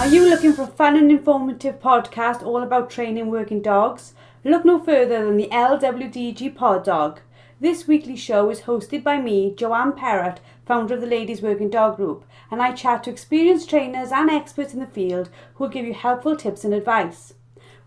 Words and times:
Are 0.00 0.06
you 0.06 0.28
looking 0.28 0.52
for 0.52 0.62
a 0.62 0.66
fun 0.66 0.96
and 0.96 1.10
informative 1.10 1.80
podcast 1.80 2.42
all 2.42 2.62
about 2.62 2.90
training 2.90 3.30
working 3.30 3.62
dogs? 3.62 4.14
Look 4.42 4.64
no 4.64 4.78
further 4.78 5.24
than 5.24 5.36
the 5.36 5.48
LWDG 5.52 6.54
Pod 6.54 6.84
Dog. 6.84 7.20
This 7.60 7.86
weekly 7.86 8.16
show 8.16 8.48
is 8.48 8.62
hosted 8.62 9.04
by 9.04 9.20
me, 9.20 9.54
Joanne 9.54 9.92
Perrott, 9.92 10.38
founder 10.64 10.94
of 10.94 11.02
the 11.02 11.06
Ladies 11.06 11.42
Working 11.42 11.68
Dog 11.68 11.96
Group, 11.96 12.24
and 12.50 12.62
I 12.62 12.72
chat 12.72 13.04
to 13.04 13.10
experienced 13.10 13.68
trainers 13.68 14.10
and 14.10 14.30
experts 14.30 14.72
in 14.72 14.80
the 14.80 14.86
field 14.86 15.28
who 15.54 15.64
will 15.64 15.70
give 15.70 15.84
you 15.84 15.92
helpful 15.92 16.34
tips 16.34 16.64
and 16.64 16.72
advice. 16.72 17.34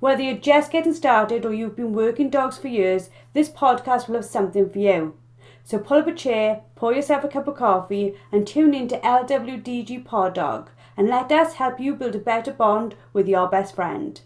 Whether 0.04 0.24
you're 0.24 0.36
just 0.36 0.70
getting 0.70 0.94
started 0.94 1.46
or 1.46 1.54
you've 1.54 1.78
been 1.78 1.94
working 1.94 2.30
dogs 2.30 2.58
for 2.58 2.68
years, 2.68 3.10
this 3.32 3.48
podcast 3.48 4.10
will 4.10 4.16
have 4.16 4.26
something 4.26 4.70
for 4.70 4.80
you. 4.80 5.18
So 5.64 5.80
pull 5.80 6.00
up 6.00 6.08
a 6.08 6.14
chair, 6.14 6.64
pour 6.76 6.94
yourself 6.94 7.24
a 7.24 7.30
cup 7.30 7.48
of 7.48 7.56
coffee, 7.56 8.14
and 8.30 8.46
tune 8.46 8.74
in 8.74 8.90
to 8.90 9.00
LWDG 9.00 10.04
Pod 10.04 10.34
Dog, 10.34 10.72
and 10.98 11.08
let 11.08 11.32
us 11.32 11.54
help 11.54 11.80
you 11.80 11.96
build 11.96 12.16
a 12.16 12.20
better 12.20 12.52
bond 12.52 12.96
with 13.14 13.30
your 13.30 13.48
best 13.48 13.76
friend. 13.76 14.20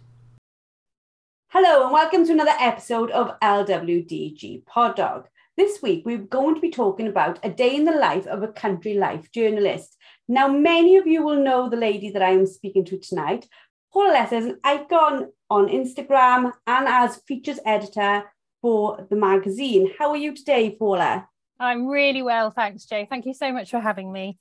Hello, 1.49 1.83
and 1.83 1.93
welcome 1.93 2.25
to 2.25 2.31
another 2.31 2.55
episode 2.59 3.11
of 3.11 3.39
LWDG 3.39 4.65
Pod 4.65 4.95
Dog. 4.95 5.27
This 5.57 5.83
week, 5.83 6.07
we're 6.07 6.17
going 6.17 6.55
to 6.55 6.61
be 6.61 6.71
talking 6.71 7.05
about 7.05 7.37
a 7.43 7.51
day 7.51 7.75
in 7.75 7.85
the 7.85 7.91
life 7.91 8.25
of 8.25 8.41
a 8.41 8.47
country 8.47 8.95
life 8.95 9.31
journalist. 9.31 9.95
Now, 10.27 10.47
many 10.47 10.97
of 10.97 11.05
you 11.05 11.21
will 11.21 11.43
know 11.43 11.69
the 11.69 11.77
lady 11.77 12.09
that 12.09 12.23
I 12.23 12.31
am 12.31 12.47
speaking 12.47 12.83
to 12.85 12.97
tonight. 12.97 13.47
Paula 13.93 14.09
Lester 14.09 14.37
is 14.37 14.45
an 14.45 14.59
icon 14.63 15.27
on 15.49 15.67
Instagram 15.67 16.51
and 16.65 16.87
as 16.87 17.17
features 17.27 17.59
editor 17.65 18.23
for 18.61 19.05
the 19.09 19.15
magazine. 19.15 19.91
How 19.97 20.09
are 20.09 20.17
you 20.17 20.35
today, 20.35 20.75
Paula? 20.77 21.27
I'm 21.59 21.87
really 21.87 22.21
well, 22.21 22.51
thanks, 22.51 22.85
Jay. 22.85 23.07
Thank 23.09 23.25
you 23.25 23.33
so 23.33 23.51
much 23.51 23.71
for 23.71 23.79
having 23.79 24.11
me. 24.11 24.37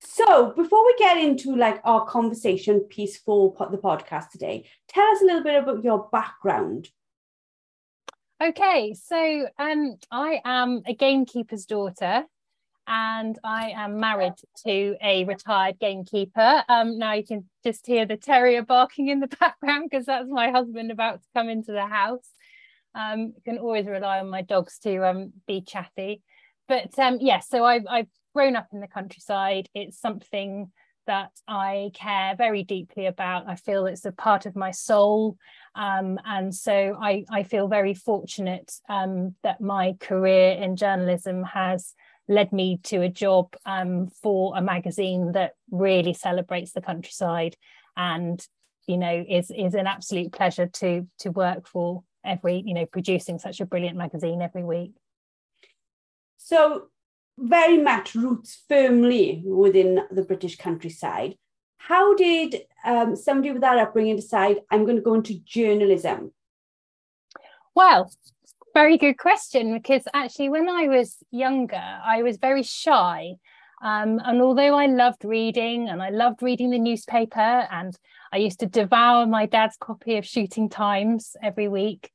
So, 0.00 0.52
before 0.52 0.84
we 0.84 0.94
get 0.98 1.16
into 1.16 1.56
like 1.56 1.80
our 1.84 2.04
conversation 2.04 2.80
piece 2.80 3.18
for 3.18 3.54
the 3.70 3.78
podcast 3.78 4.30
today, 4.30 4.68
tell 4.88 5.06
us 5.06 5.22
a 5.22 5.24
little 5.24 5.42
bit 5.42 5.62
about 5.62 5.82
your 5.82 6.08
background. 6.12 6.88
Okay, 8.42 8.94
so 8.94 9.48
um, 9.58 9.96
I 10.10 10.40
am 10.44 10.82
a 10.86 10.94
gamekeeper's 10.94 11.64
daughter, 11.66 12.24
and 12.86 13.38
I 13.42 13.70
am 13.70 13.98
married 13.98 14.34
to 14.66 14.96
a 15.02 15.24
retired 15.24 15.78
gamekeeper. 15.80 16.64
Um, 16.68 16.98
now 16.98 17.14
you 17.14 17.24
can 17.24 17.48
just 17.64 17.86
hear 17.86 18.06
the 18.06 18.16
terrier 18.16 18.62
barking 18.62 19.08
in 19.08 19.20
the 19.20 19.26
background 19.40 19.88
because 19.90 20.06
that's 20.06 20.28
my 20.28 20.50
husband 20.50 20.90
about 20.90 21.22
to 21.22 21.28
come 21.34 21.48
into 21.48 21.72
the 21.72 21.86
house. 21.86 22.28
Um, 22.94 23.34
can 23.44 23.58
always 23.58 23.86
rely 23.86 24.20
on 24.20 24.30
my 24.30 24.42
dogs 24.42 24.78
to 24.80 25.08
um, 25.08 25.32
be 25.46 25.60
chatty. 25.60 26.22
But 26.68 26.96
um, 26.98 27.18
yes, 27.20 27.20
yeah, 27.22 27.40
so 27.40 27.64
I've, 27.64 27.84
I've 27.88 28.08
grown 28.34 28.56
up 28.56 28.68
in 28.72 28.80
the 28.80 28.86
countryside. 28.86 29.68
It's 29.74 29.98
something 29.98 30.70
that 31.06 31.30
I 31.46 31.90
care 31.94 32.34
very 32.36 32.62
deeply 32.62 33.06
about. 33.06 33.48
I 33.48 33.56
feel 33.56 33.86
it's 33.86 34.04
a 34.04 34.12
part 34.12 34.46
of 34.46 34.56
my 34.56 34.70
soul. 34.70 35.36
Um, 35.74 36.18
and 36.24 36.54
so 36.54 36.96
I, 37.00 37.24
I 37.30 37.42
feel 37.42 37.68
very 37.68 37.94
fortunate 37.94 38.72
um, 38.88 39.34
that 39.42 39.60
my 39.60 39.96
career 40.00 40.52
in 40.52 40.76
journalism 40.76 41.42
has 41.44 41.94
led 42.28 42.52
me 42.52 42.78
to 42.84 43.02
a 43.02 43.08
job 43.08 43.54
um, 43.66 44.08
for 44.22 44.56
a 44.56 44.62
magazine 44.62 45.32
that 45.32 45.52
really 45.70 46.14
celebrates 46.14 46.72
the 46.72 46.80
countryside 46.80 47.56
and 47.96 48.46
you 48.86 48.96
know 48.96 49.24
is 49.28 49.50
is 49.50 49.74
an 49.74 49.86
absolute 49.86 50.32
pleasure 50.32 50.66
to 50.66 51.06
to 51.18 51.30
work 51.30 51.68
for 51.68 52.02
every 52.24 52.62
you 52.64 52.74
know 52.74 52.86
producing 52.86 53.38
such 53.38 53.60
a 53.60 53.66
brilliant 53.66 53.96
magazine 53.96 54.42
every 54.42 54.64
week. 54.64 54.92
So 56.36 56.88
very 57.38 57.78
much 57.78 58.14
roots 58.14 58.62
firmly 58.68 59.42
within 59.44 60.00
the 60.10 60.22
british 60.22 60.56
countryside. 60.56 61.36
How 61.78 62.14
did 62.14 62.62
um, 62.84 63.16
somebody 63.16 63.50
with 63.50 63.62
that 63.62 63.78
upbringing 63.78 64.16
decide 64.16 64.60
i'm 64.70 64.84
going 64.84 64.96
to 64.96 65.02
go 65.02 65.14
into 65.14 65.38
journalism 65.44 66.32
well 67.74 68.10
very 68.74 68.98
good 68.98 69.16
question 69.16 69.72
because 69.72 70.02
actually 70.12 70.48
when 70.48 70.68
i 70.68 70.88
was 70.88 71.16
younger 71.30 71.80
i 72.04 72.22
was 72.22 72.36
very 72.36 72.62
shy. 72.62 73.34
Um, 73.82 74.20
and 74.24 74.40
although 74.42 74.74
i 74.74 74.86
loved 74.86 75.24
reading 75.24 75.88
and 75.88 76.02
i 76.02 76.10
loved 76.10 76.42
reading 76.42 76.70
the 76.70 76.78
newspaper 76.78 77.68
and 77.70 77.96
i 78.32 78.38
used 78.38 78.60
to 78.60 78.66
devour 78.66 79.26
my 79.26 79.46
dad's 79.46 79.76
copy 79.76 80.16
of 80.16 80.26
shooting 80.26 80.68
times 80.68 81.36
every 81.42 81.68
week 81.68 82.10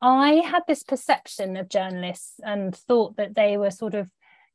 i 0.00 0.34
had 0.44 0.62
this 0.68 0.84
perception 0.84 1.56
of 1.56 1.68
journalists 1.68 2.34
and 2.44 2.76
thought 2.76 3.16
that 3.16 3.34
they 3.34 3.56
were 3.56 3.70
sort 3.70 3.94
of 3.94 4.08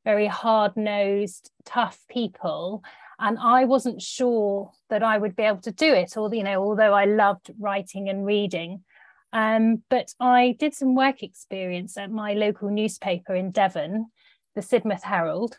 very 0.06 0.28
hard-nosed 0.28 1.52
tough 1.66 2.00
people. 2.10 2.82
And 3.20 3.38
i 3.38 3.66
wasn't 3.66 4.02
sure 4.02 4.72
that 4.90 5.04
i 5.04 5.18
would 5.18 5.36
be 5.36 5.44
able 5.44 5.62
to 5.62 5.74
do 5.74 5.94
it 5.94 6.16
or 6.16 6.34
you 6.34 6.44
know 6.44 6.64
although 6.64 6.94
i 6.94 7.04
loved 7.04 7.52
writing 7.60 8.08
and 8.08 8.26
reading 8.26 8.84
um, 9.34 9.84
but 9.90 10.14
I 10.20 10.56
did 10.60 10.74
some 10.74 10.96
work 10.96 11.24
experience 11.24 11.98
at 11.98 12.12
my 12.12 12.34
local 12.34 12.70
newspaper 12.70 13.36
in 13.36 13.52
Devon, 13.52 14.08
the 14.56 14.62
Sidmouth 14.62 15.04
Herald. 15.04 15.58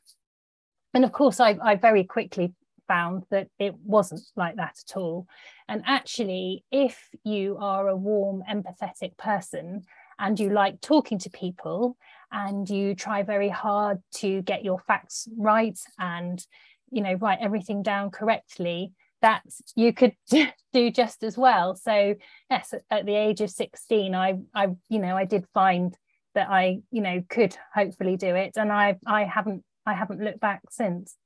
And 0.93 1.05
of 1.05 1.13
course, 1.13 1.41
I, 1.41 1.57
I 1.63 1.77
very 1.77 2.05
quickly 2.05 2.53
found 2.89 3.25
that 3.31 3.49
it 3.61 3.75
wasn't 3.85 4.23
like 4.35 4.57
that 4.57 4.77
at 4.89 4.97
all. 4.97 5.29
And 5.69 5.83
actually, 5.87 6.65
if 6.73 7.09
you 7.23 7.57
are 7.61 7.87
a 7.87 7.97
warm, 7.97 8.43
empathetic 8.51 9.17
person 9.17 9.85
and 10.19 10.39
you 10.39 10.51
like 10.51 10.81
talking 10.81 11.19
to 11.21 11.31
people 11.31 11.97
and 12.33 12.69
you 12.69 12.95
try 12.95 13.23
very 13.23 13.49
hard 13.49 13.99
to 14.15 14.43
get 14.43 14.65
your 14.65 14.79
facts 14.81 15.29
right 15.37 15.79
and 15.99 16.45
you 16.91 17.03
know 17.03 17.15
write 17.15 17.39
everything 17.41 17.83
down 17.83 18.11
correctly 18.11 18.93
that 19.23 19.43
you 19.77 19.93
could 19.93 20.15
do 20.73 20.91
just 20.91 21.23
as 21.23 21.37
well. 21.37 21.75
So 21.75 22.15
yes 22.51 22.75
at 22.91 23.07
the 23.07 23.15
age 23.15 23.41
of 23.41 23.51
16 23.51 24.15
i 24.15 24.39
i 24.55 24.69
you 24.89 24.99
know 24.99 25.17
i 25.17 25.25
did 25.25 25.47
find 25.55 25.97
that 26.35 26.49
i 26.49 26.81
you 26.91 27.03
know 27.03 27.23
could 27.29 27.57
hopefully 27.75 28.17
do 28.17 28.35
it. 28.35 28.57
And 28.57 28.73
i 28.73 28.97
i 29.07 29.25
haven't 29.25 29.65
i 29.87 29.95
haven't 29.95 30.21
looked 30.21 30.41
back 30.41 30.63
since. 30.71 31.17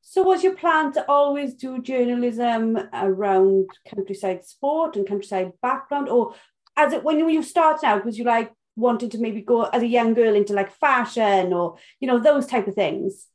So 0.00 0.22
was 0.22 0.42
your 0.42 0.54
plan 0.54 0.92
to 0.92 1.04
always 1.10 1.54
do 1.54 1.82
journalism 1.82 2.78
around 2.94 3.68
countryside 3.94 4.44
sport 4.44 4.96
and 4.96 5.06
countryside 5.06 5.52
background? 5.60 6.08
Or 6.08 6.34
as 6.76 6.92
it 6.92 7.04
when 7.04 7.18
you 7.28 7.42
started 7.42 7.84
out 7.84 8.06
was 8.06 8.16
you 8.16 8.24
like 8.24 8.52
wanted 8.76 9.10
to 9.10 9.18
maybe 9.18 9.42
go 9.42 9.64
as 9.64 9.82
a 9.82 9.86
young 9.86 10.14
girl 10.14 10.34
into 10.34 10.52
like 10.52 10.70
fashion 10.72 11.52
or 11.52 11.76
you 12.00 12.06
know 12.06 12.18
those 12.18 12.46
type 12.46 12.68
of 12.68 12.74
things 12.74 13.26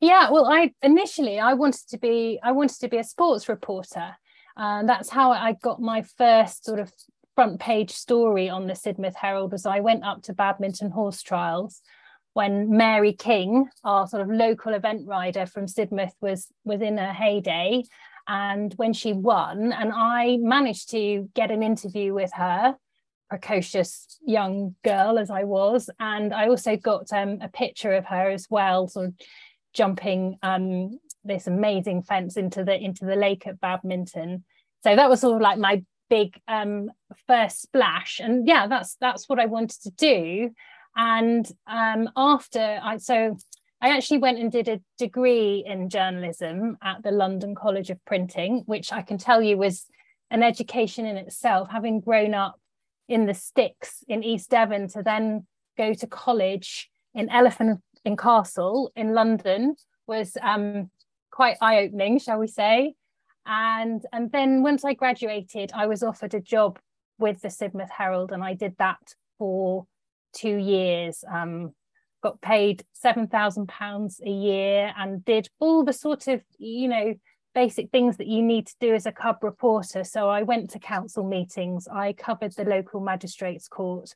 yeah, 0.00 0.30
well, 0.30 0.46
I 0.46 0.72
initially 0.82 1.40
I 1.40 1.54
wanted 1.54 1.88
to 1.88 1.98
be 1.98 2.38
I 2.42 2.52
wanted 2.52 2.78
to 2.80 2.88
be 2.88 2.98
a 2.98 3.04
sports 3.04 3.48
reporter. 3.48 4.16
And 4.56 4.90
uh, 4.90 4.92
that's 4.92 5.08
how 5.08 5.30
I 5.30 5.52
got 5.62 5.80
my 5.80 6.02
first 6.02 6.64
sort 6.64 6.80
of 6.80 6.92
front 7.36 7.60
page 7.60 7.92
story 7.92 8.48
on 8.48 8.66
the 8.66 8.72
Sidmouth 8.72 9.14
Herald 9.14 9.52
Was 9.52 9.66
I 9.66 9.78
went 9.80 10.04
up 10.04 10.22
to 10.24 10.34
badminton 10.34 10.90
horse 10.90 11.22
trials 11.22 11.80
when 12.32 12.76
Mary 12.76 13.12
King, 13.12 13.68
our 13.84 14.08
sort 14.08 14.22
of 14.22 14.28
local 14.28 14.74
event 14.74 15.06
rider 15.06 15.46
from 15.46 15.66
Sidmouth, 15.66 16.12
was 16.20 16.48
was 16.64 16.80
in 16.80 16.98
her 16.98 17.12
heyday. 17.12 17.84
And 18.26 18.74
when 18.74 18.92
she 18.92 19.12
won, 19.14 19.72
and 19.72 19.90
I 19.94 20.36
managed 20.40 20.90
to 20.90 21.30
get 21.34 21.50
an 21.50 21.62
interview 21.62 22.12
with 22.12 22.30
her, 22.34 22.76
precocious 23.30 24.18
young 24.26 24.74
girl 24.84 25.18
as 25.18 25.30
I 25.30 25.44
was, 25.44 25.88
and 25.98 26.34
I 26.34 26.48
also 26.48 26.76
got 26.76 27.12
um, 27.12 27.38
a 27.40 27.48
picture 27.48 27.92
of 27.92 28.04
her 28.06 28.30
as 28.30 28.46
well, 28.50 28.86
sort 28.86 29.06
of 29.06 29.14
jumping 29.72 30.38
um, 30.42 30.98
this 31.24 31.46
amazing 31.46 32.02
fence 32.02 32.36
into 32.36 32.64
the 32.64 32.76
into 32.76 33.04
the 33.04 33.16
lake 33.16 33.46
at 33.46 33.60
badminton. 33.60 34.44
So 34.84 34.94
that 34.94 35.10
was 35.10 35.20
sort 35.20 35.36
of 35.36 35.42
like 35.42 35.58
my 35.58 35.84
big 36.08 36.40
um, 36.48 36.90
first 37.26 37.62
splash, 37.62 38.20
and 38.20 38.46
yeah, 38.46 38.66
that's 38.66 38.96
that's 39.00 39.28
what 39.28 39.40
I 39.40 39.46
wanted 39.46 39.80
to 39.82 39.90
do. 39.90 40.50
And 40.96 41.50
um, 41.66 42.10
after 42.16 42.80
I 42.82 42.96
so 42.98 43.36
I 43.80 43.96
actually 43.96 44.18
went 44.18 44.38
and 44.38 44.50
did 44.50 44.68
a 44.68 44.80
degree 44.98 45.64
in 45.66 45.88
journalism 45.88 46.78
at 46.82 47.02
the 47.02 47.12
London 47.12 47.54
College 47.54 47.90
of 47.90 48.04
Printing, 48.04 48.62
which 48.66 48.92
I 48.92 49.02
can 49.02 49.18
tell 49.18 49.40
you 49.40 49.56
was 49.56 49.86
an 50.30 50.42
education 50.42 51.06
in 51.06 51.16
itself, 51.16 51.68
having 51.70 52.00
grown 52.00 52.34
up 52.34 52.58
in 53.08 53.26
the 53.26 53.34
sticks 53.34 54.02
in 54.08 54.24
East 54.24 54.50
Devon 54.50 54.88
to 54.88 55.02
then 55.02 55.46
go 55.76 55.94
to 55.94 56.06
college 56.06 56.90
in 57.14 57.30
Elephant 57.30 57.80
in 58.04 58.16
Castle 58.16 58.92
in 58.96 59.14
London 59.14 59.76
was 60.06 60.36
um, 60.42 60.90
quite 61.30 61.56
eye 61.60 61.80
opening, 61.80 62.18
shall 62.18 62.38
we 62.38 62.46
say. 62.46 62.94
And, 63.46 64.02
and 64.12 64.30
then 64.30 64.62
once 64.62 64.84
I 64.84 64.94
graduated, 64.94 65.72
I 65.74 65.86
was 65.86 66.02
offered 66.02 66.34
a 66.34 66.40
job 66.40 66.78
with 67.18 67.40
the 67.40 67.48
Sidmouth 67.48 67.90
Herald, 67.90 68.32
and 68.32 68.42
I 68.42 68.54
did 68.54 68.76
that 68.78 69.14
for 69.38 69.86
two 70.32 70.56
years. 70.56 71.24
Um, 71.30 71.72
got 72.22 72.40
paid 72.40 72.84
seven 72.92 73.28
thousand 73.28 73.68
pounds 73.68 74.20
a 74.24 74.30
year, 74.30 74.92
and 74.96 75.24
did 75.24 75.48
all 75.58 75.84
the 75.84 75.92
sort 75.92 76.28
of 76.28 76.42
you 76.58 76.88
know 76.88 77.14
basic 77.54 77.90
things 77.90 78.18
that 78.18 78.26
you 78.26 78.42
need 78.42 78.66
to 78.66 78.74
do 78.80 78.94
as 78.94 79.06
a 79.06 79.12
cub 79.12 79.42
reporter. 79.42 80.04
So 80.04 80.28
I 80.28 80.42
went 80.42 80.70
to 80.70 80.78
council 80.78 81.24
meetings, 81.24 81.88
I 81.88 82.12
covered 82.12 82.52
the 82.52 82.64
local 82.64 83.00
magistrates 83.00 83.68
court. 83.68 84.14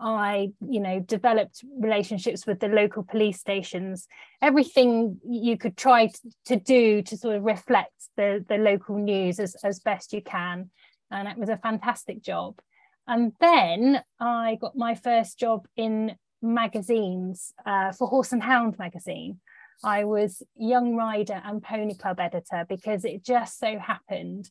I, 0.00 0.50
you 0.60 0.80
know, 0.80 1.00
developed 1.00 1.62
relationships 1.78 2.46
with 2.46 2.60
the 2.60 2.68
local 2.68 3.02
police 3.02 3.38
stations, 3.38 4.08
everything 4.40 5.18
you 5.24 5.58
could 5.58 5.76
try 5.76 6.10
to, 6.46 6.56
do 6.56 7.02
to 7.02 7.16
sort 7.16 7.36
of 7.36 7.44
reflect 7.44 7.92
the, 8.16 8.44
the 8.48 8.56
local 8.56 8.96
news 8.96 9.38
as, 9.38 9.54
as 9.62 9.80
best 9.80 10.12
you 10.12 10.22
can. 10.22 10.70
And 11.10 11.28
it 11.28 11.36
was 11.36 11.48
a 11.48 11.58
fantastic 11.58 12.22
job. 12.22 12.58
And 13.06 13.32
then 13.40 14.02
I 14.18 14.56
got 14.60 14.76
my 14.76 14.94
first 14.94 15.38
job 15.38 15.66
in 15.76 16.16
magazines 16.40 17.52
uh, 17.66 17.92
for 17.92 18.08
Horse 18.08 18.32
and 18.32 18.42
Hound 18.42 18.78
magazine. 18.78 19.40
I 19.82 20.04
was 20.04 20.42
young 20.56 20.94
rider 20.94 21.40
and 21.44 21.62
pony 21.62 21.94
club 21.94 22.20
editor 22.20 22.66
because 22.68 23.04
it 23.04 23.24
just 23.24 23.58
so 23.58 23.78
happened 23.78 24.50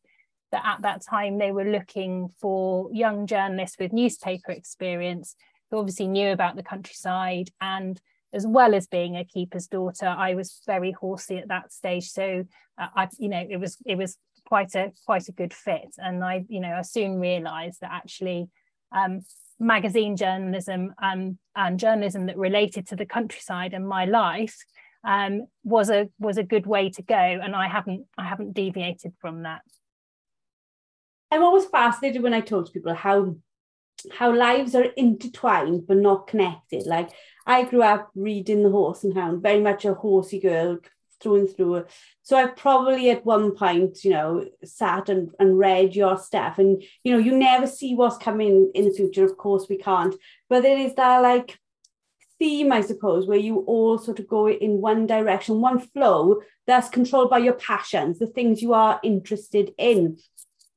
that 0.52 0.64
at 0.66 0.82
that 0.82 1.02
time 1.02 1.38
they 1.38 1.52
were 1.52 1.66
looking 1.66 2.30
for 2.40 2.90
young 2.92 3.28
journalists 3.28 3.78
with 3.80 3.94
newspaper 3.94 4.52
experience 4.52 5.36
who 5.70 5.78
obviously 5.78 6.08
knew 6.08 6.32
about 6.32 6.56
the 6.56 6.64
countryside 6.64 7.50
and 7.62 8.02
as 8.34 8.46
well 8.46 8.76
as 8.76 8.88
being 8.88 9.16
a 9.16 9.26
keeper's 9.26 9.68
daughter 9.68 10.08
I 10.08 10.36
was 10.36 10.62
very 10.66 10.92
horsey 10.92 11.38
at 11.38 11.48
that 11.48 11.74
stage. 11.74 12.10
So 12.10 12.46
uh, 12.78 12.88
I 12.96 13.08
you 13.18 13.30
know 13.30 13.46
it 13.50 13.58
was 13.58 13.78
it 13.86 13.98
was 13.98 14.18
quite 14.46 14.76
a 14.76 14.92
quite 15.06 15.28
a 15.28 15.34
good 15.34 15.54
fit. 15.54 15.96
And 15.98 16.24
I 16.24 16.46
you 16.48 16.60
know 16.60 16.74
I 16.74 16.82
soon 16.82 17.20
realized 17.20 17.82
that 17.82 17.92
actually 17.92 18.50
um, 18.92 19.22
magazine 19.60 20.16
journalism 20.16 20.94
and, 21.00 21.38
and 21.56 21.80
journalism 21.80 22.28
that 22.28 22.38
related 22.38 22.88
to 22.88 22.96
the 22.96 23.06
countryside 23.06 23.74
and 23.74 23.88
my 23.88 24.06
life 24.06 24.58
um, 25.04 25.48
was 25.64 25.90
a 25.90 26.10
was 26.20 26.38
a 26.38 26.44
good 26.44 26.66
way 26.66 26.90
to 26.90 27.02
go. 27.02 27.16
And 27.16 27.56
I 27.56 27.68
haven't 27.68 28.06
I 28.18 28.26
haven't 28.26 28.54
deviated 28.54 29.14
from 29.20 29.44
that. 29.44 29.62
I'm 31.32 31.44
always 31.44 31.66
fascinated 31.66 32.24
when 32.24 32.34
I 32.34 32.42
talk 32.42 32.66
to 32.66 32.72
people 32.72 32.94
how 32.94 33.36
how 34.14 34.34
lives 34.34 34.76
are 34.76 34.84
intertwined 34.96 35.86
but 35.86 35.98
not 35.98 36.28
connected. 36.28 36.86
Like 36.86 37.10
I 37.46 37.64
grew 37.64 37.84
up 37.84 38.12
reading 38.16 38.64
The 38.64 38.70
Horse 38.70 39.04
and 39.04 39.14
Hound, 39.14 39.44
very 39.44 39.60
much 39.60 39.86
a 39.86 39.94
horsey 39.94 40.40
girl 40.40 40.80
through 41.22 41.36
and 41.36 41.56
through. 41.56 41.86
So 42.22 42.38
I 42.38 42.48
probably 42.48 43.10
at 43.10 43.26
one 43.26 43.56
point, 43.56 44.04
you 44.04 44.12
know, 44.12 44.46
sat 44.64 45.10
and, 45.10 45.32
and 45.40 45.58
read 45.58 45.96
your 45.96 46.18
stuff. 46.18 46.60
And, 46.60 46.82
you 47.04 47.12
know, 47.12 47.20
you 47.20 47.38
never 47.38 47.68
see 47.68 47.96
what's 47.96 48.18
coming 48.18 48.72
in 48.74 48.86
the 48.86 48.94
future. 48.94 49.26
Of 49.26 49.38
course, 49.38 49.68
we 49.70 49.78
can't. 49.78 50.16
But 50.50 50.64
there 50.64 50.78
is 50.78 50.96
that 50.96 51.20
like 51.20 51.60
theme, 52.40 52.72
I 52.72 52.82
suppose, 52.82 53.28
where 53.28 53.38
you 53.38 53.58
all 53.68 53.98
sort 53.98 54.20
of 54.20 54.28
go 54.28 54.50
in 54.50 54.82
one 54.82 55.06
direction, 55.08 55.60
one 55.60 55.80
flow 55.80 56.42
that's 56.66 56.90
controlled 56.90 57.30
by 57.30 57.40
your 57.40 57.54
passions, 57.54 58.18
the 58.18 58.28
things 58.28 58.62
you 58.62 58.74
are 58.74 59.00
interested 59.04 59.74
in. 59.78 60.18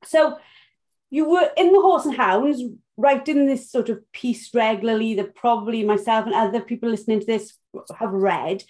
So 0.05 0.37
you 1.09 1.29
were 1.29 1.49
in 1.57 1.71
the 1.71 1.81
Horse 1.81 2.05
and 2.05 2.15
Hounds, 2.15 2.61
writing 2.97 3.45
this 3.45 3.71
sort 3.71 3.89
of 3.89 4.11
piece 4.11 4.53
regularly 4.53 5.15
that 5.15 5.35
probably 5.35 5.83
myself 5.83 6.25
and 6.25 6.35
other 6.35 6.61
people 6.61 6.89
listening 6.89 7.19
to 7.19 7.25
this 7.25 7.53
have 7.97 8.11
read. 8.11 8.63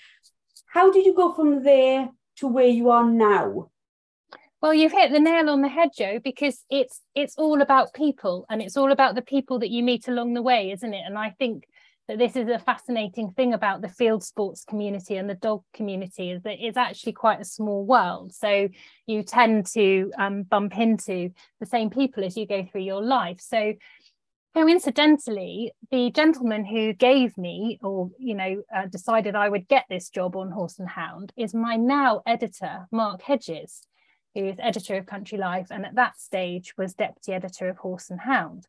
How 0.68 0.92
did 0.92 1.06
you 1.06 1.14
go 1.14 1.34
from 1.34 1.64
there 1.64 2.10
to 2.38 2.48
where 2.48 2.68
you 2.68 2.90
are 2.90 3.06
now? 3.06 3.70
Well, 4.62 4.74
you've 4.74 4.94
hit 4.94 5.12
the 5.12 5.20
nail 5.20 5.50
on 5.50 5.62
the 5.62 5.68
head, 5.68 5.90
Joe, 5.96 6.20
because 6.24 6.64
it's 6.70 7.02
it's 7.14 7.36
all 7.38 7.62
about 7.62 7.94
people 7.94 8.46
and 8.50 8.62
it's 8.62 8.78
all 8.78 8.94
about 8.94 9.14
the 9.14 9.22
people 9.22 9.60
that 9.60 9.70
you 9.70 9.84
meet 9.84 10.08
along 10.08 10.34
the 10.34 10.42
way, 10.42 10.72
isn't 10.72 10.94
it? 10.94 11.04
And 11.06 11.18
I 11.18 11.32
think 11.32 11.66
that 12.08 12.18
this 12.18 12.36
is 12.36 12.50
a 12.50 12.60
fascinating 12.60 13.32
thing 13.32 13.54
about 13.54 13.82
the 13.82 13.88
field 13.88 14.24
sports 14.24 14.66
community 14.66 15.16
and 15.16 15.30
the 15.30 15.36
dog 15.36 15.64
community 15.74 16.32
is 16.32 16.42
that 16.44 16.58
it's 16.60 16.78
actually 16.78 17.14
quite 17.14 17.40
a 17.40 17.46
small 17.46 17.86
world. 17.86 18.34
So 18.34 18.68
you 19.08 19.24
tend 19.24 19.68
to 19.68 20.12
um, 20.18 20.44
bump 20.44 20.78
into 20.78 21.32
the 21.60 21.66
same 21.66 21.90
people 21.90 22.24
as 22.24 22.36
you 22.36 22.46
go 22.46 22.66
through 22.66 22.82
your 22.82 23.02
life. 23.02 23.40
So 23.40 23.74
coincidentally, 24.54 25.72
the 25.92 26.12
gentleman 26.12 26.66
who 26.66 26.94
gave 26.94 27.38
me, 27.38 27.80
or 27.82 28.12
you 28.20 28.36
know, 28.36 28.64
uh, 28.76 28.88
decided 28.88 29.36
I 29.36 29.48
would 29.50 29.68
get 29.68 29.86
this 29.90 30.10
job 30.10 30.36
on 30.36 30.52
Horse 30.52 30.80
and 30.80 30.90
Hound, 30.90 31.32
is 31.38 31.54
my 31.54 31.78
now 31.78 32.22
editor, 32.28 32.88
Mark 32.92 33.22
Hedges, 33.22 33.88
who 34.36 34.46
is 34.46 34.58
editor 34.60 34.98
of 34.98 35.06
Country 35.06 35.38
Life, 35.38 35.68
and 35.72 35.86
at 35.86 35.96
that 35.96 36.20
stage 36.20 36.74
was 36.78 36.94
deputy 36.94 37.34
editor 37.34 37.70
of 37.70 37.78
Horse 37.78 38.10
and 38.10 38.20
Hound. 38.20 38.68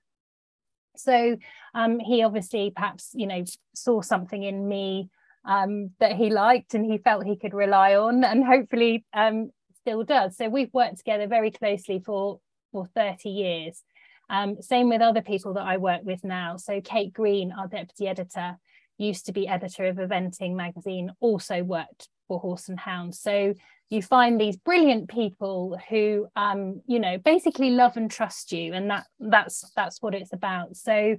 So 0.96 1.36
um, 1.74 1.98
he 1.98 2.22
obviously 2.22 2.72
perhaps, 2.74 3.10
you 3.14 3.26
know, 3.26 3.44
saw 3.74 4.00
something 4.00 4.42
in 4.42 4.68
me 4.68 5.10
um, 5.44 5.90
that 6.00 6.16
he 6.16 6.30
liked 6.30 6.74
and 6.74 6.84
he 6.84 6.98
felt 6.98 7.26
he 7.26 7.36
could 7.36 7.54
rely 7.54 7.94
on 7.94 8.24
and 8.24 8.44
hopefully 8.44 9.04
um, 9.12 9.50
still 9.80 10.02
does. 10.02 10.36
So 10.36 10.48
we've 10.48 10.72
worked 10.72 10.98
together 10.98 11.26
very 11.26 11.50
closely 11.50 12.02
for, 12.04 12.40
for 12.72 12.86
30 12.94 13.28
years. 13.28 13.82
Um, 14.30 14.60
same 14.62 14.88
with 14.88 15.02
other 15.02 15.22
people 15.22 15.54
that 15.54 15.66
I 15.66 15.76
work 15.76 16.00
with 16.02 16.24
now. 16.24 16.56
So 16.56 16.80
Kate 16.80 17.12
Green, 17.12 17.52
our 17.52 17.68
deputy 17.68 18.08
editor, 18.08 18.56
used 18.96 19.26
to 19.26 19.32
be 19.32 19.48
editor 19.48 19.86
of 19.86 19.96
Eventing 19.96 20.54
magazine, 20.54 21.10
also 21.20 21.62
worked 21.62 22.08
for 22.28 22.38
Horse 22.38 22.68
and 22.68 22.78
Hound. 22.78 23.14
So 23.14 23.54
you 23.90 24.02
find 24.02 24.40
these 24.40 24.56
brilliant 24.56 25.08
people 25.08 25.78
who 25.88 26.26
um, 26.36 26.80
you 26.86 26.98
know 26.98 27.18
basically 27.18 27.70
love 27.70 27.96
and 27.96 28.10
trust 28.10 28.52
you 28.52 28.72
and 28.72 28.90
that 28.90 29.06
that's 29.20 29.70
that's 29.76 30.02
what 30.02 30.14
it's 30.14 30.32
about 30.32 30.76
so 30.76 31.16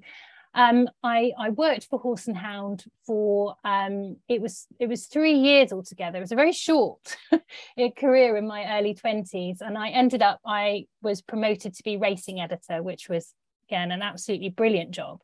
um, 0.56 0.88
I, 1.04 1.34
I 1.38 1.50
worked 1.50 1.88
for 1.90 2.00
Horse 2.00 2.28
and 2.28 2.38
Hound 2.38 2.86
for 3.06 3.56
um, 3.66 4.16
it 4.30 4.42
was 4.42 4.68
it 4.80 4.88
was 4.88 5.08
three 5.08 5.34
years 5.34 5.74
altogether. 5.74 6.18
It 6.18 6.22
was 6.22 6.32
a 6.32 6.38
very 6.38 6.54
short 6.54 7.18
career 7.98 8.38
in 8.38 8.48
my 8.48 8.80
early 8.80 8.94
twenties, 8.94 9.60
and 9.60 9.78
I 9.78 9.90
ended 9.90 10.22
up 10.22 10.40
I 10.46 10.86
was 11.02 11.22
promoted 11.22 11.76
to 11.76 11.84
be 11.84 11.98
racing 11.98 12.40
editor, 12.40 12.82
which 12.82 13.10
was 13.10 13.34
again 13.68 13.92
an 13.92 14.02
absolutely 14.02 14.50
brilliant 14.50 14.92
job. 14.92 15.20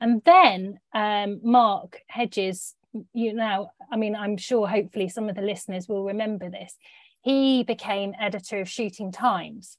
And 0.00 0.20
then 0.24 0.80
um, 0.94 1.40
Mark 1.44 2.00
Hedges 2.08 2.74
you 3.12 3.32
know, 3.34 3.70
I 3.90 3.96
mean, 3.96 4.14
I'm 4.14 4.36
sure 4.36 4.66
hopefully 4.66 5.08
some 5.08 5.28
of 5.28 5.36
the 5.36 5.42
listeners 5.42 5.88
will 5.88 6.04
remember 6.04 6.50
this. 6.50 6.76
He 7.22 7.62
became 7.62 8.14
editor 8.18 8.60
of 8.60 8.68
Shooting 8.68 9.12
Times. 9.12 9.76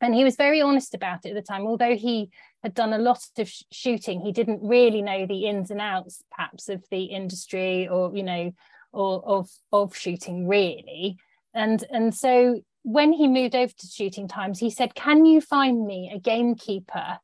And 0.00 0.14
he 0.14 0.24
was 0.24 0.36
very 0.36 0.60
honest 0.60 0.94
about 0.94 1.24
it 1.24 1.30
at 1.30 1.34
the 1.34 1.42
time. 1.42 1.66
Although 1.66 1.96
he 1.96 2.30
had 2.62 2.74
done 2.74 2.92
a 2.92 2.98
lot 2.98 3.20
of 3.38 3.48
sh- 3.48 3.62
shooting, 3.70 4.20
he 4.20 4.32
didn't 4.32 4.60
really 4.62 5.02
know 5.02 5.26
the 5.26 5.46
ins 5.46 5.70
and 5.70 5.80
outs, 5.80 6.22
perhaps, 6.30 6.68
of 6.68 6.84
the 6.90 7.04
industry 7.04 7.88
or, 7.88 8.14
you 8.14 8.22
know, 8.22 8.52
or 8.92 9.22
of, 9.24 9.48
of 9.72 9.96
shooting 9.96 10.46
really. 10.48 11.16
And, 11.54 11.84
and 11.90 12.14
so 12.14 12.60
when 12.82 13.12
he 13.12 13.28
moved 13.28 13.54
over 13.54 13.72
to 13.72 13.86
Shooting 13.86 14.28
Times, 14.28 14.58
he 14.58 14.70
said, 14.70 14.94
Can 14.94 15.24
you 15.24 15.40
find 15.40 15.86
me 15.86 16.10
a 16.14 16.18
gamekeeper 16.18 17.18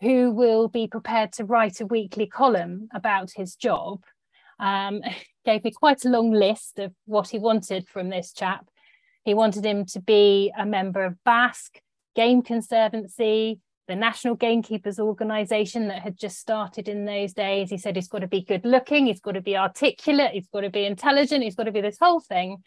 who 0.00 0.30
will 0.30 0.68
be 0.68 0.86
prepared 0.86 1.32
to 1.32 1.44
write 1.44 1.80
a 1.80 1.86
weekly 1.86 2.26
column 2.26 2.88
about 2.94 3.30
his 3.36 3.54
job 3.54 4.02
um, 4.60 5.00
gave 5.44 5.64
me 5.64 5.72
quite 5.72 6.04
a 6.04 6.10
long 6.10 6.30
list 6.30 6.78
of 6.78 6.92
what 7.06 7.28
he 7.28 7.38
wanted 7.38 7.88
from 7.88 8.10
this 8.10 8.32
chap. 8.32 8.68
He 9.24 9.34
wanted 9.34 9.64
him 9.64 9.84
to 9.86 10.00
be 10.00 10.52
a 10.58 10.64
member 10.64 11.04
of 11.04 11.16
BASC, 11.26 11.80
Game 12.14 12.42
Conservancy, 12.42 13.60
the 13.88 13.96
National 13.96 14.36
Gamekeepers 14.36 15.00
Organisation 15.00 15.88
that 15.88 16.02
had 16.02 16.16
just 16.16 16.38
started 16.38 16.88
in 16.88 17.06
those 17.06 17.32
days. 17.32 17.70
He 17.70 17.76
said 17.76 17.96
he's 17.96 18.08
got 18.08 18.20
to 18.20 18.28
be 18.28 18.42
good 18.42 18.64
looking, 18.64 19.06
he's 19.06 19.20
got 19.20 19.32
to 19.32 19.40
be 19.40 19.56
articulate, 19.56 20.32
he's 20.32 20.46
got 20.52 20.60
to 20.60 20.70
be 20.70 20.84
intelligent, 20.84 21.42
he's 21.42 21.56
got 21.56 21.64
to 21.64 21.72
be 21.72 21.80
this 21.80 21.98
whole 22.00 22.20
thing. 22.20 22.58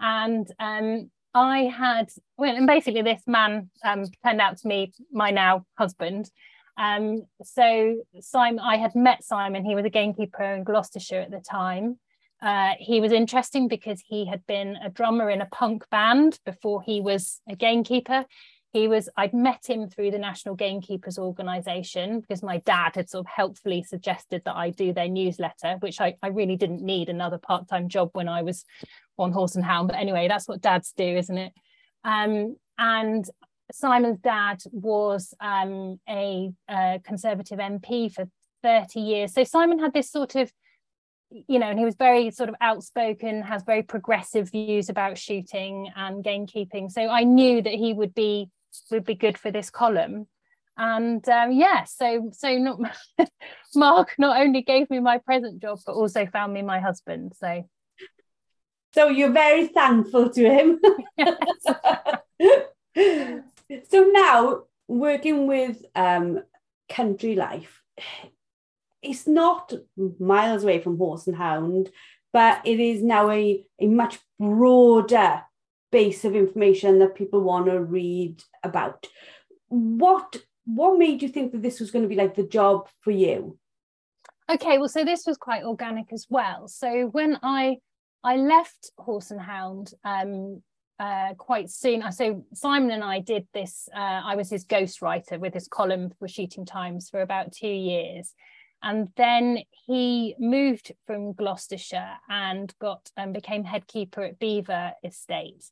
And 0.00 0.46
um, 0.58 1.10
I 1.32 1.60
had, 1.64 2.10
well, 2.36 2.56
and 2.56 2.66
basically 2.66 3.02
this 3.02 3.22
man 3.26 3.70
um, 3.84 4.04
turned 4.24 4.40
out 4.40 4.58
to 4.58 4.68
be 4.68 4.92
my 5.12 5.30
now 5.30 5.64
husband. 5.78 6.30
Um, 6.76 7.22
so 7.42 7.96
Simon, 8.20 8.60
I 8.60 8.76
had 8.76 8.94
met 8.94 9.22
Simon. 9.22 9.64
He 9.64 9.74
was 9.74 9.84
a 9.84 9.90
gamekeeper 9.90 10.42
in 10.42 10.64
Gloucestershire 10.64 11.20
at 11.20 11.30
the 11.30 11.40
time. 11.40 11.98
Uh, 12.42 12.72
he 12.78 13.00
was 13.00 13.12
interesting 13.12 13.68
because 13.68 14.02
he 14.06 14.26
had 14.26 14.46
been 14.46 14.76
a 14.76 14.90
drummer 14.90 15.30
in 15.30 15.40
a 15.40 15.46
punk 15.46 15.88
band 15.90 16.38
before 16.44 16.82
he 16.82 17.00
was 17.00 17.40
a 17.48 17.56
gamekeeper. 17.56 18.26
He 18.72 18.88
was, 18.88 19.08
I'd 19.16 19.32
met 19.32 19.64
him 19.66 19.88
through 19.88 20.10
the 20.10 20.18
National 20.18 20.56
Gamekeepers 20.56 21.16
Organisation 21.16 22.20
because 22.20 22.42
my 22.42 22.58
dad 22.58 22.96
had 22.96 23.08
sort 23.08 23.24
of 23.24 23.30
helpfully 23.30 23.84
suggested 23.84 24.42
that 24.44 24.56
I 24.56 24.70
do 24.70 24.92
their 24.92 25.08
newsletter, 25.08 25.76
which 25.78 26.00
I, 26.00 26.16
I 26.24 26.26
really 26.26 26.56
didn't 26.56 26.82
need 26.82 27.08
another 27.08 27.38
part 27.38 27.68
time 27.68 27.88
job 27.88 28.10
when 28.14 28.28
I 28.28 28.42
was 28.42 28.64
on 29.16 29.30
Horse 29.30 29.54
and 29.54 29.64
Hound. 29.64 29.88
But 29.88 29.98
anyway, 29.98 30.26
that's 30.26 30.48
what 30.48 30.60
dads 30.60 30.92
do, 30.96 31.04
isn't 31.04 31.38
it? 31.38 31.52
Um, 32.02 32.56
and 32.76 33.24
Simon's 33.72 34.20
dad 34.20 34.62
was 34.72 35.34
um, 35.40 35.98
a, 36.08 36.52
a, 36.68 37.00
Conservative 37.04 37.58
MP 37.58 38.12
for 38.12 38.26
30 38.62 39.00
years. 39.00 39.34
So 39.34 39.44
Simon 39.44 39.78
had 39.78 39.92
this 39.92 40.10
sort 40.10 40.36
of, 40.36 40.50
you 41.30 41.58
know, 41.58 41.66
and 41.66 41.78
he 41.78 41.84
was 41.84 41.96
very 41.96 42.30
sort 42.30 42.48
of 42.48 42.54
outspoken, 42.60 43.42
has 43.42 43.62
very 43.62 43.82
progressive 43.82 44.50
views 44.50 44.88
about 44.88 45.18
shooting 45.18 45.90
and 45.96 46.24
gamekeeping. 46.24 46.90
So 46.90 47.08
I 47.08 47.24
knew 47.24 47.60
that 47.62 47.74
he 47.74 47.92
would 47.92 48.14
be 48.14 48.48
would 48.90 49.04
be 49.04 49.14
good 49.14 49.38
for 49.38 49.52
this 49.52 49.70
column. 49.70 50.26
And 50.76 51.26
um, 51.28 51.52
yeah, 51.52 51.84
so 51.84 52.30
so 52.32 52.58
not 52.58 52.80
Mark 53.74 54.14
not 54.18 54.40
only 54.40 54.62
gave 54.62 54.90
me 54.90 54.98
my 54.98 55.18
present 55.18 55.62
job, 55.62 55.78
but 55.86 55.92
also 55.92 56.26
found 56.26 56.52
me 56.52 56.62
my 56.62 56.80
husband. 56.80 57.32
So 57.38 57.64
So 58.92 59.08
you're 59.08 59.32
very 59.32 59.68
thankful 59.68 60.30
to 60.30 60.50
him. 60.50 60.80
so 63.88 64.04
now 64.04 64.62
working 64.88 65.46
with 65.46 65.84
um, 65.94 66.42
country 66.88 67.34
life, 67.34 67.82
it's 69.02 69.26
not 69.26 69.72
miles 70.18 70.64
away 70.64 70.80
from 70.80 70.98
horse 70.98 71.26
and 71.26 71.36
hound, 71.36 71.90
but 72.32 72.66
it 72.66 72.80
is 72.80 73.02
now 73.02 73.30
a, 73.30 73.64
a 73.80 73.86
much 73.86 74.18
broader 74.38 75.42
base 75.92 76.24
of 76.24 76.34
information 76.34 76.98
that 76.98 77.14
people 77.14 77.40
want 77.40 77.66
to 77.66 77.80
read 77.80 78.42
about. 78.62 79.06
What 79.68 80.42
what 80.66 80.98
made 80.98 81.22
you 81.22 81.28
think 81.28 81.52
that 81.52 81.62
this 81.62 81.78
was 81.78 81.90
going 81.90 82.04
to 82.04 82.08
be 82.08 82.14
like 82.14 82.34
the 82.34 82.46
job 82.46 82.88
for 83.02 83.10
you? 83.10 83.58
Okay, 84.50 84.78
well, 84.78 84.88
so 84.88 85.04
this 85.04 85.26
was 85.26 85.36
quite 85.36 85.62
organic 85.62 86.12
as 86.12 86.26
well. 86.28 86.68
So 86.68 87.06
when 87.12 87.38
I 87.42 87.76
I 88.24 88.36
left 88.36 88.90
Horse 88.98 89.30
and 89.30 89.40
Hound 89.40 89.92
um, 90.04 90.62
uh, 90.98 91.34
quite 91.34 91.70
soon. 91.70 92.10
So 92.12 92.44
Simon 92.54 92.90
and 92.90 93.04
I 93.04 93.20
did 93.20 93.46
this. 93.52 93.88
Uh, 93.94 94.22
I 94.24 94.36
was 94.36 94.50
his 94.50 94.64
ghostwriter 94.64 95.38
with 95.38 95.54
his 95.54 95.68
column 95.68 96.10
for 96.18 96.28
Shooting 96.28 96.64
Times 96.64 97.08
for 97.10 97.20
about 97.20 97.52
two 97.52 97.68
years, 97.68 98.34
and 98.82 99.08
then 99.16 99.58
he 99.86 100.34
moved 100.38 100.92
from 101.06 101.32
Gloucestershire 101.32 102.16
and 102.28 102.72
got 102.80 103.10
and 103.16 103.28
um, 103.28 103.32
became 103.32 103.64
head 103.64 103.86
keeper 103.86 104.22
at 104.22 104.38
Belvoir 104.38 104.92
Estate 105.02 105.64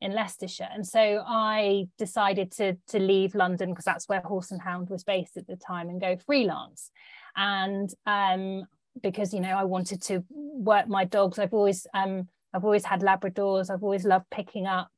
in 0.00 0.12
Leicestershire. 0.12 0.68
And 0.72 0.86
so 0.86 1.22
I 1.26 1.88
decided 1.98 2.52
to 2.52 2.76
to 2.88 2.98
leave 2.98 3.34
London 3.34 3.70
because 3.70 3.84
that's 3.84 4.08
where 4.08 4.20
Horse 4.20 4.50
and 4.50 4.62
Hound 4.62 4.88
was 4.90 5.04
based 5.04 5.36
at 5.36 5.46
the 5.46 5.56
time 5.56 5.88
and 5.88 6.00
go 6.00 6.16
freelance. 6.16 6.90
And 7.36 7.90
um, 8.06 8.66
because 9.00 9.32
you 9.32 9.40
know 9.40 9.56
I 9.56 9.64
wanted 9.64 10.02
to 10.02 10.24
work 10.30 10.88
my 10.88 11.04
dogs. 11.04 11.38
I've 11.38 11.54
always 11.54 11.86
um, 11.94 12.28
I've 12.54 12.64
always 12.64 12.84
had 12.84 13.00
Labradors. 13.00 13.70
I've 13.70 13.82
always 13.82 14.04
loved 14.04 14.26
picking 14.30 14.66
up. 14.66 14.90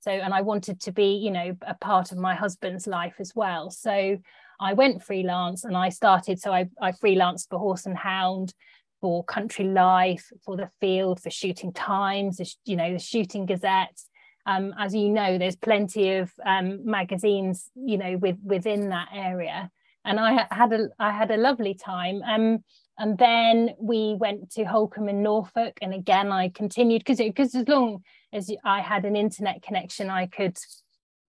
So 0.00 0.10
and 0.10 0.34
I 0.34 0.42
wanted 0.42 0.80
to 0.82 0.92
be 0.92 1.16
you 1.16 1.30
know 1.30 1.56
a 1.66 1.74
part 1.74 2.12
of 2.12 2.18
my 2.18 2.34
husband's 2.34 2.86
life 2.86 3.14
as 3.18 3.32
well. 3.34 3.70
So 3.70 4.18
I 4.60 4.72
went 4.74 5.02
freelance 5.02 5.64
and 5.64 5.76
I 5.76 5.88
started. 5.88 6.40
So 6.40 6.52
I 6.52 6.68
I 6.80 6.92
freelanced 6.92 7.48
for 7.48 7.58
Horse 7.58 7.86
and 7.86 7.96
Hound, 7.96 8.52
for 9.00 9.24
Country 9.24 9.66
Life, 9.66 10.30
for 10.44 10.56
the 10.56 10.70
Field, 10.80 11.20
for 11.20 11.30
Shooting 11.30 11.72
Times. 11.72 12.40
You 12.64 12.76
know 12.76 12.92
the 12.92 12.98
Shooting 12.98 13.46
Gazette. 13.46 13.98
Um, 14.46 14.74
as 14.78 14.94
you 14.94 15.08
know, 15.08 15.38
there's 15.38 15.56
plenty 15.56 16.16
of 16.16 16.30
um, 16.44 16.84
magazines, 16.84 17.70
you 17.74 17.96
know, 17.96 18.18
with 18.18 18.36
within 18.44 18.90
that 18.90 19.08
area. 19.14 19.70
And 20.04 20.20
I 20.20 20.46
had 20.50 20.72
a 20.72 20.88
I 20.98 21.12
had 21.12 21.30
a 21.30 21.38
lovely 21.38 21.74
time. 21.74 22.22
Um, 22.22 22.64
and 22.98 23.18
then 23.18 23.70
we 23.78 24.14
went 24.18 24.50
to 24.52 24.64
Holkham 24.64 25.08
in 25.10 25.22
Norfolk. 25.22 25.78
And 25.82 25.92
again, 25.92 26.30
I 26.30 26.48
continued 26.48 27.00
because 27.00 27.18
because 27.18 27.54
as 27.54 27.66
long 27.66 28.02
as 28.32 28.50
I 28.64 28.80
had 28.80 29.04
an 29.04 29.16
internet 29.16 29.62
connection, 29.62 30.10
I 30.10 30.26
could 30.26 30.56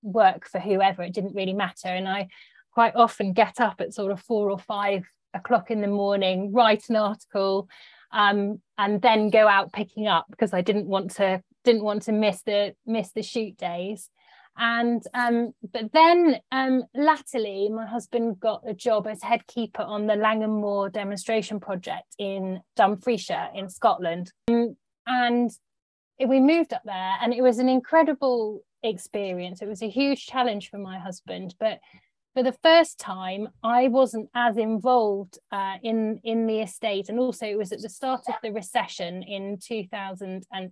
work 0.04 0.48
for 0.48 0.60
whoever. 0.60 1.02
It 1.02 1.14
didn't 1.14 1.36
really 1.36 1.54
matter. 1.54 1.88
And 1.88 2.08
I 2.08 2.28
quite 2.72 2.96
often 2.96 3.34
get 3.34 3.60
up 3.60 3.82
at 3.82 3.94
sort 3.94 4.12
of 4.12 4.22
four 4.22 4.52
or 4.52 4.60
five 4.60 5.06
o'clock 5.34 5.72
in 5.72 5.82
the 5.82 5.88
morning, 5.88 6.54
write 6.54 6.90
an 6.90 6.98
article, 6.98 7.68
um, 8.12 8.62
and 8.78 9.02
then 9.02 9.30
go 9.30 9.48
out 9.48 9.74
picking 9.74 10.08
up 10.08 10.26
because 10.30 10.54
I 10.54 10.62
didn't 10.62 10.88
want 10.88 11.12
to 11.16 11.42
didn't 11.64 11.84
want 11.84 12.04
to 12.04 12.12
miss 12.12 12.44
the 12.44 12.76
miss 12.86 13.12
the 13.12 13.24
shoot 13.24 13.58
days 13.58 14.10
and 14.58 15.04
um, 15.14 15.54
but 15.74 15.92
then 15.92 16.38
um, 16.52 16.84
latterly 16.94 17.70
my 17.70 17.86
husband 17.86 18.40
got 18.40 18.64
a 18.68 18.74
job 18.74 19.08
as 19.08 19.22
head 19.22 19.46
keeper 19.48 19.82
on 19.82 20.08
the 20.08 20.16
Langholm 20.16 20.62
Moor 20.62 20.90
demonstration 20.90 21.60
project 21.60 22.16
in 22.18 22.62
Dumfriesshire 22.78 23.50
in 23.54 23.70
Scotland. 23.70 24.32
Um, 24.48 24.78
and 25.08 25.52
we 26.26 26.40
moved 26.40 26.74
up 26.74 26.84
there 26.86 27.16
and 27.22 27.34
it 27.34 27.42
was 27.42 27.60
an 27.60 27.68
incredible 27.68 28.62
experience. 28.82 29.62
It 29.62 29.68
was 29.68 29.82
a 29.82 29.90
huge 29.90 30.26
challenge 30.26 30.70
for 30.70 30.78
my 30.78 31.00
husband 31.00 31.56
but 31.60 31.80
for 32.34 32.44
the 32.44 32.56
first 32.64 32.98
time 32.98 33.50
I 33.62 33.90
wasn't 33.90 34.30
as 34.36 34.58
involved 34.58 35.38
uh, 35.52 35.76
in 35.84 36.22
in 36.24 36.48
the 36.48 36.62
estate. 36.62 37.10
And 37.10 37.20
also 37.20 37.46
it 37.46 37.58
was 37.58 37.74
at 37.74 37.82
the 37.82 37.90
start 37.90 38.22
of 38.30 38.36
the 38.42 38.52
recession 38.52 39.22
in 39.22 39.60
2008 39.62 40.46
and 40.52 40.72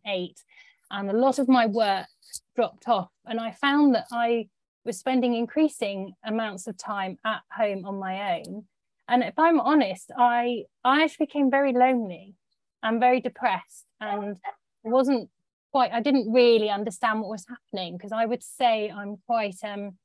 a 1.02 1.14
lot 1.14 1.40
of 1.40 1.48
my 1.48 1.66
work 1.66 2.08
dropped 2.56 2.88
off. 2.88 3.10
And 3.26 3.40
i 3.40 3.52
found 3.52 3.96
that 3.96 4.06
i 4.12 4.48
was 4.86 4.98
spending 5.00 5.34
increasing 5.34 6.14
amounts 6.26 6.68
of 6.68 6.78
time 6.78 7.18
at 7.26 7.42
home 7.52 7.86
on 7.86 8.00
my 8.00 8.38
own. 8.38 8.66
And 9.08 9.24
if 9.24 9.38
i'm 9.38 9.60
honest 9.60 10.12
i 10.18 10.64
i 10.84 11.04
actually 11.04 11.26
became 11.26 11.52
very 11.52 11.74
lonely 11.74 12.36
and 12.82 13.00
very 13.00 13.22
depressed 13.22 13.86
and 14.00 14.38
wasn't 14.84 15.30
quite 15.72 15.92
i 15.92 16.02
didn't 16.02 16.32
really 16.32 16.70
understand 16.70 17.22
what 17.22 17.30
was 17.30 17.46
happening 17.48 17.98
because 17.98 18.12
i 18.12 18.26
would 18.26 18.44
say 18.44 18.92
i'm 18.92 19.18
quite 19.26 19.56
um 19.64 19.98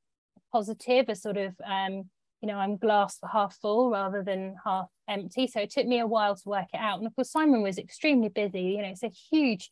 positive 0.52 1.08
a 1.08 1.14
sort 1.14 1.36
of 1.36 1.54
um 1.66 2.04
you 2.40 2.48
know 2.48 2.56
i'm 2.56 2.76
glass 2.76 3.18
half 3.30 3.56
full 3.60 3.90
rather 3.90 4.22
than 4.22 4.54
half 4.64 4.86
empty. 5.08 5.46
So 5.46 5.60
it 5.60 5.70
took 5.70 5.86
me 5.86 5.98
a 6.00 6.06
while 6.06 6.36
to 6.36 6.48
work 6.48 6.66
it 6.72 6.78
out. 6.78 6.98
And 6.98 7.06
of 7.06 7.14
course 7.16 7.30
simon 7.30 7.62
was 7.62 7.78
extremely 7.78 8.28
busy 8.28 8.62
you 8.62 8.82
know 8.82 8.88
it's 8.88 9.02
a 9.02 9.08
huge 9.08 9.70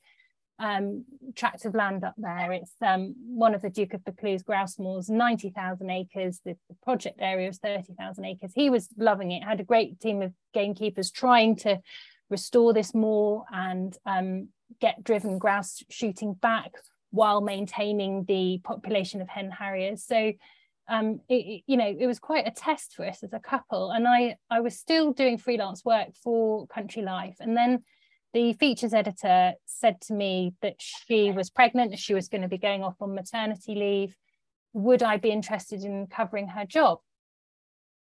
um, 0.58 1.04
tract 1.34 1.64
of 1.64 1.74
land 1.74 2.04
up 2.04 2.14
there. 2.16 2.52
It's 2.52 2.72
um, 2.80 3.14
one 3.26 3.54
of 3.54 3.62
the 3.62 3.70
Duke 3.70 3.94
of 3.94 4.04
Buccleuch's 4.04 4.42
grouse 4.42 4.78
moors, 4.78 5.10
90,000 5.10 5.90
acres. 5.90 6.40
The, 6.44 6.56
the, 6.68 6.76
project 6.82 7.18
area 7.20 7.48
is 7.48 7.58
30,000 7.58 8.24
acres. 8.24 8.52
He 8.54 8.70
was 8.70 8.88
loving 8.96 9.32
it, 9.32 9.42
had 9.42 9.60
a 9.60 9.64
great 9.64 10.00
team 10.00 10.22
of 10.22 10.32
gamekeepers 10.54 11.10
trying 11.10 11.56
to 11.56 11.80
restore 12.30 12.72
this 12.72 12.94
moor 12.94 13.44
and 13.52 13.96
um, 14.06 14.48
get 14.80 15.04
driven 15.04 15.38
grouse 15.38 15.82
shooting 15.90 16.34
back 16.34 16.72
while 17.10 17.40
maintaining 17.40 18.24
the 18.24 18.60
population 18.64 19.20
of 19.20 19.28
hen 19.28 19.50
harriers. 19.50 20.04
So, 20.04 20.32
um, 20.88 21.20
it, 21.28 21.64
you 21.66 21.76
know, 21.76 21.94
it 21.98 22.06
was 22.06 22.18
quite 22.18 22.46
a 22.46 22.52
test 22.52 22.94
for 22.94 23.04
us 23.04 23.22
as 23.22 23.32
a 23.32 23.40
couple. 23.40 23.90
And 23.90 24.06
I, 24.06 24.36
I 24.50 24.60
was 24.60 24.78
still 24.78 25.12
doing 25.12 25.36
freelance 25.36 25.84
work 25.84 26.08
for 26.22 26.66
Country 26.68 27.02
Life. 27.02 27.36
And 27.40 27.56
then 27.56 27.82
the 28.36 28.52
features 28.52 28.92
editor 28.92 29.54
said 29.64 29.98
to 29.98 30.12
me 30.12 30.52
that 30.60 30.74
she 30.78 31.30
was 31.30 31.48
pregnant, 31.48 31.98
she 31.98 32.12
was 32.12 32.28
going 32.28 32.42
to 32.42 32.48
be 32.48 32.58
going 32.58 32.84
off 32.84 32.96
on 33.00 33.14
maternity 33.14 33.74
leave. 33.74 34.14
Would 34.74 35.02
I 35.02 35.16
be 35.16 35.30
interested 35.30 35.82
in 35.84 36.06
covering 36.06 36.48
her 36.48 36.66
job? 36.66 36.98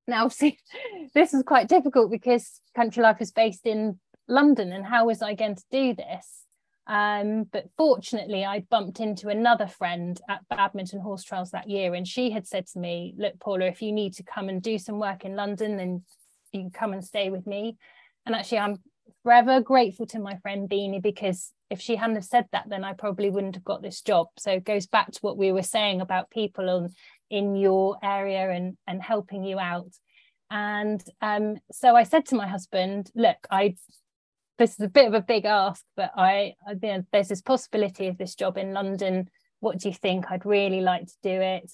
Now, 0.07 0.29
see, 0.29 0.57
this 1.13 1.33
is 1.33 1.43
quite 1.43 1.67
difficult 1.67 2.09
because 2.09 2.61
Country 2.73 3.03
Life 3.03 3.19
is 3.19 3.33
based 3.33 3.65
in 3.65 3.99
London, 4.29 4.71
and 4.71 4.85
how 4.85 5.07
was 5.07 5.21
I 5.21 5.33
going 5.33 5.55
to 5.55 5.63
do 5.69 5.93
this? 5.93 6.45
Um, 6.87 7.43
but 7.51 7.65
fortunately, 7.75 8.45
I 8.45 8.61
bumped 8.69 9.01
into 9.01 9.27
another 9.27 9.67
friend 9.67 10.17
at 10.29 10.47
Badminton 10.49 11.01
Horse 11.01 11.23
Trials 11.23 11.51
that 11.51 11.69
year, 11.69 11.95
and 11.95 12.07
she 12.07 12.31
had 12.31 12.47
said 12.47 12.67
to 12.67 12.79
me, 12.79 13.13
Look, 13.17 13.41
Paula, 13.41 13.65
if 13.65 13.81
you 13.81 13.91
need 13.91 14.13
to 14.13 14.23
come 14.23 14.47
and 14.47 14.61
do 14.61 14.77
some 14.77 14.99
work 14.99 15.25
in 15.25 15.35
London, 15.35 15.75
then 15.75 16.03
you 16.53 16.61
can 16.61 16.71
come 16.71 16.93
and 16.93 17.03
stay 17.03 17.29
with 17.29 17.45
me. 17.45 17.75
And 18.25 18.33
actually, 18.33 18.59
I'm 18.59 18.77
forever 19.23 19.61
grateful 19.61 20.05
to 20.07 20.19
my 20.19 20.37
friend 20.37 20.69
Beanie 20.69 21.01
because 21.01 21.51
if 21.69 21.79
she 21.81 21.95
hadn't 21.95 22.15
have 22.15 22.25
said 22.25 22.45
that, 22.51 22.65
then 22.69 22.83
I 22.83 22.93
probably 22.93 23.29
wouldn't 23.29 23.55
have 23.55 23.63
got 23.63 23.81
this 23.81 24.01
job. 24.01 24.27
So 24.37 24.51
it 24.51 24.65
goes 24.65 24.85
back 24.85 25.11
to 25.11 25.19
what 25.21 25.37
we 25.37 25.51
were 25.51 25.63
saying 25.63 26.01
about 26.01 26.29
people 26.29 26.69
on, 26.69 26.89
in 27.29 27.55
your 27.55 27.97
area 28.03 28.51
and, 28.51 28.77
and 28.85 29.01
helping 29.01 29.43
you 29.43 29.59
out. 29.59 29.91
And 30.51 31.03
um, 31.21 31.55
so 31.71 31.95
I 31.95 32.03
said 32.03 32.27
to 32.27 32.35
my 32.35 32.47
husband, 32.47 33.09
look, 33.15 33.37
I 33.49 33.75
this 34.59 34.73
is 34.73 34.81
a 34.81 34.89
bit 34.89 35.07
of 35.07 35.15
a 35.15 35.21
big 35.21 35.45
ask, 35.45 35.83
but 35.97 36.11
I, 36.15 36.53
I 36.67 36.73
you 36.73 36.79
know, 36.81 37.03
there's 37.11 37.29
this 37.29 37.41
possibility 37.41 38.07
of 38.07 38.19
this 38.19 38.35
job 38.35 38.57
in 38.57 38.71
London. 38.71 39.29
What 39.61 39.79
do 39.79 39.89
you 39.89 39.95
think? 39.95 40.25
I'd 40.29 40.45
really 40.45 40.81
like 40.81 41.07
to 41.07 41.17
do 41.23 41.41
it. 41.41 41.71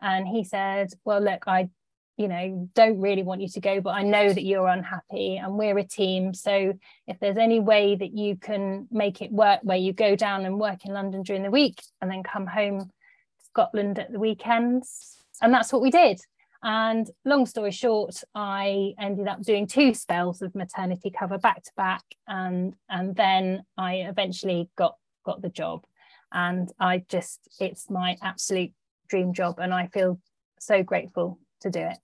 And 0.00 0.26
he 0.26 0.42
said, 0.42 0.88
well, 1.04 1.20
look, 1.20 1.44
I 1.46 1.68
you 2.16 2.28
know 2.28 2.68
don't 2.74 3.00
really 3.00 3.22
want 3.22 3.40
you 3.40 3.48
to 3.48 3.60
go 3.60 3.80
but 3.80 3.90
i 3.90 4.02
know 4.02 4.32
that 4.32 4.42
you're 4.44 4.68
unhappy 4.68 5.36
and 5.36 5.56
we're 5.56 5.78
a 5.78 5.84
team. 5.84 6.32
So 6.34 6.74
if 7.06 7.18
there's 7.20 7.36
any 7.36 7.60
way 7.60 7.94
that 7.94 8.12
you 8.12 8.36
can 8.36 8.88
make 8.90 9.20
it 9.22 9.30
work 9.30 9.60
where 9.62 9.76
you 9.76 9.92
go 9.92 10.16
down 10.16 10.46
and 10.46 10.58
work 10.58 10.84
in 10.84 10.92
london 10.92 11.22
during 11.22 11.42
the 11.42 11.50
week 11.50 11.82
and 12.00 12.10
then 12.10 12.22
come 12.22 12.46
home 12.46 12.80
to 12.80 13.44
scotland 13.44 13.98
at 13.98 14.12
the 14.12 14.18
weekends. 14.18 15.18
And 15.42 15.52
that's 15.52 15.72
what 15.72 15.82
we 15.82 15.90
did. 15.90 16.18
And 16.62 17.08
long 17.24 17.46
story 17.46 17.70
short 17.70 18.22
i 18.34 18.94
ended 18.98 19.28
up 19.28 19.42
doing 19.42 19.66
two 19.66 19.92
spells 19.92 20.40
of 20.42 20.54
maternity 20.54 21.10
cover 21.10 21.38
back 21.38 21.62
to 21.64 21.70
back. 21.76 22.04
And 22.26 22.74
and 22.88 23.14
then 23.14 23.64
i 23.76 23.96
eventually 23.96 24.70
got 24.76 24.96
got 25.24 25.42
the 25.42 25.50
job. 25.50 25.84
And 26.32 26.72
i 26.80 27.04
just 27.08 27.40
it's 27.60 27.90
my 27.90 28.16
absolute 28.22 28.72
dream 29.08 29.34
job. 29.34 29.58
And 29.58 29.74
i 29.74 29.88
feel 29.88 30.18
so 30.58 30.82
grateful 30.82 31.38
to 31.60 31.70
do 31.70 31.80
it 31.80 31.98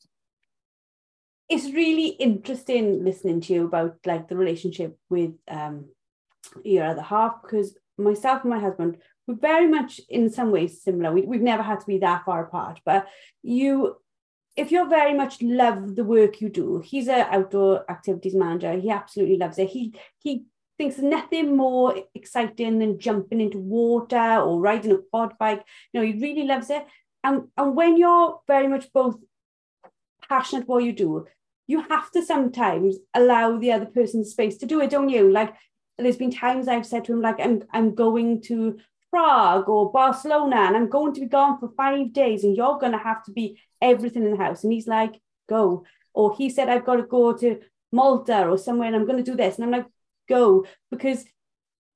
it's 1.49 1.75
really 1.75 2.09
interesting 2.09 3.05
listening 3.05 3.41
to 3.41 3.53
you 3.53 3.67
about 3.67 3.97
like 4.07 4.29
the 4.29 4.37
relationship 4.37 4.99
with 5.11 5.33
um 5.49 5.87
your 6.65 6.85
other 6.85 7.03
half 7.03 7.43
because 7.43 7.77
myself 7.99 8.43
and 8.43 8.51
my 8.51 8.59
husband 8.59 8.97
we're 9.27 9.35
very 9.35 9.69
much 9.69 10.01
in 10.09 10.31
some 10.31 10.51
ways 10.51 10.83
similar 10.83 11.13
we, 11.13 11.23
we've 11.23 11.41
never 11.41 11.63
had 11.63 11.81
to 11.81 11.87
be 11.87 11.99
that 11.99 12.25
far 12.25 12.45
apart 12.45 12.81
but 12.85 13.07
you 13.43 13.97
if 14.57 14.71
you're 14.71 14.89
very 14.89 15.15
much 15.15 15.41
love 15.41 15.95
the 15.97 16.05
work 16.05 16.41
you 16.41 16.49
do 16.49 16.83
he's 16.85 17.09
an 17.09 17.27
outdoor 17.31 17.91
activities 17.91 18.35
manager 18.35 18.73
he 18.79 18.91
absolutely 18.91 19.37
loves 19.37 19.59
it 19.59 19.69
he 19.69 19.95
he 20.19 20.45
thinks 20.79 20.99
nothing 20.99 21.57
more 21.57 21.95
exciting 22.15 22.79
than 22.79 22.99
jumping 22.99 23.41
into 23.41 23.59
water 23.59 24.41
or 24.41 24.61
riding 24.61 24.93
a 24.93 24.99
quad 24.99 25.37
bike. 25.39 25.63
You 25.93 26.01
know, 26.01 26.07
he 26.07 26.21
really 26.21 26.45
loves 26.45 26.71
it. 26.71 26.85
And, 27.23 27.49
and 27.57 27.77
when 27.77 27.97
you're 27.97 28.41
very 28.49 28.67
much 28.67 28.93
both 28.93 29.17
passionate 30.33 30.69
what 30.69 30.85
you 30.85 30.93
do, 30.93 31.27
you 31.67 31.83
have 31.83 32.11
to 32.13 32.25
sometimes 32.25 32.97
allow 33.15 33.59
the 33.59 33.73
other 33.73 33.91
person 33.99 34.25
space 34.25 34.57
to 34.59 34.67
do 34.67 34.81
it, 34.81 34.91
don't 34.91 35.09
you? 35.17 35.31
Like 35.31 35.55
there's 35.99 36.17
been 36.17 36.31
times 36.31 36.69
I've 36.69 36.87
said 36.87 37.05
to 37.05 37.13
him, 37.13 37.21
like, 37.21 37.41
I'm 37.41 37.63
I'm 37.73 37.95
going 37.95 38.41
to 38.49 38.79
Prague 39.11 39.69
or 39.69 39.93
Barcelona 39.93 40.57
and 40.67 40.77
I'm 40.77 40.89
going 40.89 41.13
to 41.15 41.21
be 41.21 41.27
gone 41.27 41.59
for 41.59 41.69
five 41.77 42.13
days 42.13 42.45
and 42.45 42.57
you're 42.57 42.79
gonna 42.79 43.03
have 43.11 43.23
to 43.25 43.33
be 43.33 43.61
everything 43.81 44.25
in 44.25 44.33
the 44.33 44.45
house. 44.45 44.65
And 44.65 44.73
he's 44.73 44.89
like, 44.89 45.21
go. 45.49 45.85
Or 46.15 46.35
he 46.37 46.49
said, 46.51 46.69
I've 46.69 46.85
got 46.85 46.97
to 46.97 47.03
go 47.03 47.33
to 47.43 47.61
Malta 47.91 48.47
or 48.49 48.59
somewhere 48.59 48.89
and 48.89 48.97
I'm 48.97 49.07
going 49.07 49.23
to 49.23 49.31
do 49.31 49.37
this. 49.37 49.57
And 49.57 49.65
I'm 49.65 49.71
like, 49.71 49.87
go. 50.29 50.67
Because 50.91 51.25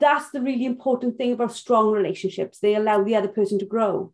that's 0.01 0.31
the 0.31 0.43
really 0.43 0.65
important 0.65 1.17
thing 1.17 1.33
about 1.33 1.53
strong 1.53 1.91
relationships. 1.91 2.59
They 2.59 2.75
allow 2.75 3.03
the 3.03 3.17
other 3.17 3.29
person 3.29 3.59
to 3.61 3.67
grow. 3.67 4.13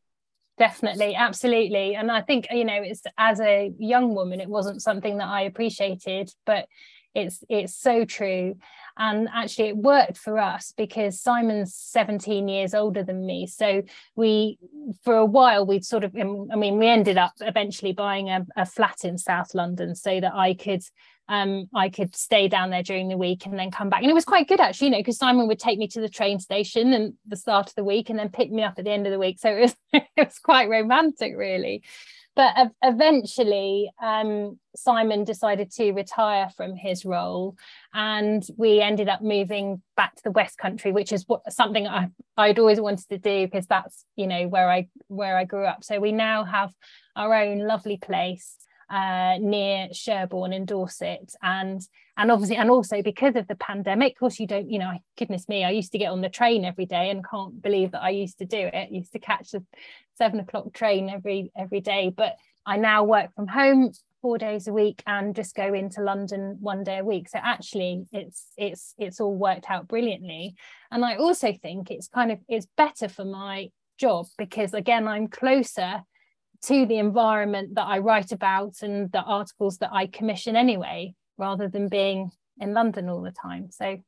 Definitely, 0.63 1.17
absolutely. 1.17 1.97
And 1.97 2.09
I 2.09 2.21
think, 2.21 2.47
you 2.53 2.65
know, 2.65 2.81
it's 2.81 3.03
as 3.19 3.41
a 3.41 3.73
young 3.81 4.15
woman, 4.15 4.41
it 4.41 4.49
wasn't 4.49 4.81
something 4.81 5.19
that 5.19 5.27
I 5.27 5.41
appreciated, 5.41 6.33
but 6.47 6.69
it's 7.17 7.43
it's 7.49 7.75
so 7.75 8.05
true 8.05 8.55
and 8.97 9.29
actually 9.35 9.69
it 9.71 9.77
worked 9.77 10.17
for 10.17 10.39
us 10.39 10.73
because 10.79 11.21
simon's 11.21 11.75
17 11.75 12.49
years 12.49 12.73
older 12.73 13.03
than 13.03 13.27
me 13.27 13.47
so 13.47 13.83
we 14.17 14.59
for 15.05 15.17
a 15.17 15.27
while 15.27 15.67
we'd 15.67 15.85
sort 15.85 16.05
of 16.05 16.17
i 16.17 16.57
mean 16.57 16.79
we 16.79 16.87
ended 16.87 17.19
up 17.19 17.33
eventually 17.43 17.93
buying 17.93 18.31
a, 18.31 18.47
a 18.57 18.65
flat 18.65 19.05
in 19.05 19.19
south 19.19 19.55
london 19.55 19.95
so 19.95 20.21
that 20.21 20.33
i 20.33 20.55
could 20.55 20.83
um, 21.33 21.69
I 21.75 21.89
could 21.89 22.15
stay 22.15 22.47
down 22.47 22.69
there 22.69 22.83
during 22.83 23.09
the 23.09 23.17
week 23.17 23.47
and 23.47 23.59
then 23.59 23.71
come 23.71 23.89
back. 23.89 24.03
And 24.03 24.11
it 24.11 24.15
was 24.15 24.25
quite 24.25 24.49
good 24.49 24.61
actually, 24.61 24.89
you 24.89 24.91
know, 24.93 24.99
because 24.99 25.17
Simon 25.17 25.49
would 25.49 25.59
take 25.59 25.79
me 25.79 25.89
to 25.89 26.01
the 26.01 26.09
train 26.09 26.39
station 26.39 26.93
and 26.93 27.15
the 27.27 27.37
start 27.37 27.69
of 27.69 27.75
the 27.75 27.85
week 27.85 28.11
and 28.11 28.19
then 28.19 28.29
pick 28.29 28.53
me 28.53 28.63
up 28.63 28.75
at 28.77 28.85
the 28.85 28.91
end 28.91 29.07
of 29.07 29.13
the 29.13 29.19
week. 29.19 29.39
So 29.39 29.51
it 29.51 29.61
was 29.61 29.77
it 29.93 30.27
was 30.27 30.39
quite 30.39 30.69
romantic, 30.69 31.35
really 31.37 31.83
but 32.35 32.55
eventually 32.83 33.91
um, 34.03 34.59
simon 34.75 35.25
decided 35.25 35.71
to 35.71 35.93
retire 35.93 36.49
from 36.57 36.75
his 36.75 37.05
role 37.05 37.57
and 37.93 38.43
we 38.57 38.81
ended 38.81 39.09
up 39.09 39.21
moving 39.21 39.83
back 39.97 40.15
to 40.15 40.23
the 40.23 40.31
west 40.31 40.57
country 40.57 40.93
which 40.93 41.13
is 41.13 41.25
what 41.29 41.41
something 41.53 41.87
I, 41.87 42.09
i'd 42.39 42.59
always 42.59 42.81
wanted 42.81 43.09
to 43.11 43.19
do 43.19 43.47
because 43.47 43.67
that's 43.67 44.05
you 44.17 44.27
know 44.27 44.49
where 44.49 44.71
i 44.71 44.89
where 45.09 45.37
i 45.37 45.45
grew 45.45 45.65
up 45.65 45.85
so 45.85 46.01
we 46.01 46.13
now 46.13 46.45
have 46.45 46.73
our 47.17 47.35
own 47.35 47.59
lovely 47.59 47.99
place 47.99 48.57
uh, 48.93 49.39
near 49.41 49.89
Sherborne 49.93 50.53
in 50.53 50.67
Dorset, 50.67 51.35
and 51.43 51.81
and 52.19 52.31
obviously 52.31 52.57
and 52.57 52.71
also 52.71 53.03
because 53.03 53.37
of 53.37 53.49
the 53.49 53.55
pandemic, 53.55 54.13
of 54.13 54.19
course 54.19 54.39
you 54.39 54.47
don't, 54.47 54.71
you 54.71 54.79
know, 54.79 54.93
goodness 55.17 55.49
me, 55.49 55.65
I 55.65 55.71
used 55.71 55.93
to 55.93 55.99
get 55.99 56.13
on 56.13 56.21
the 56.21 56.29
train 56.29 56.67
every 56.67 56.85
day 56.85 57.09
and 57.09 57.27
can't 57.27 57.63
believe 57.63 57.93
that 57.93 58.03
I 58.03 58.11
used 58.11 58.39
to 58.39 58.45
do 58.45 58.59
it. 58.59 58.75
I 58.75 58.89
used 58.91 59.13
to 59.13 59.19
catch 59.19 59.53
the 59.53 59.65
seven 60.19 60.41
o'clock 60.41 60.75
train 60.75 61.09
every 61.09 61.51
every 61.57 61.81
day, 61.81 62.13
but 62.15 62.37
I 62.67 62.77
now 62.77 63.05
work 63.05 63.35
from 63.35 63.49
home 63.49 63.93
four 64.21 64.37
days 64.37 64.69
a 64.69 64.73
week 64.73 65.03
and 65.07 65.35
just 65.35 65.55
go 65.55 65.73
into 65.73 66.03
London 66.03 66.59
one 66.61 66.85
day 66.85 66.99
a 66.99 67.05
week. 67.05 67.31
So 67.31 67.39
actually 67.43 68.05
it's 68.13 68.45
it's 68.59 68.95
it's 68.99 69.21
all 69.21 69.35
worked 69.35 69.71
out 69.71 69.89
brilliantly. 69.89 70.55
And 70.91 71.03
I 71.03 71.17
also 71.17 71.55
think 71.55 71.91
it's 71.91 72.09
kind 72.09 72.31
of 72.31 72.41
it's 72.47 72.67
better 72.77 73.09
for 73.09 73.25
my 73.25 73.71
job 73.99 74.27
because 74.37 74.75
again 74.75 75.09
I'm 75.09 75.29
closer 75.29 76.03
to 76.63 76.87
the 76.87 76.99
environment 76.99 77.75
that 77.75 77.87
I 77.87 77.99
write 77.99 78.33
about 78.33 78.83
and 78.83 79.11
the 79.13 79.23
articles 79.23 79.79
that 79.79 79.91
I 79.93 80.07
commission 80.07 80.57
anyway, 80.57 81.15
rather 81.39 81.69
than 81.69 81.89
being 81.89 82.31
in 82.61 82.75
London 82.75 83.09
all 83.09 83.23
the 83.23 83.33
time. 83.33 83.71
So 83.71 83.99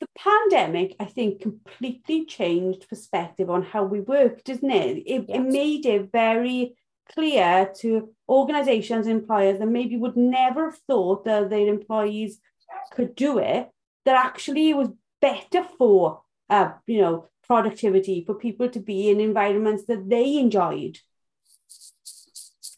the 0.00 0.06
pandemic, 0.18 0.96
I 0.98 1.04
think, 1.04 1.42
completely 1.42 2.24
changed 2.24 2.88
perspective 2.88 3.50
on 3.50 3.62
how 3.62 3.84
we 3.84 4.00
work, 4.00 4.42
doesn't 4.44 4.70
it? 4.70 4.98
It, 4.98 5.26
yes. 5.28 5.38
it 5.38 5.42
made 5.42 5.86
it 5.86 6.10
very 6.10 6.74
clear 7.14 7.70
to 7.80 8.10
organizations 8.28 9.06
and 9.06 9.20
employers 9.20 9.58
that 9.58 9.66
maybe 9.66 9.96
would 9.96 10.16
never 10.16 10.70
have 10.70 10.78
thought 10.86 11.24
that 11.24 11.50
their 11.50 11.68
employees 11.68 12.40
could 12.92 13.14
do 13.14 13.38
it, 13.38 13.68
that 14.04 14.24
actually 14.24 14.70
it 14.70 14.76
was 14.76 14.88
better 15.20 15.64
for 15.76 16.22
uh, 16.48 16.72
you 16.86 17.00
know, 17.00 17.28
productivity, 17.46 18.24
for 18.24 18.34
people 18.34 18.68
to 18.68 18.80
be 18.80 19.10
in 19.10 19.20
environments 19.20 19.84
that 19.86 20.08
they 20.08 20.38
enjoyed. 20.38 20.98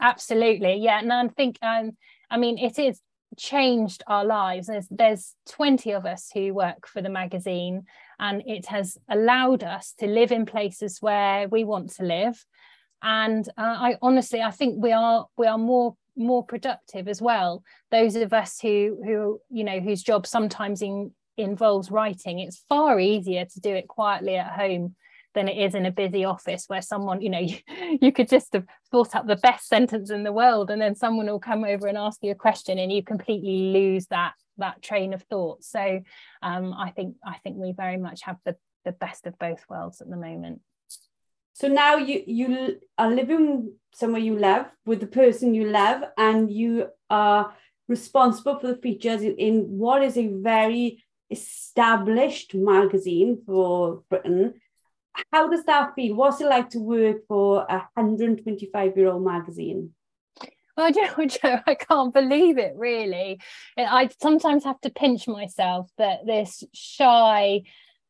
Absolutely, 0.03 0.79
yeah, 0.79 0.99
and 0.99 1.13
I 1.13 1.29
think 1.29 1.59
um, 1.63 1.93
I 2.29 2.37
mean 2.37 2.59
it 2.59 2.77
is 2.77 3.01
changed 3.39 4.03
our 4.09 4.25
lives. 4.25 4.67
There's 4.67 4.89
there's 4.91 5.35
20 5.49 5.93
of 5.93 6.05
us 6.05 6.29
who 6.35 6.53
work 6.53 6.89
for 6.89 7.01
the 7.01 7.09
magazine, 7.09 7.85
and 8.19 8.43
it 8.45 8.67
has 8.67 8.99
allowed 9.09 9.63
us 9.63 9.95
to 10.01 10.09
live 10.09 10.33
in 10.33 10.45
places 10.45 10.99
where 11.01 11.49
we 11.49 11.63
want 11.63 11.91
to 11.95 12.03
live. 12.03 12.45
And 13.01 13.49
uh, 13.57 13.77
I 13.79 13.97
honestly, 14.03 14.43
I 14.43 14.51
think 14.51 14.83
we 14.83 14.91
are 14.91 15.27
we 15.39 15.47
are 15.47 15.57
more 15.57 15.95
more 16.17 16.45
productive 16.45 17.07
as 17.07 17.23
well. 17.23 17.63
Those 17.93 18.17
of 18.17 18.33
us 18.33 18.59
who 18.61 19.01
who 19.05 19.41
you 19.51 19.63
know 19.63 19.79
whose 19.79 20.03
job 20.03 20.27
sometimes 20.27 20.83
in, 20.83 21.13
involves 21.37 21.93
writing, 21.93 22.41
it's 22.41 22.65
far 22.69 22.99
easier 22.99 23.45
to 23.45 23.61
do 23.61 23.73
it 23.73 23.87
quietly 23.87 24.35
at 24.35 24.53
home 24.53 24.97
than 25.35 25.49
it 25.49 25.57
is 25.57 25.75
in 25.75 25.87
a 25.87 25.91
busy 25.91 26.25
office 26.25 26.65
where 26.69 26.83
someone 26.83 27.21
you 27.21 27.31
know 27.31 27.39
you, 27.39 27.57
you 28.01 28.13
could 28.13 28.29
just 28.29 28.53
have 28.53 28.67
thought 28.91 29.15
up 29.15 29.27
the 29.27 29.37
best 29.37 29.69
sentence 29.69 30.11
in 30.11 30.25
the 30.25 30.33
world 30.33 30.71
and 30.71 30.81
then 30.81 30.95
someone 30.95 31.27
will 31.27 31.41
come 31.41 31.65
over 31.65 31.87
and 31.87 31.99
ask 31.99 32.19
you 32.23 32.31
a 32.31 32.37
question 32.37 32.79
and 32.79 32.93
you 32.93 33.03
completely 33.03 33.73
lose 33.73 34.07
that 34.07 34.35
that 34.59 34.83
train 34.83 35.15
of 35.15 35.23
thought. 35.25 35.65
So 35.65 36.01
um, 36.43 36.75
i 36.75 36.91
think 36.91 37.17
i 37.25 37.39
think 37.39 37.57
we 37.57 37.73
very 37.73 37.97
much 37.97 38.23
have 38.23 38.37
the 38.45 38.57
the 38.85 38.93
best 38.93 39.27
of 39.27 39.39
both 39.39 39.65
worlds 39.69 40.01
at 40.01 40.11
the 40.11 40.17
moment. 40.17 40.61
So 41.55 41.69
now 41.69 41.97
you 41.97 42.23
you 42.27 42.81
are 42.99 43.11
living 43.11 43.73
somewhere 43.95 44.23
you 44.23 44.39
love 44.39 44.67
with 44.87 45.01
the 45.01 45.07
person 45.07 45.55
you 45.55 45.69
love 45.69 46.03
and 46.17 46.51
you 46.51 46.89
are 47.11 47.55
responsible 47.89 48.59
for 48.59 48.69
the 48.69 48.77
features 48.77 49.23
in 49.23 49.65
what 49.69 50.03
is 50.03 50.17
a 50.17 50.29
very 50.29 51.05
established 51.31 52.55
magazine 52.55 53.43
for 53.47 54.03
Britain 54.09 54.55
how 55.33 55.49
does 55.49 55.65
that 55.65 55.95
feel? 55.95 56.17
What's 56.17 56.41
it 56.41 56.47
like 56.47 56.71
to 56.71 56.79
work 56.79 57.27
for 57.29 57.67
a 57.69 57.89
125 57.95 58.97
year 58.97 59.09
old 59.09 59.25
magazine? 59.25 59.95
Well, 60.77 60.93
Joe, 60.93 61.27
Joe, 61.27 61.59
I 61.67 61.75
can't 61.75 62.15
believe 62.15 62.59
it 62.59 62.75
really. 62.77 63.41
I 63.77 64.09
sometimes 64.21 64.65
have 64.65 64.81
to 64.83 64.91
pinch 64.91 65.29
myself 65.29 65.91
that 65.99 66.27
this 66.27 66.65
shy, 66.73 67.63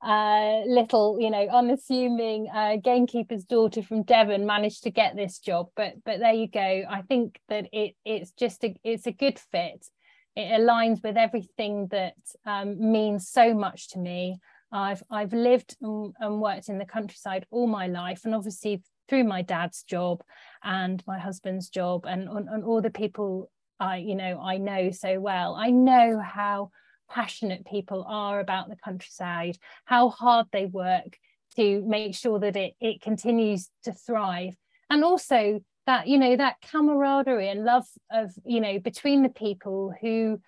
uh, 0.03 0.63
little, 0.67 1.19
you 1.21 1.31
know, 1.31 1.47
unassuming 1.49 2.49
uh, 2.53 2.77
gamekeeper's 2.85 3.45
daughter 3.45 3.83
from 3.83 4.03
Devon 4.03 4.47
managed 4.47 4.85
to 4.85 4.91
get 4.91 5.17
this 5.17 5.39
job. 5.39 5.69
But 5.77 5.95
but 6.05 6.21
there 6.21 6.35
you 6.35 6.49
go. 6.49 6.83
I 6.89 7.03
think 7.03 7.41
that 7.49 7.69
it 7.73 7.95
it's 8.05 8.33
just 8.33 8.65
a 8.65 8.75
it's 8.85 9.07
a 9.07 9.13
good 9.13 9.39
fit. 9.39 9.87
It 10.35 10.61
aligns 10.61 11.03
with 11.03 11.19
everything 11.19 11.89
that 11.89 12.15
um, 12.47 12.93
means 12.93 13.29
so 13.29 13.55
much 13.55 13.91
to 13.91 13.99
me. 13.99 14.39
I've 14.73 15.03
I've 15.11 15.33
lived 15.33 15.77
and, 15.83 16.41
worked 16.41 16.69
in 16.69 16.79
the 16.79 16.87
countryside 16.87 17.47
all 17.51 17.67
my 17.67 17.87
life, 17.87 18.25
and 18.25 18.35
obviously 18.35 18.83
through 19.09 19.25
my 19.25 19.43
dad's 19.43 19.83
job 19.83 20.23
and 20.65 21.03
my 21.07 21.19
husband's 21.19 21.69
job, 21.69 22.07
and, 22.07 22.29
and, 22.29 22.49
and 22.49 22.65
all 22.65 22.81
the 22.81 22.91
people 22.91 23.51
I 23.79 23.99
you 23.99 24.15
know 24.15 24.41
I 24.41 24.57
know 24.57 24.91
so 24.91 25.21
well. 25.21 25.55
I 25.55 25.71
know 25.71 26.21
how 26.21 26.71
passionate 27.11 27.67
people 27.67 28.05
are 28.09 28.41
about 28.41 28.69
the 28.69 28.77
countryside, 28.77 29.59
how 29.85 30.09
hard 30.09 30.47
they 30.53 30.67
work 30.67 31.19
to 31.57 31.83
make 31.87 32.15
sure 32.15 32.39
that 32.39 32.57
it 32.57 32.75
it 32.81 33.03
continues 33.03 33.69
to 33.85 33.93
thrive, 33.93 34.57
and 34.89 35.05
also 35.05 35.61
that 35.87 36.07
you 36.07 36.19
know 36.19 36.37
that 36.37 36.57
camaraderie 36.71 37.49
and 37.49 37.65
love 37.65 37.87
of 38.11 38.33
you 38.45 38.61
know 38.61 38.79
between 38.79 39.23
the 39.23 39.29
people 39.29 39.93
who 40.01 40.41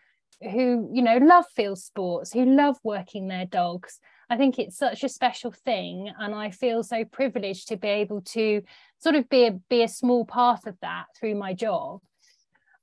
who 0.43 0.91
you 0.93 1.03
know 1.03 1.19
love 1.19 1.45
field 1.55 1.79
sports 1.79 2.33
who 2.33 2.45
love 2.45 2.77
working 2.83 3.29
their 3.29 3.47
dogs 3.47 4.01
I 4.35 4.37
think 4.37 4.59
it's 4.59 4.77
such 4.77 5.05
a 5.05 5.09
special 5.09 5.53
thing, 5.53 6.11
and 6.19 6.35
I 6.35 6.51
feel 6.51 6.83
so 6.83 7.05
privileged 7.05 7.69
to 7.69 7.77
be 7.77 7.87
able 7.87 8.21
to 8.23 8.63
sort 8.99 9.15
of 9.15 9.29
be 9.29 9.47
a, 9.47 9.53
be 9.71 9.85
a 9.85 9.89
small 9.89 10.25
part 10.25 10.67
of 10.67 10.77
that 10.81 11.05
through 11.17 11.37
my 11.37 11.55
job. 11.55 12.01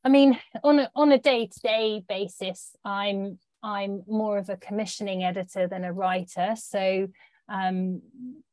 I 0.06 0.08
mean, 0.08 0.40
on 0.64 0.80
a, 0.80 0.90
on 0.96 1.12
a 1.12 1.20
day-to-day 1.20 2.04
basis, 2.08 2.74
I'm 2.86 3.38
I'm 3.62 4.04
more 4.08 4.38
of 4.38 4.50
a 4.50 4.56
commissioning 4.56 5.26
editor 5.26 5.68
than 5.68 5.84
a 5.84 5.92
writer, 5.92 6.56
so 6.56 7.10
um, 7.50 8.02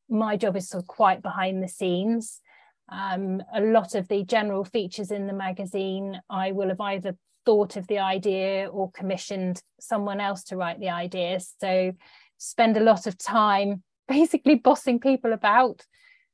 my 0.09 0.35
job 0.35 0.57
is 0.57 0.67
sort 0.67 0.83
of 0.83 0.87
quite 0.87 1.21
behind 1.21 1.63
the 1.63 1.69
scenes. 1.69 2.41
Um, 2.91 3.41
a 3.53 3.61
lot 3.61 3.95
of 3.95 4.09
the 4.09 4.25
general 4.25 4.65
features 4.65 5.09
in 5.09 5.25
the 5.25 5.41
magazine, 5.47 6.19
I 6.29 6.51
will 6.51 6.67
have 6.67 6.81
either 6.81 7.15
thought 7.45 7.77
of 7.77 7.87
the 7.87 7.99
idea 7.99 8.67
or 8.67 8.91
commissioned 8.91 9.63
someone 9.79 10.19
else 10.19 10.43
to 10.45 10.57
write 10.57 10.81
the 10.81 10.89
idea. 10.89 11.39
So 11.61 11.93
spend 12.39 12.75
a 12.75 12.83
lot 12.83 13.05
of 13.05 13.17
time 13.17 13.83
basically 14.07 14.55
bossing 14.55 14.99
people 14.99 15.33
about, 15.33 15.85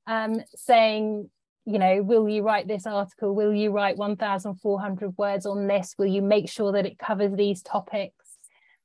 um, 0.08 0.40
saying, 0.56 1.30
you 1.66 1.80
know, 1.80 2.02
will 2.02 2.30
you 2.30 2.42
write 2.44 2.68
this 2.68 2.86
article? 2.88 3.36
Will 3.36 3.54
you 3.54 3.72
write 3.72 3.98
1,400 3.98 5.18
words 5.18 5.46
on 5.46 5.68
this? 5.68 5.96
Will 5.98 6.06
you 6.06 6.22
make 6.22 6.50
sure 6.50 6.72
that 6.72 6.86
it 6.86 6.98
covers 6.98 7.34
these 7.36 7.62
topics? 7.62 8.26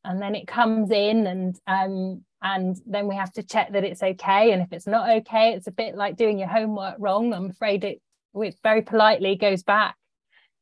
and 0.04 0.20
then 0.20 0.34
it 0.34 0.46
comes 0.46 0.90
in 0.90 1.26
and 1.26 1.56
um, 1.66 2.22
and 2.42 2.76
then 2.86 3.06
we 3.06 3.14
have 3.14 3.32
to 3.32 3.42
check 3.42 3.72
that 3.72 3.84
it's 3.84 4.02
okay 4.02 4.52
and 4.52 4.62
if 4.62 4.72
it's 4.72 4.86
not 4.86 5.10
okay 5.10 5.52
it's 5.52 5.66
a 5.66 5.72
bit 5.72 5.94
like 5.94 6.16
doing 6.16 6.38
your 6.38 6.48
homework 6.48 6.96
wrong 6.98 7.32
i'm 7.34 7.50
afraid 7.50 7.84
it, 7.84 8.00
it 8.34 8.56
very 8.62 8.82
politely 8.82 9.36
goes 9.36 9.62
back 9.62 9.94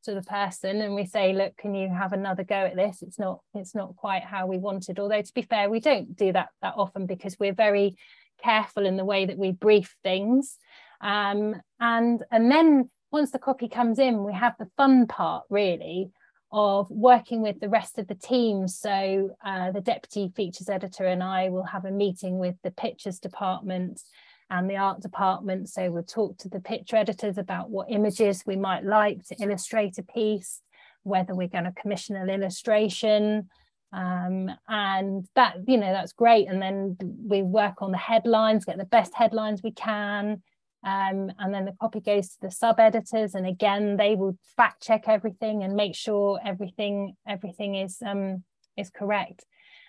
to 0.03 0.13
the 0.13 0.21
person 0.21 0.81
and 0.81 0.95
we 0.95 1.05
say 1.05 1.33
look 1.33 1.55
can 1.57 1.75
you 1.75 1.89
have 1.89 2.13
another 2.13 2.43
go 2.43 2.55
at 2.55 2.75
this? 2.75 3.01
It's 3.01 3.19
not 3.19 3.39
it's 3.53 3.75
not 3.75 3.95
quite 3.95 4.23
how 4.23 4.47
we 4.47 4.57
wanted. 4.57 4.99
Although 4.99 5.21
to 5.21 5.33
be 5.33 5.41
fair 5.41 5.69
we 5.69 5.79
don't 5.79 6.15
do 6.15 6.31
that 6.33 6.49
that 6.61 6.75
often 6.77 7.05
because 7.05 7.37
we're 7.39 7.53
very 7.53 7.95
careful 8.41 8.85
in 8.85 8.97
the 8.97 9.05
way 9.05 9.25
that 9.25 9.37
we 9.37 9.51
brief 9.51 9.95
things. 10.03 10.57
Um, 11.01 11.55
and 11.79 12.23
and 12.31 12.51
then 12.51 12.89
once 13.11 13.31
the 13.31 13.39
copy 13.39 13.67
comes 13.67 13.99
in 13.99 14.23
we 14.23 14.33
have 14.33 14.55
the 14.59 14.69
fun 14.77 15.07
part 15.07 15.43
really 15.49 16.11
of 16.51 16.89
working 16.89 17.41
with 17.41 17.59
the 17.59 17.69
rest 17.69 17.99
of 17.99 18.07
the 18.07 18.15
team. 18.15 18.67
So 18.67 19.35
uh, 19.45 19.71
the 19.71 19.81
deputy 19.81 20.31
features 20.35 20.69
editor 20.69 21.05
and 21.05 21.21
I 21.21 21.49
will 21.49 21.63
have 21.63 21.85
a 21.85 21.91
meeting 21.91 22.39
with 22.39 22.55
the 22.63 22.71
pictures 22.71 23.19
department 23.19 24.01
and 24.49 24.69
the 24.69 24.77
art 24.77 25.01
department. 25.01 25.69
So 25.69 25.91
we'll 25.91 26.03
talk 26.03 26.37
to 26.39 26.49
the 26.49 26.59
picture 26.59 26.95
editors 26.95 27.37
about 27.37 27.69
what 27.69 27.91
images 27.91 28.43
we 28.45 28.55
might 28.55 28.83
like 28.83 29.23
to 29.27 29.35
illustrate 29.41 29.97
a 29.97 30.03
piece, 30.03 30.61
whether 31.03 31.35
we're 31.35 31.47
going 31.47 31.65
to 31.65 31.73
commission 31.73 32.15
an 32.15 32.29
illustration. 32.29 33.49
Um, 33.91 34.49
and 34.67 35.25
that, 35.35 35.57
you 35.67 35.77
know, 35.77 35.91
that's 35.91 36.13
great. 36.13 36.47
And 36.47 36.61
then 36.61 36.97
we 37.01 37.41
work 37.41 37.81
on 37.81 37.91
the 37.91 37.97
headlines, 37.97 38.65
get 38.65 38.77
the 38.77 38.85
best 38.85 39.13
headlines 39.15 39.61
we 39.63 39.71
can, 39.71 40.41
um, 40.83 41.31
and 41.37 41.53
then 41.53 41.65
the 41.65 41.75
copy 41.79 41.99
goes 41.99 42.29
to 42.29 42.41
the 42.41 42.51
sub 42.51 42.79
editors 42.79 43.35
and 43.35 43.45
again 43.45 43.97
they 43.97 44.15
will 44.15 44.37
fact 44.55 44.81
check 44.81 45.03
everything 45.07 45.63
and 45.63 45.75
make 45.75 45.93
sure 45.93 46.39
everything 46.45 47.15
everything 47.27 47.75
is 47.75 47.97
um, 48.05 48.43
is 48.77 48.89
correct 48.89 49.45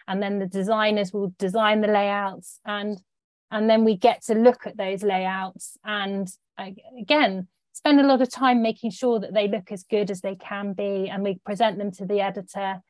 and 0.09 0.21
then 0.21 0.41
the 0.41 0.47
designers 0.47 1.13
will 1.13 1.33
design 1.39 1.81
the 1.81 1.87
layouts 1.87 2.59
and 2.65 3.01
and 3.51 3.69
then 3.69 3.85
we 3.85 3.97
get 3.97 4.23
to 4.25 4.35
look 4.35 4.67
at 4.67 4.77
those 4.77 5.03
layouts 5.03 5.77
and 5.85 6.29
uh, 6.59 6.71
again 7.01 7.49
spend 7.73 8.01
a 8.01 8.07
lot 8.07 8.21
of 8.21 8.31
time 8.31 8.61
making 8.61 8.91
sure 8.91 9.19
that 9.19 9.33
they 9.33 9.49
look 9.49 9.73
as 9.73 9.85
good 9.85 10.11
as 10.11 10.21
they 10.21 10.35
can 10.35 10.75
be 10.75 11.09
and 11.09 11.23
we 11.23 11.41
present 11.47 11.79
them 11.79 11.91
to 11.91 12.05
the 12.05 12.21
editor. 12.21 12.81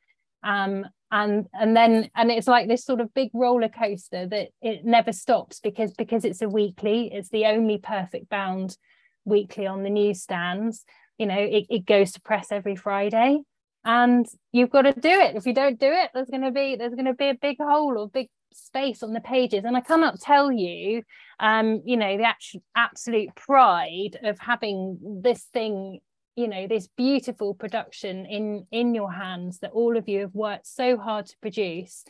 Um, 0.43 0.87
and 1.13 1.47
and 1.53 1.77
then 1.77 2.11
and 2.15 2.31
it's 2.31 2.47
like 2.47 2.69
this 2.69 2.85
sort 2.85 3.01
of 3.01 3.15
big 3.15 3.31
roller 3.35 3.69
coaster 3.69 4.27
that 4.27 4.49
it 4.63 4.85
never 4.85 5.13
stops 5.13 5.61
because 5.61 5.93
because 5.93 6.25
it's 6.25 6.43
a 6.43 6.49
weekly 6.49 7.11
it's 7.13 7.31
the 7.31 7.47
only 7.47 7.79
perfect 7.79 8.29
bound 8.29 8.77
weekly 9.25 9.67
on 9.67 9.83
the 9.83 9.91
newsstands. 9.91 10.85
You 11.19 11.27
know 11.27 11.39
it, 11.39 11.67
it 11.69 11.87
goes 11.87 12.13
to 12.13 12.21
press 12.21 12.51
every 12.51 12.77
friday. 12.77 13.41
And 13.83 14.27
you've 14.53 14.71
got 14.71 14.83
to 14.83 14.93
do 14.93 15.09
it. 15.09 15.37
If 15.37 15.47
you 15.47 15.55
don't 15.55 15.81
do 15.81 15.91
it 15.91 16.11
there's 16.15 16.31
going 16.31 16.43
to 16.43 16.51
be 16.51 16.77
there's 16.77 16.95
going 16.95 17.07
to 17.07 17.15
be 17.15 17.29
a 17.29 17.35
big 17.35 17.59
hole 17.61 17.99
or 17.99 18.09
big 18.09 18.29
space 18.53 19.03
on 19.03 19.13
the 19.13 19.21
pages 19.21 19.65
and 19.65 19.77
i 19.77 19.81
cannot 19.81 20.21
tell 20.21 20.51
you 20.51 21.03
um 21.39 21.83
you 21.85 21.97
know 21.97 22.17
the 22.17 22.25
actual 22.25 22.63
absolute 22.77 23.35
pride 23.35 24.19
of 24.23 24.39
having 24.39 24.99
this 25.23 25.45
thing 25.53 26.01
you 26.37 26.49
know 26.49 26.67
this 26.67 26.89
beautiful 26.97 27.55
production 27.55 28.27
in 28.27 28.67
in 28.71 28.95
your 28.95 29.13
hands 29.13 29.59
that 29.59 29.73
all 29.73 29.97
of 29.97 30.09
you 30.09 30.21
have 30.21 30.35
worked 30.35 30.67
so 30.67 30.97
hard 30.97 31.27
to 31.27 31.37
produce 31.41 32.05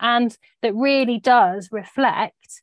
and 0.00 0.36
that 0.62 0.74
really 0.74 1.18
does 1.18 1.70
reflect 1.72 2.62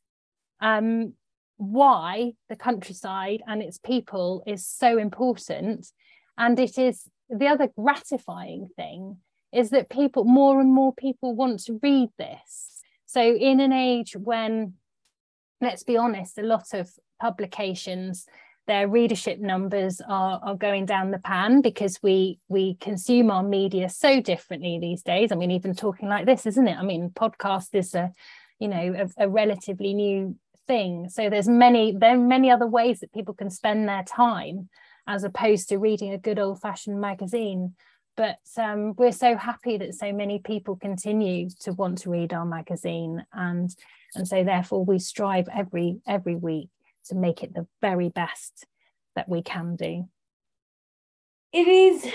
um, 0.60 1.14
why 1.56 2.32
the 2.48 2.56
countryside 2.56 3.42
and 3.46 3.62
its 3.62 3.78
people 3.78 4.42
is 4.46 4.66
so 4.66 4.98
important. 4.98 5.90
And 6.38 6.58
it 6.58 6.78
is 6.78 7.08
the 7.28 7.48
other 7.48 7.68
gratifying 7.78 8.68
thing 8.76 9.18
is 9.52 9.70
that 9.70 9.88
people 9.88 10.24
more 10.24 10.60
and 10.60 10.72
more 10.72 10.92
people 10.94 11.34
want 11.34 11.60
to 11.60 11.78
read 11.82 12.10
this 12.18 12.75
so 13.16 13.34
in 13.34 13.60
an 13.60 13.72
age 13.72 14.14
when 14.14 14.74
let's 15.62 15.84
be 15.84 15.96
honest 15.96 16.36
a 16.36 16.42
lot 16.42 16.66
of 16.74 16.90
publications 17.18 18.26
their 18.66 18.88
readership 18.88 19.38
numbers 19.38 20.02
are, 20.08 20.40
are 20.42 20.56
going 20.56 20.86
down 20.86 21.12
the 21.12 21.18
pan 21.18 21.62
because 21.62 21.98
we 22.02 22.38
we 22.48 22.74
consume 22.74 23.30
our 23.30 23.42
media 23.42 23.88
so 23.88 24.20
differently 24.20 24.78
these 24.80 25.02
days. 25.02 25.30
I 25.30 25.36
mean, 25.36 25.52
even 25.52 25.74
talking 25.74 26.08
like 26.08 26.26
this, 26.26 26.46
isn't 26.46 26.66
it? 26.66 26.76
I 26.76 26.82
mean, 26.82 27.10
podcast 27.10 27.68
is 27.74 27.94
a 27.94 28.12
you 28.58 28.68
know 28.68 29.06
a, 29.18 29.24
a 29.24 29.28
relatively 29.28 29.94
new 29.94 30.36
thing. 30.66 31.08
So 31.08 31.30
there's 31.30 31.48
many 31.48 31.94
there 31.96 32.16
are 32.16 32.18
many 32.18 32.50
other 32.50 32.66
ways 32.66 33.00
that 33.00 33.14
people 33.14 33.34
can 33.34 33.50
spend 33.50 33.88
their 33.88 34.02
time 34.02 34.68
as 35.06 35.22
opposed 35.22 35.68
to 35.68 35.78
reading 35.78 36.12
a 36.12 36.18
good 36.18 36.38
old 36.38 36.60
fashioned 36.60 37.00
magazine. 37.00 37.74
But 38.16 38.38
um, 38.56 38.94
we're 38.96 39.12
so 39.12 39.36
happy 39.36 39.76
that 39.76 39.94
so 39.94 40.12
many 40.12 40.38
people 40.38 40.76
continue 40.76 41.50
to 41.60 41.72
want 41.72 41.98
to 41.98 42.10
read 42.10 42.32
our 42.32 42.46
magazine, 42.46 43.24
and 43.32 43.74
and 44.14 44.26
so 44.26 44.42
therefore 44.42 44.84
we 44.84 44.98
strive 44.98 45.48
every 45.54 45.98
every 46.06 46.34
week 46.34 46.70
to 47.08 47.14
make 47.14 47.42
it 47.42 47.54
the 47.54 47.66
very 47.82 48.08
best 48.08 48.66
that 49.14 49.28
we 49.28 49.42
can 49.42 49.76
do. 49.76 50.08
It 51.52 51.68
is 51.68 52.06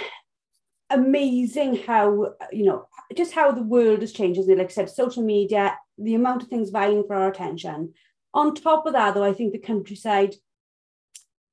amazing 0.89 1.77
how, 1.77 2.33
you 2.51 2.65
know, 2.65 2.87
just 3.15 3.33
how 3.33 3.51
the 3.51 3.63
world 3.63 4.01
has 4.01 4.11
changed, 4.11 4.39
isn't 4.39 4.51
it? 4.51 4.57
Like 4.57 4.67
I 4.67 4.73
said, 4.73 4.89
social 4.89 5.23
media, 5.23 5.77
the 5.97 6.15
amount 6.15 6.43
of 6.43 6.49
things 6.49 6.69
vying 6.69 7.03
for 7.07 7.15
our 7.15 7.29
attention. 7.29 7.93
On 8.33 8.53
top 8.53 8.85
of 8.85 8.93
that, 8.93 9.13
though, 9.13 9.23
I 9.23 9.33
think 9.33 9.51
the 9.51 9.59
countryside 9.59 10.35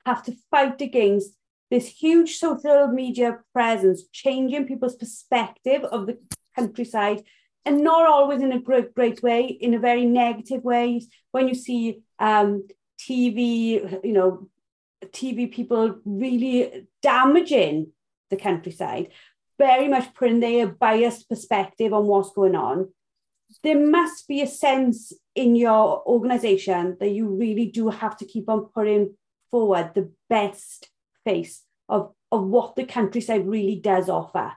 have 0.04 0.22
to 0.24 0.34
fight 0.50 0.80
against 0.80 1.37
this 1.70 1.88
huge 1.88 2.36
social 2.36 2.88
media 2.88 3.38
presence, 3.52 4.04
changing 4.12 4.66
people's 4.66 4.96
perspective 4.96 5.84
of 5.84 6.06
the 6.06 6.18
countryside, 6.56 7.22
and 7.64 7.82
not 7.82 8.08
always 8.08 8.40
in 8.40 8.52
a 8.52 8.60
great, 8.60 8.94
great 8.94 9.22
way, 9.22 9.44
in 9.46 9.74
a 9.74 9.78
very 9.78 10.06
negative 10.06 10.64
way. 10.64 11.02
When 11.32 11.48
you 11.48 11.54
see 11.54 12.00
um, 12.18 12.66
TV, 12.98 14.00
you 14.02 14.12
know, 14.12 14.48
TV 15.06 15.50
people 15.50 15.96
really 16.04 16.86
damaging 17.02 17.92
the 18.30 18.36
countryside, 18.36 19.08
very 19.58 19.88
much 19.88 20.14
putting 20.14 20.40
their 20.40 20.66
biased 20.66 21.28
perspective 21.28 21.92
on 21.92 22.06
what's 22.06 22.32
going 22.32 22.54
on. 22.54 22.88
There 23.62 23.78
must 23.78 24.28
be 24.28 24.42
a 24.42 24.46
sense 24.46 25.12
in 25.34 25.56
your 25.56 26.06
organization 26.06 26.96
that 27.00 27.10
you 27.10 27.28
really 27.28 27.66
do 27.66 27.88
have 27.88 28.16
to 28.18 28.26
keep 28.26 28.48
on 28.48 28.66
putting 28.74 29.14
forward 29.50 29.92
the 29.94 30.10
best 30.28 30.90
face 31.28 31.62
of, 31.88 32.12
of 32.32 32.44
what 32.44 32.76
the 32.76 32.84
countryside 32.84 33.46
really 33.46 33.76
does 33.76 34.08
offer. 34.08 34.52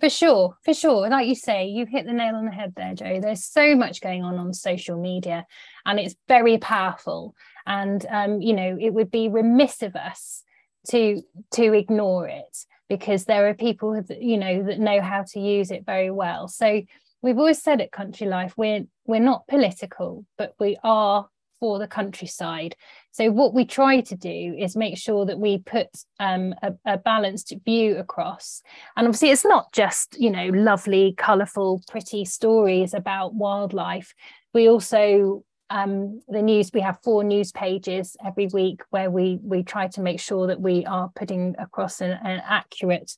For 0.00 0.08
sure, 0.08 0.56
for 0.64 0.74
sure. 0.74 1.08
Like 1.08 1.26
you 1.26 1.34
say, 1.34 1.66
you 1.66 1.86
hit 1.86 2.06
the 2.06 2.12
nail 2.12 2.34
on 2.34 2.46
the 2.46 2.50
head 2.50 2.72
there, 2.76 2.94
Joe. 2.94 3.20
There's 3.20 3.44
so 3.44 3.74
much 3.74 4.00
going 4.00 4.22
on 4.22 4.38
on 4.38 4.52
social 4.52 5.00
media, 5.00 5.46
and 5.84 5.98
it's 5.98 6.14
very 6.28 6.58
powerful. 6.58 7.34
And 7.66 8.04
um, 8.08 8.40
you 8.40 8.54
know, 8.54 8.76
it 8.80 8.94
would 8.94 9.10
be 9.10 9.28
remiss 9.28 9.82
of 9.82 9.96
us 9.96 10.42
to 10.90 11.22
to 11.52 11.72
ignore 11.72 12.28
it 12.28 12.56
because 12.88 13.24
there 13.24 13.48
are 13.48 13.54
people 13.54 14.00
that 14.02 14.22
you 14.22 14.38
know 14.38 14.62
that 14.64 14.78
know 14.78 15.00
how 15.00 15.24
to 15.32 15.40
use 15.40 15.70
it 15.70 15.84
very 15.84 16.10
well. 16.10 16.48
So 16.48 16.82
we've 17.22 17.38
always 17.38 17.62
said 17.62 17.80
at 17.80 17.92
Country 17.92 18.26
Life, 18.26 18.54
we're 18.56 18.84
we're 19.04 19.20
not 19.20 19.46
political, 19.48 20.24
but 20.38 20.54
we 20.58 20.78
are 20.84 21.28
for 21.60 21.78
the 21.78 21.86
countryside. 21.86 22.76
So 23.12 23.30
what 23.30 23.54
we 23.54 23.64
try 23.64 24.00
to 24.00 24.16
do 24.16 24.54
is 24.58 24.76
make 24.76 24.98
sure 24.98 25.24
that 25.26 25.38
we 25.38 25.58
put 25.58 25.88
um, 26.20 26.54
a, 26.62 26.72
a, 26.84 26.98
balanced 26.98 27.54
view 27.64 27.96
across. 27.96 28.62
And 28.96 29.06
obviously, 29.06 29.30
it's 29.30 29.44
not 29.44 29.72
just 29.72 30.16
you 30.18 30.30
know 30.30 30.48
lovely, 30.48 31.14
colourful, 31.16 31.82
pretty 31.88 32.24
stories 32.24 32.94
about 32.94 33.34
wildlife. 33.34 34.14
We 34.52 34.68
also 34.68 35.44
um, 35.70 36.20
the 36.28 36.42
news 36.42 36.70
we 36.72 36.80
have 36.80 36.98
four 37.02 37.24
news 37.24 37.52
pages 37.52 38.16
every 38.24 38.46
week 38.46 38.82
where 38.90 39.10
we 39.10 39.38
we 39.42 39.62
try 39.62 39.88
to 39.88 40.00
make 40.00 40.20
sure 40.20 40.46
that 40.46 40.60
we 40.60 40.84
are 40.86 41.10
putting 41.14 41.56
across 41.58 42.00
an, 42.00 42.12
an 42.22 42.42
accurate 42.46 43.16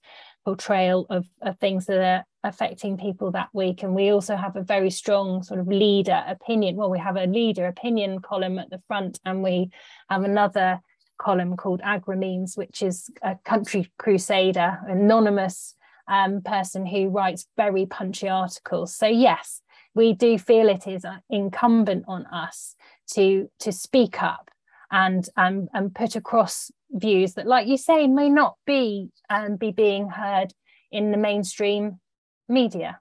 portrayal 0.48 1.04
of, 1.10 1.26
of 1.42 1.58
things 1.58 1.84
that 1.84 2.00
are 2.00 2.24
affecting 2.42 2.96
people 2.96 3.30
that 3.30 3.50
week. 3.52 3.82
And 3.82 3.94
we 3.94 4.08
also 4.08 4.34
have 4.34 4.56
a 4.56 4.62
very 4.62 4.88
strong 4.88 5.42
sort 5.42 5.60
of 5.60 5.68
leader 5.68 6.24
opinion. 6.26 6.76
Well, 6.76 6.88
we 6.88 6.98
have 7.00 7.16
a 7.16 7.26
leader 7.26 7.66
opinion 7.66 8.20
column 8.20 8.58
at 8.58 8.70
the 8.70 8.80
front, 8.88 9.20
and 9.26 9.42
we 9.42 9.68
have 10.08 10.24
another 10.24 10.80
column 11.18 11.54
called 11.58 11.82
Agromenes, 11.82 12.56
which 12.56 12.80
is 12.80 13.10
a 13.22 13.36
country 13.44 13.92
crusader, 13.98 14.78
anonymous 14.88 15.74
um, 16.10 16.40
person 16.40 16.86
who 16.86 17.10
writes 17.10 17.46
very 17.58 17.84
punchy 17.84 18.30
articles. 18.30 18.96
So, 18.96 19.06
yes, 19.06 19.60
we 19.94 20.14
do 20.14 20.38
feel 20.38 20.70
it 20.70 20.86
is 20.86 21.04
incumbent 21.28 22.06
on 22.08 22.24
us 22.24 22.74
to, 23.12 23.50
to 23.58 23.70
speak 23.70 24.22
up 24.22 24.50
and 24.90 25.28
um, 25.36 25.68
and 25.72 25.94
put 25.94 26.16
across 26.16 26.70
views 26.90 27.34
that, 27.34 27.46
like 27.46 27.66
you 27.66 27.76
say, 27.76 28.06
may 28.06 28.28
not 28.28 28.56
be 28.66 29.10
um, 29.30 29.56
be 29.56 29.70
being 29.70 30.08
heard 30.08 30.52
in 30.90 31.10
the 31.10 31.18
mainstream 31.18 32.00
media. 32.48 33.00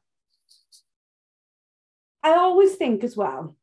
I 2.23 2.31
always 2.31 2.75
think 2.75 3.03
as 3.03 3.15
well. 3.15 3.55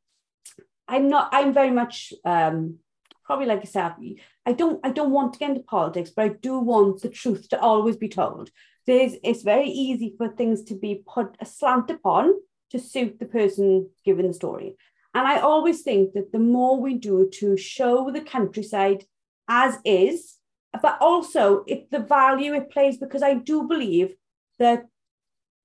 I'm 0.89 1.09
not. 1.09 1.29
I'm 1.33 1.53
very 1.53 1.71
much 1.71 2.13
um, 2.25 2.79
probably 3.25 3.47
like 3.47 3.61
yourself, 3.61 3.95
I 4.47 4.53
don't 4.53 4.81
I 4.85 4.91
don't 4.91 5.11
want 5.11 5.33
to 5.33 5.39
get 5.39 5.51
into 5.51 5.63
politics, 5.63 6.11
but 6.15 6.25
I 6.25 6.29
do 6.29 6.59
want 6.59 7.03
the 7.03 7.09
truth 7.09 7.49
to 7.51 7.61
always 7.61 7.97
be 7.97 8.09
told. 8.09 8.51
There's 8.87 9.15
it's 9.23 9.43
very 9.43 9.69
easy 9.69 10.15
for 10.17 10.29
things 10.29 10.63
to 10.65 10.75
be 10.75 11.03
put 11.07 11.37
a 11.41 11.47
slant 11.47 11.91
upon 11.91 12.35
to 12.71 12.79
suit 12.79 13.19
the 13.19 13.27
person 13.27 13.89
giving 14.05 14.29
the 14.29 14.35
story. 14.35 14.77
And 15.15 15.27
I 15.29 15.39
always 15.39 15.83
think 15.83 16.15
that 16.15 16.33
the 16.33 16.41
more 16.41 16.81
we 16.81 16.95
do 16.95 17.31
to 17.35 17.57
show 17.57 18.11
the 18.11 18.21
countryside 18.21 19.05
as 19.49 19.79
is, 19.85 20.37
but 20.83 20.99
also 21.01 21.65
it, 21.67 21.91
the 21.91 22.01
value 22.01 22.53
it 22.55 22.71
plays, 22.71 22.97
because 22.97 23.23
I 23.23 23.35
do 23.35 23.63
believe 23.69 24.15
that 24.59 24.87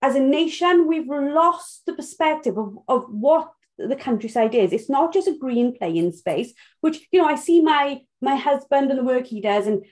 as 0.01 0.15
a 0.15 0.19
nation, 0.19 0.87
we've 0.87 1.07
lost 1.09 1.85
the 1.85 1.93
perspective 1.93 2.57
of, 2.57 2.77
of 2.87 3.05
what 3.09 3.51
the 3.77 3.95
countryside 3.95 4.53
is. 4.53 4.71
It's 4.71 4.89
not 4.89 5.13
just 5.13 5.27
a 5.27 5.37
green 5.37 5.75
playing 5.77 6.11
space, 6.11 6.53
which, 6.81 7.07
you 7.11 7.19
know, 7.19 7.27
I 7.27 7.35
see 7.35 7.61
my 7.61 8.01
my 8.21 8.35
husband 8.35 8.91
and 8.91 8.99
the 8.99 9.03
work 9.03 9.25
he 9.25 9.41
does, 9.41 9.65
and 9.67 9.83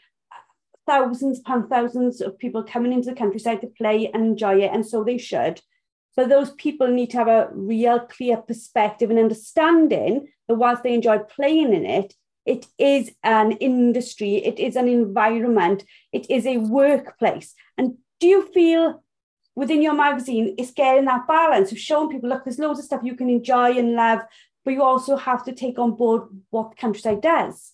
thousands 0.86 1.40
upon 1.40 1.68
thousands 1.68 2.22
of 2.22 2.38
people 2.38 2.64
coming 2.64 2.94
into 2.94 3.10
the 3.10 3.16
countryside 3.16 3.62
to 3.62 3.68
play 3.68 4.10
and 4.14 4.26
enjoy 4.26 4.62
it, 4.62 4.72
and 4.74 4.86
so 4.86 5.04
they 5.04 5.18
should. 5.18 5.62
But 6.18 6.30
those 6.30 6.52
people 6.54 6.88
need 6.88 7.12
to 7.12 7.18
have 7.18 7.28
a 7.28 7.50
real 7.54 8.00
clear 8.00 8.38
perspective 8.38 9.12
and 9.12 9.20
understanding 9.20 10.28
that 10.48 10.56
whilst 10.56 10.82
they 10.82 10.96
enjoy 10.96 11.20
playing 11.20 11.74
in 11.74 11.86
it, 11.86 12.16
it 12.44 12.66
is 12.80 13.12
an 13.24 13.52
industry, 13.54 14.38
it 14.38 14.58
is 14.58 14.76
an 14.76 14.88
environment, 14.88 15.84
it 16.12 16.28
is 16.32 16.48
a 16.48 16.58
workplace. 16.58 17.54
And 17.78 17.98
do 18.20 18.26
you 18.28 18.52
feel 18.52 19.04
within 19.56 19.82
your 19.84 19.94
magazine 19.94 20.56
it's 20.58 20.72
getting 20.72 21.06
that 21.06 21.28
balance 21.28 21.72
of 21.72 21.78
showing 21.78 22.10
people, 22.10 22.30
look, 22.30 22.46
there's 22.46 22.58
loads 22.58 22.80
of 22.80 22.86
stuff 22.86 23.02
you 23.04 23.16
can 23.16 23.30
enjoy 23.30 23.78
and 23.78 23.94
love, 23.94 24.22
but 24.66 24.74
you 24.74 24.82
also 24.82 25.18
have 25.18 25.46
to 25.46 25.54
take 25.54 25.78
on 25.78 25.96
board 25.96 26.24
what 26.50 26.72
the 26.72 26.78
countryside 26.78 27.22
does. 27.22 27.74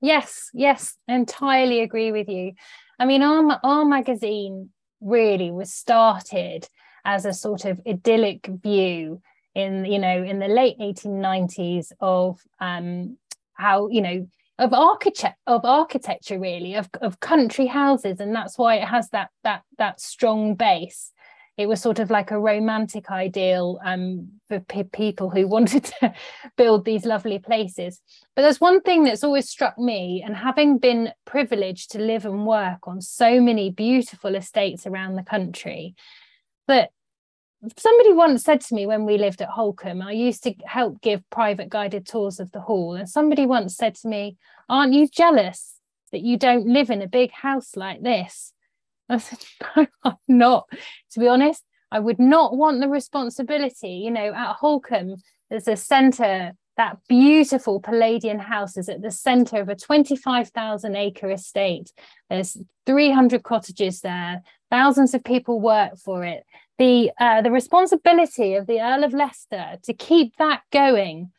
Yes, 0.00 0.50
yes, 0.52 0.96
entirely 1.06 1.80
agree 1.80 2.10
with 2.10 2.28
you. 2.28 2.54
I 2.98 3.06
mean, 3.06 3.22
our, 3.22 3.60
our 3.62 3.84
magazine 3.84 4.70
really 5.00 5.52
was 5.52 5.72
started 5.72 6.68
as 7.08 7.24
a 7.24 7.32
sort 7.32 7.64
of 7.64 7.80
idyllic 7.86 8.46
view 8.62 9.22
in, 9.54 9.86
you 9.86 9.98
know, 9.98 10.22
in 10.22 10.38
the 10.38 10.46
late 10.46 10.78
1890s 10.78 11.90
of 12.00 12.38
um, 12.60 13.16
how 13.54 13.88
you 13.88 14.00
know 14.00 14.28
of 14.58 14.72
architect 14.72 15.38
of 15.46 15.64
architecture 15.64 16.38
really 16.38 16.74
of, 16.74 16.88
of 17.00 17.18
country 17.20 17.66
houses 17.66 18.20
and 18.20 18.34
that's 18.34 18.56
why 18.56 18.76
it 18.76 18.84
has 18.84 19.08
that 19.10 19.30
that 19.42 19.62
that 19.78 20.00
strong 20.00 20.54
base 20.54 21.12
it 21.56 21.66
was 21.66 21.82
sort 21.82 21.98
of 21.98 22.08
like 22.08 22.30
a 22.30 22.38
romantic 22.38 23.10
ideal 23.10 23.80
um, 23.84 24.28
for 24.46 24.60
people 24.92 25.28
who 25.28 25.48
wanted 25.56 25.84
to 26.00 26.14
build 26.56 26.84
these 26.84 27.04
lovely 27.04 27.40
places. 27.40 28.00
But 28.36 28.42
there's 28.42 28.60
one 28.60 28.80
thing 28.80 29.02
that's 29.02 29.24
always 29.24 29.48
struck 29.48 29.76
me, 29.76 30.22
and 30.24 30.36
having 30.36 30.78
been 30.78 31.10
privileged 31.24 31.90
to 31.90 31.98
live 31.98 32.24
and 32.24 32.46
work 32.46 32.86
on 32.86 33.00
so 33.00 33.40
many 33.40 33.70
beautiful 33.70 34.36
estates 34.36 34.86
around 34.86 35.16
the 35.16 35.24
country, 35.24 35.96
that 36.68 36.90
somebody 37.76 38.12
once 38.12 38.44
said 38.44 38.60
to 38.62 38.74
me 38.74 38.86
when 38.86 39.04
we 39.04 39.18
lived 39.18 39.42
at 39.42 39.50
Holkham, 39.50 40.02
I 40.02 40.12
used 40.12 40.42
to 40.44 40.54
help 40.64 41.00
give 41.00 41.28
private 41.30 41.68
guided 41.68 42.06
tours 42.06 42.40
of 42.40 42.52
the 42.52 42.60
hall, 42.60 42.94
and 42.94 43.08
somebody 43.08 43.46
once 43.46 43.76
said 43.76 43.94
to 43.96 44.08
me, 44.08 44.36
Aren't 44.68 44.92
you 44.92 45.08
jealous 45.08 45.74
that 46.12 46.22
you 46.22 46.36
don't 46.36 46.66
live 46.66 46.90
in 46.90 47.02
a 47.02 47.08
big 47.08 47.32
house 47.32 47.76
like 47.76 48.02
this? 48.02 48.52
I 49.08 49.18
said, 49.18 49.38
No, 49.76 49.86
I'm 50.04 50.16
not. 50.28 50.68
To 51.12 51.20
be 51.20 51.28
honest, 51.28 51.64
I 51.90 52.00
would 52.00 52.18
not 52.18 52.56
want 52.56 52.80
the 52.80 52.88
responsibility. 52.88 53.90
You 53.90 54.10
know, 54.10 54.32
at 54.34 54.56
Holkham, 54.56 55.20
there's 55.50 55.68
a 55.68 55.76
centre 55.76 56.52
that 56.76 56.98
beautiful 57.08 57.80
Palladian 57.80 58.38
house 58.38 58.76
is 58.76 58.88
at 58.88 59.02
the 59.02 59.10
center 59.10 59.60
of 59.60 59.68
a 59.68 59.74
25,000 59.74 60.94
acre 60.94 61.30
estate. 61.30 61.90
There's 62.30 62.56
300 62.86 63.42
cottages 63.42 64.00
there. 64.00 64.42
Thousands 64.70 65.12
of 65.12 65.24
people 65.24 65.60
work 65.60 65.98
for 65.98 66.24
it. 66.24 66.44
The 66.78 67.10
uh, 67.18 67.42
the 67.42 67.50
responsibility 67.50 68.54
of 68.54 68.66
the 68.66 68.80
Earl 68.80 69.04
of 69.04 69.12
Leicester 69.12 69.78
to 69.82 69.92
keep 69.92 70.36
that 70.36 70.62
going, 70.72 71.32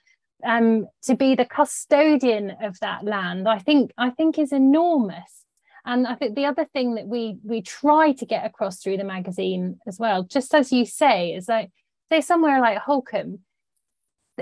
um, 0.44 0.88
to 1.04 1.16
be 1.16 1.36
the 1.36 1.46
custodian 1.46 2.52
of 2.62 2.80
that 2.82 3.06
land, 3.06 3.48
I 3.48 3.60
think 3.60 3.92
I 3.98 4.10
think 4.10 4.38
is 4.38 4.52
enormous. 4.52 5.46
And 5.86 6.06
I 6.06 6.16
think 6.16 6.36
the 6.36 6.46
other 6.46 6.66
thing 6.66 6.96
that 6.96 7.08
we 7.08 7.38
we 7.44 7.62
try 7.62 8.12
to 8.14 8.26
get 8.26 8.46
across 8.46 8.82
through 8.82 8.98
the 8.98 9.04
magazine 9.04 9.80
as 9.88 9.98
well, 9.98 10.24
just 10.24 10.54
as 10.54 10.72
you 10.72 10.86
say, 10.86 11.34
is 11.34 11.48
like 11.48 11.72
say 12.12 12.22
somewhere 12.22 12.60
like 12.60 12.80
Holkham, 12.80 13.40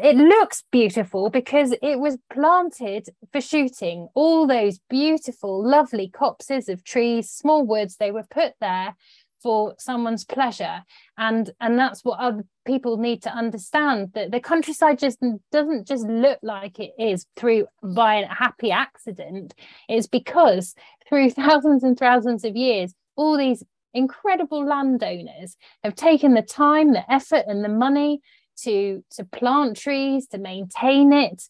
it 0.01 0.15
looks 0.15 0.63
beautiful 0.71 1.29
because 1.29 1.73
it 1.81 1.99
was 1.99 2.17
planted 2.31 3.09
for 3.31 3.41
shooting 3.41 4.07
all 4.13 4.47
those 4.47 4.79
beautiful 4.89 5.65
lovely 5.65 6.07
copses 6.07 6.69
of 6.69 6.83
trees 6.83 7.29
small 7.29 7.65
woods 7.65 7.97
they 7.97 8.11
were 8.11 8.25
put 8.29 8.53
there 8.61 8.95
for 9.41 9.75
someone's 9.77 10.25
pleasure. 10.25 10.83
And 11.17 11.49
and 11.59 11.77
that's 11.77 12.03
what 12.03 12.19
other 12.19 12.45
people 12.65 12.97
need 12.97 13.23
to 13.23 13.31
understand 13.31 14.11
that 14.13 14.31
the 14.31 14.39
countryside 14.39 14.99
just 14.99 15.19
doesn't 15.51 15.87
just 15.87 16.05
look 16.05 16.39
like 16.41 16.79
it 16.79 16.91
is 16.99 17.25
through 17.35 17.67
by 17.83 18.15
a 18.15 18.27
happy 18.27 18.71
accident. 18.71 19.53
It's 19.87 20.07
because 20.07 20.75
through 21.07 21.29
thousands 21.31 21.83
and 21.83 21.97
thousands 21.97 22.43
of 22.43 22.55
years 22.55 22.93
all 23.15 23.37
these 23.37 23.63
incredible 23.93 24.65
landowners 24.65 25.57
have 25.83 25.95
taken 25.95 26.33
the 26.33 26.41
time 26.41 26.93
the 26.93 27.11
effort 27.11 27.43
and 27.47 27.63
the 27.63 27.69
money 27.69 28.21
to 28.57 29.03
to 29.11 29.23
plant 29.23 29.77
trees 29.77 30.27
to 30.27 30.37
maintain 30.37 31.13
it 31.13 31.43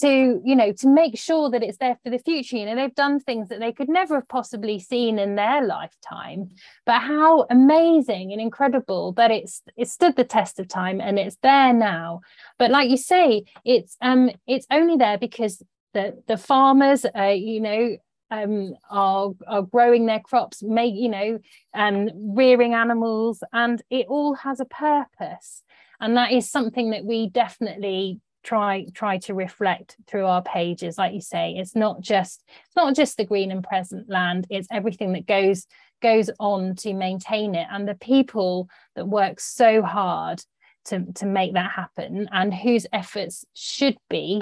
to 0.00 0.40
you 0.44 0.54
know 0.54 0.72
to 0.72 0.88
make 0.88 1.18
sure 1.18 1.50
that 1.50 1.62
it's 1.62 1.78
there 1.78 1.98
for 2.02 2.10
the 2.10 2.18
future. 2.18 2.56
You 2.56 2.66
know 2.66 2.76
they've 2.76 2.94
done 2.94 3.20
things 3.20 3.48
that 3.48 3.60
they 3.60 3.72
could 3.72 3.88
never 3.88 4.16
have 4.16 4.28
possibly 4.28 4.78
seen 4.78 5.18
in 5.18 5.34
their 5.34 5.64
lifetime. 5.64 6.50
But 6.86 7.00
how 7.00 7.46
amazing 7.50 8.32
and 8.32 8.40
incredible 8.40 9.12
that 9.12 9.30
it's 9.30 9.62
it 9.76 9.88
stood 9.88 10.16
the 10.16 10.24
test 10.24 10.58
of 10.58 10.68
time 10.68 11.00
and 11.00 11.18
it's 11.18 11.36
there 11.42 11.72
now. 11.72 12.20
But 12.58 12.70
like 12.70 12.90
you 12.90 12.96
say 12.96 13.44
it's 13.64 13.96
um 14.00 14.30
it's 14.46 14.66
only 14.70 14.96
there 14.96 15.18
because 15.18 15.62
the 15.94 16.22
the 16.26 16.36
farmers 16.36 17.04
uh, 17.16 17.34
you 17.34 17.60
know 17.60 17.96
um, 18.30 18.74
are 18.90 19.32
are 19.46 19.62
growing 19.62 20.06
their 20.06 20.20
crops, 20.20 20.62
make 20.62 20.94
you 20.94 21.08
know, 21.08 21.38
um, 21.74 22.10
rearing 22.34 22.74
animals, 22.74 23.42
and 23.52 23.82
it 23.90 24.06
all 24.08 24.34
has 24.34 24.60
a 24.60 24.64
purpose. 24.64 25.62
And 26.00 26.16
that 26.16 26.32
is 26.32 26.50
something 26.50 26.90
that 26.90 27.04
we 27.04 27.28
definitely 27.28 28.20
try 28.48 28.86
try 28.94 29.18
to 29.18 29.34
reflect 29.34 29.96
through 30.06 30.24
our 30.24 30.42
pages 30.42 30.96
like 30.96 31.12
you 31.12 31.20
say. 31.20 31.54
It's 31.58 31.76
not 31.76 32.00
just 32.00 32.42
it's 32.64 32.76
not 32.76 32.96
just 32.96 33.18
the 33.18 33.26
green 33.26 33.50
and 33.50 33.62
present 33.62 34.08
land 34.08 34.46
it's 34.48 34.68
everything 34.70 35.12
that 35.12 35.26
goes 35.26 35.66
goes 36.00 36.30
on 36.40 36.74
to 36.76 36.94
maintain 36.94 37.54
it. 37.54 37.66
And 37.70 37.86
the 37.86 37.94
people 37.94 38.70
that 38.96 39.06
work 39.06 39.38
so 39.38 39.82
hard 39.82 40.42
to 40.86 41.04
to 41.16 41.26
make 41.26 41.52
that 41.54 41.72
happen 41.72 42.28
and 42.32 42.54
whose 42.54 42.86
efforts 42.90 43.44
should 43.52 43.98
be 44.08 44.40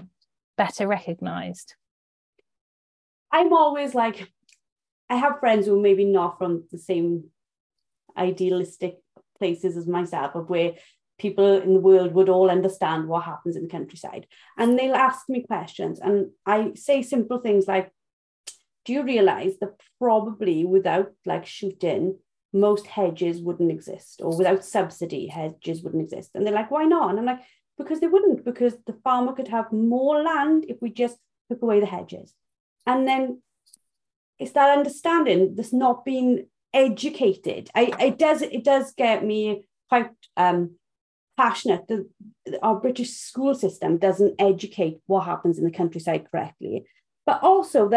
better 0.56 0.86
recognized. 0.86 1.74
I'm 3.32 3.52
always 3.52 3.94
like 3.94 4.30
i 5.08 5.16
have 5.16 5.38
friends 5.38 5.66
who 5.66 5.80
maybe 5.80 6.04
not 6.04 6.36
from 6.38 6.64
the 6.72 6.78
same 6.78 7.24
idealistic 8.16 8.98
places 9.38 9.76
as 9.76 9.86
myself 9.86 10.34
of 10.34 10.48
where 10.48 10.72
people 11.18 11.61
in 11.61 11.74
the 11.74 11.81
world 11.81 12.12
would 12.12 12.29
all 12.29 12.50
understand 12.50 13.09
what 13.09 13.24
happens 13.24 13.57
in 13.57 13.62
the 13.62 13.68
countryside. 13.68 14.26
And 14.59 14.79
they'll 14.79 14.94
ask 14.94 15.29
me 15.29 15.42
questions, 15.42 16.00
and 16.00 16.31
I 16.44 16.72
say 16.74 17.02
simple 17.02 17.38
things 17.38 17.66
like, 17.66 17.90
Do 18.85 18.92
you 18.92 19.02
realize 19.02 19.59
that 19.61 19.81
probably 19.98 20.64
without 20.64 21.12
like 21.24 21.46
shooting, 21.46 22.18
most 22.52 22.87
hedges 22.87 23.40
wouldn't 23.40 23.70
exist, 23.70 24.20
or 24.22 24.37
without 24.37 24.64
subsidy, 24.64 25.26
hedges 25.26 25.83
wouldn't 25.83 26.02
exist? 26.02 26.31
And 26.35 26.46
they're 26.46 26.55
like, 26.55 26.70
Why 26.70 26.85
not? 26.85 27.11
And 27.11 27.18
I'm 27.18 27.26
like, 27.26 27.40
Because 27.79 28.00
they 28.00 28.09
wouldn't, 28.09 28.44
because 28.44 28.74
the 28.87 28.98
farmer 29.05 29.33
could 29.33 29.48
have 29.48 29.72
more 29.72 30.22
land 30.22 30.66
if 30.68 30.76
we 30.81 30.90
just 30.90 31.16
took 31.50 31.62
away 31.62 31.81
the 31.81 31.87
hedges. 31.87 32.35
And 32.87 33.07
then 33.07 33.42
it's 34.38 34.52
that 34.52 34.76
understanding 34.76 35.55
that's 35.57 35.72
not 35.72 36.05
being 36.05 36.46
educated. 36.72 37.70
I 37.74 37.92
it 38.00 38.18
does 38.18 38.42
it 38.42 38.64
does 38.64 38.92
get 38.92 39.24
me 39.24 39.64
quite 39.88 40.11
um 40.37 40.75
passionate 41.37 41.90
our 42.62 42.77
British 42.81 43.11
school 43.11 43.55
system 43.55 43.99
doesn't 43.99 44.35
educate 44.38 45.01
what 45.07 45.27
happens 45.27 45.59
in 45.59 45.64
the 45.64 45.70
countryside 45.70 46.27
correctly, 46.31 46.87
but 47.25 47.42
also 47.42 47.90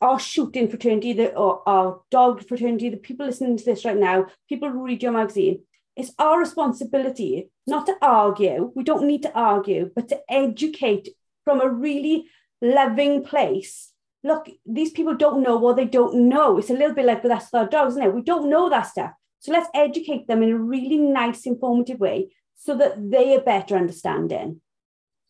our 0.00 0.18
shooting 0.18 0.68
fraternity, 0.68 1.12
the, 1.12 1.34
or 1.34 1.62
our 1.68 2.00
dog 2.10 2.46
fraternity, 2.46 2.88
the 2.88 2.96
people 2.96 3.26
listening 3.26 3.56
to 3.56 3.64
this 3.64 3.84
right 3.84 3.96
now, 3.96 4.26
people 4.48 4.70
who 4.70 4.84
read 4.84 5.02
your 5.02 5.12
magazine, 5.12 5.62
it's 5.96 6.12
our 6.18 6.38
responsibility 6.38 7.50
not 7.66 7.86
to 7.86 7.96
argue. 8.00 8.70
We 8.76 8.84
don't 8.84 9.06
need 9.06 9.22
to 9.22 9.32
argue, 9.32 9.90
but 9.94 10.08
to 10.08 10.20
educate 10.28 11.08
from 11.44 11.60
a 11.60 11.68
really 11.68 12.26
loving 12.62 13.24
place. 13.24 13.92
Look, 14.22 14.48
these 14.64 14.92
people 14.92 15.16
don't 15.16 15.42
know 15.42 15.56
what 15.56 15.76
they 15.76 15.84
don't 15.84 16.28
know. 16.28 16.58
It's 16.58 16.70
a 16.70 16.74
little 16.74 16.94
bit 16.94 17.06
like 17.06 17.22
with 17.22 17.32
us 17.32 17.48
with 17.52 17.60
our 17.60 17.68
dogs, 17.68 17.94
isn't 17.94 18.02
it? 18.02 18.14
We 18.14 18.22
don't 18.22 18.50
know 18.50 18.68
that 18.70 18.82
stuff. 18.82 19.12
So 19.40 19.52
let's 19.52 19.68
educate 19.74 20.28
them 20.28 20.42
in 20.42 20.50
a 20.50 20.58
really 20.58 20.98
nice, 20.98 21.46
informative 21.46 21.98
way 21.98 22.30
so 22.58 22.76
that 22.76 23.10
they 23.10 23.34
are 23.34 23.40
better 23.40 23.76
understanding. 23.76 24.60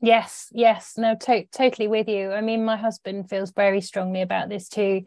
Yes, 0.00 0.48
yes, 0.52 0.94
no, 0.96 1.14
to- 1.16 1.46
totally 1.46 1.88
with 1.88 2.08
you. 2.08 2.32
I 2.32 2.40
mean, 2.40 2.64
my 2.64 2.76
husband 2.76 3.28
feels 3.28 3.52
very 3.52 3.80
strongly 3.80 4.22
about 4.22 4.48
this 4.48 4.68
too. 4.68 5.02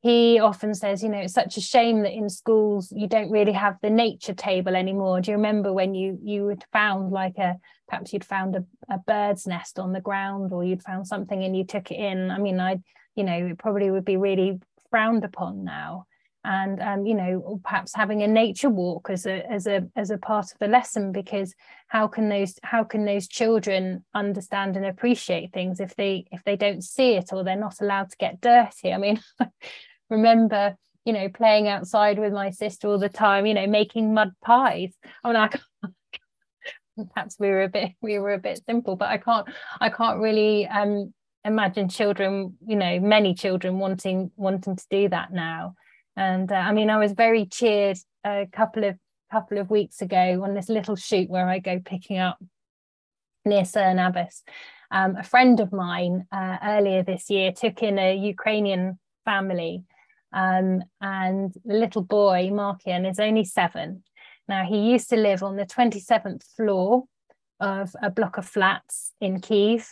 He 0.00 0.38
often 0.38 0.74
says, 0.74 1.02
you 1.02 1.08
know, 1.08 1.18
it's 1.18 1.34
such 1.34 1.56
a 1.56 1.60
shame 1.60 2.02
that 2.02 2.12
in 2.12 2.28
schools 2.28 2.92
you 2.94 3.08
don't 3.08 3.30
really 3.32 3.52
have 3.52 3.76
the 3.82 3.90
nature 3.90 4.34
table 4.34 4.76
anymore. 4.76 5.20
Do 5.20 5.32
you 5.32 5.36
remember 5.36 5.72
when 5.72 5.94
you 5.94 6.18
you 6.22 6.46
had 6.46 6.64
found 6.72 7.10
like 7.10 7.36
a 7.38 7.56
perhaps 7.88 8.12
you'd 8.12 8.24
found 8.24 8.54
a, 8.54 8.64
a 8.88 8.98
bird's 8.98 9.46
nest 9.46 9.78
on 9.80 9.92
the 9.92 10.00
ground 10.00 10.52
or 10.52 10.62
you'd 10.62 10.84
found 10.84 11.08
something 11.08 11.42
and 11.42 11.56
you 11.56 11.64
took 11.64 11.90
it 11.90 11.96
in? 11.96 12.30
I 12.30 12.38
mean, 12.38 12.60
I, 12.60 12.80
you 13.16 13.24
know, 13.24 13.46
it 13.46 13.58
probably 13.58 13.90
would 13.90 14.04
be 14.04 14.16
really 14.16 14.60
frowned 14.90 15.24
upon 15.24 15.64
now 15.64 16.06
and 16.48 16.80
um, 16.80 17.06
you 17.06 17.14
know 17.14 17.60
perhaps 17.62 17.94
having 17.94 18.22
a 18.22 18.26
nature 18.26 18.70
walk 18.70 19.10
as 19.10 19.26
a 19.26 19.46
as 19.52 19.66
a 19.66 19.86
as 19.96 20.10
a 20.10 20.16
part 20.16 20.50
of 20.50 20.58
the 20.58 20.66
lesson 20.66 21.12
because 21.12 21.54
how 21.88 22.08
can 22.08 22.30
those 22.30 22.58
how 22.62 22.82
can 22.82 23.04
those 23.04 23.28
children 23.28 24.02
understand 24.14 24.74
and 24.74 24.86
appreciate 24.86 25.52
things 25.52 25.78
if 25.78 25.94
they 25.96 26.24
if 26.32 26.42
they 26.44 26.56
don't 26.56 26.82
see 26.82 27.12
it 27.12 27.32
or 27.32 27.44
they're 27.44 27.54
not 27.54 27.80
allowed 27.82 28.10
to 28.10 28.16
get 28.16 28.40
dirty? 28.40 28.92
I 28.92 28.96
mean 28.96 29.20
remember 30.10 30.74
you 31.04 31.12
know 31.12 31.28
playing 31.28 31.68
outside 31.68 32.18
with 32.18 32.32
my 32.32 32.50
sister 32.50 32.88
all 32.88 32.98
the 32.98 33.10
time 33.10 33.44
you 33.44 33.54
know 33.54 33.66
making 33.66 34.14
mud 34.14 34.32
pies. 34.42 34.94
I 35.22 35.28
mean 35.28 35.36
i 35.36 35.50
perhaps 37.14 37.36
we 37.38 37.48
were 37.48 37.62
a 37.62 37.68
bit 37.68 37.92
we 38.00 38.18
were 38.18 38.32
a 38.32 38.38
bit 38.38 38.60
simple 38.66 38.96
but 38.96 39.08
i 39.08 39.18
can't 39.18 39.46
i 39.80 39.88
can't 39.88 40.18
really 40.18 40.66
um 40.66 41.12
imagine 41.44 41.88
children 41.88 42.56
you 42.66 42.74
know 42.74 42.98
many 42.98 43.34
children 43.34 43.78
wanting 43.78 44.32
wanting 44.34 44.74
to 44.74 44.84
do 44.90 45.08
that 45.08 45.32
now 45.32 45.76
and 46.18 46.50
uh, 46.50 46.56
I 46.56 46.72
mean, 46.72 46.90
I 46.90 46.98
was 46.98 47.12
very 47.12 47.46
cheered 47.46 47.96
a 48.24 48.48
couple 48.50 48.82
of 48.84 48.96
couple 49.30 49.58
of 49.58 49.70
weeks 49.70 50.02
ago 50.02 50.42
on 50.42 50.54
this 50.54 50.68
little 50.68 50.96
shoot 50.96 51.30
where 51.30 51.48
I 51.48 51.58
go 51.58 51.80
picking 51.84 52.18
up 52.18 52.38
near 53.44 53.62
Cerne 53.62 54.04
Abbas. 54.04 54.42
Um, 54.90 55.16
a 55.16 55.22
friend 55.22 55.60
of 55.60 55.70
mine 55.70 56.26
uh, 56.32 56.56
earlier 56.64 57.02
this 57.02 57.30
year 57.30 57.52
took 57.52 57.82
in 57.82 57.98
a 57.98 58.16
Ukrainian 58.16 58.98
family, 59.24 59.84
um, 60.32 60.82
and 61.00 61.54
the 61.64 61.74
little 61.74 62.02
boy 62.02 62.48
Markian 62.50 63.08
is 63.08 63.20
only 63.20 63.44
seven. 63.44 64.02
Now 64.48 64.64
he 64.64 64.90
used 64.90 65.10
to 65.10 65.16
live 65.16 65.44
on 65.44 65.54
the 65.54 65.66
27th 65.66 66.42
floor 66.56 67.04
of 67.60 67.94
a 68.02 68.10
block 68.10 68.38
of 68.38 68.46
flats 68.46 69.12
in 69.20 69.40
Kiev. 69.40 69.88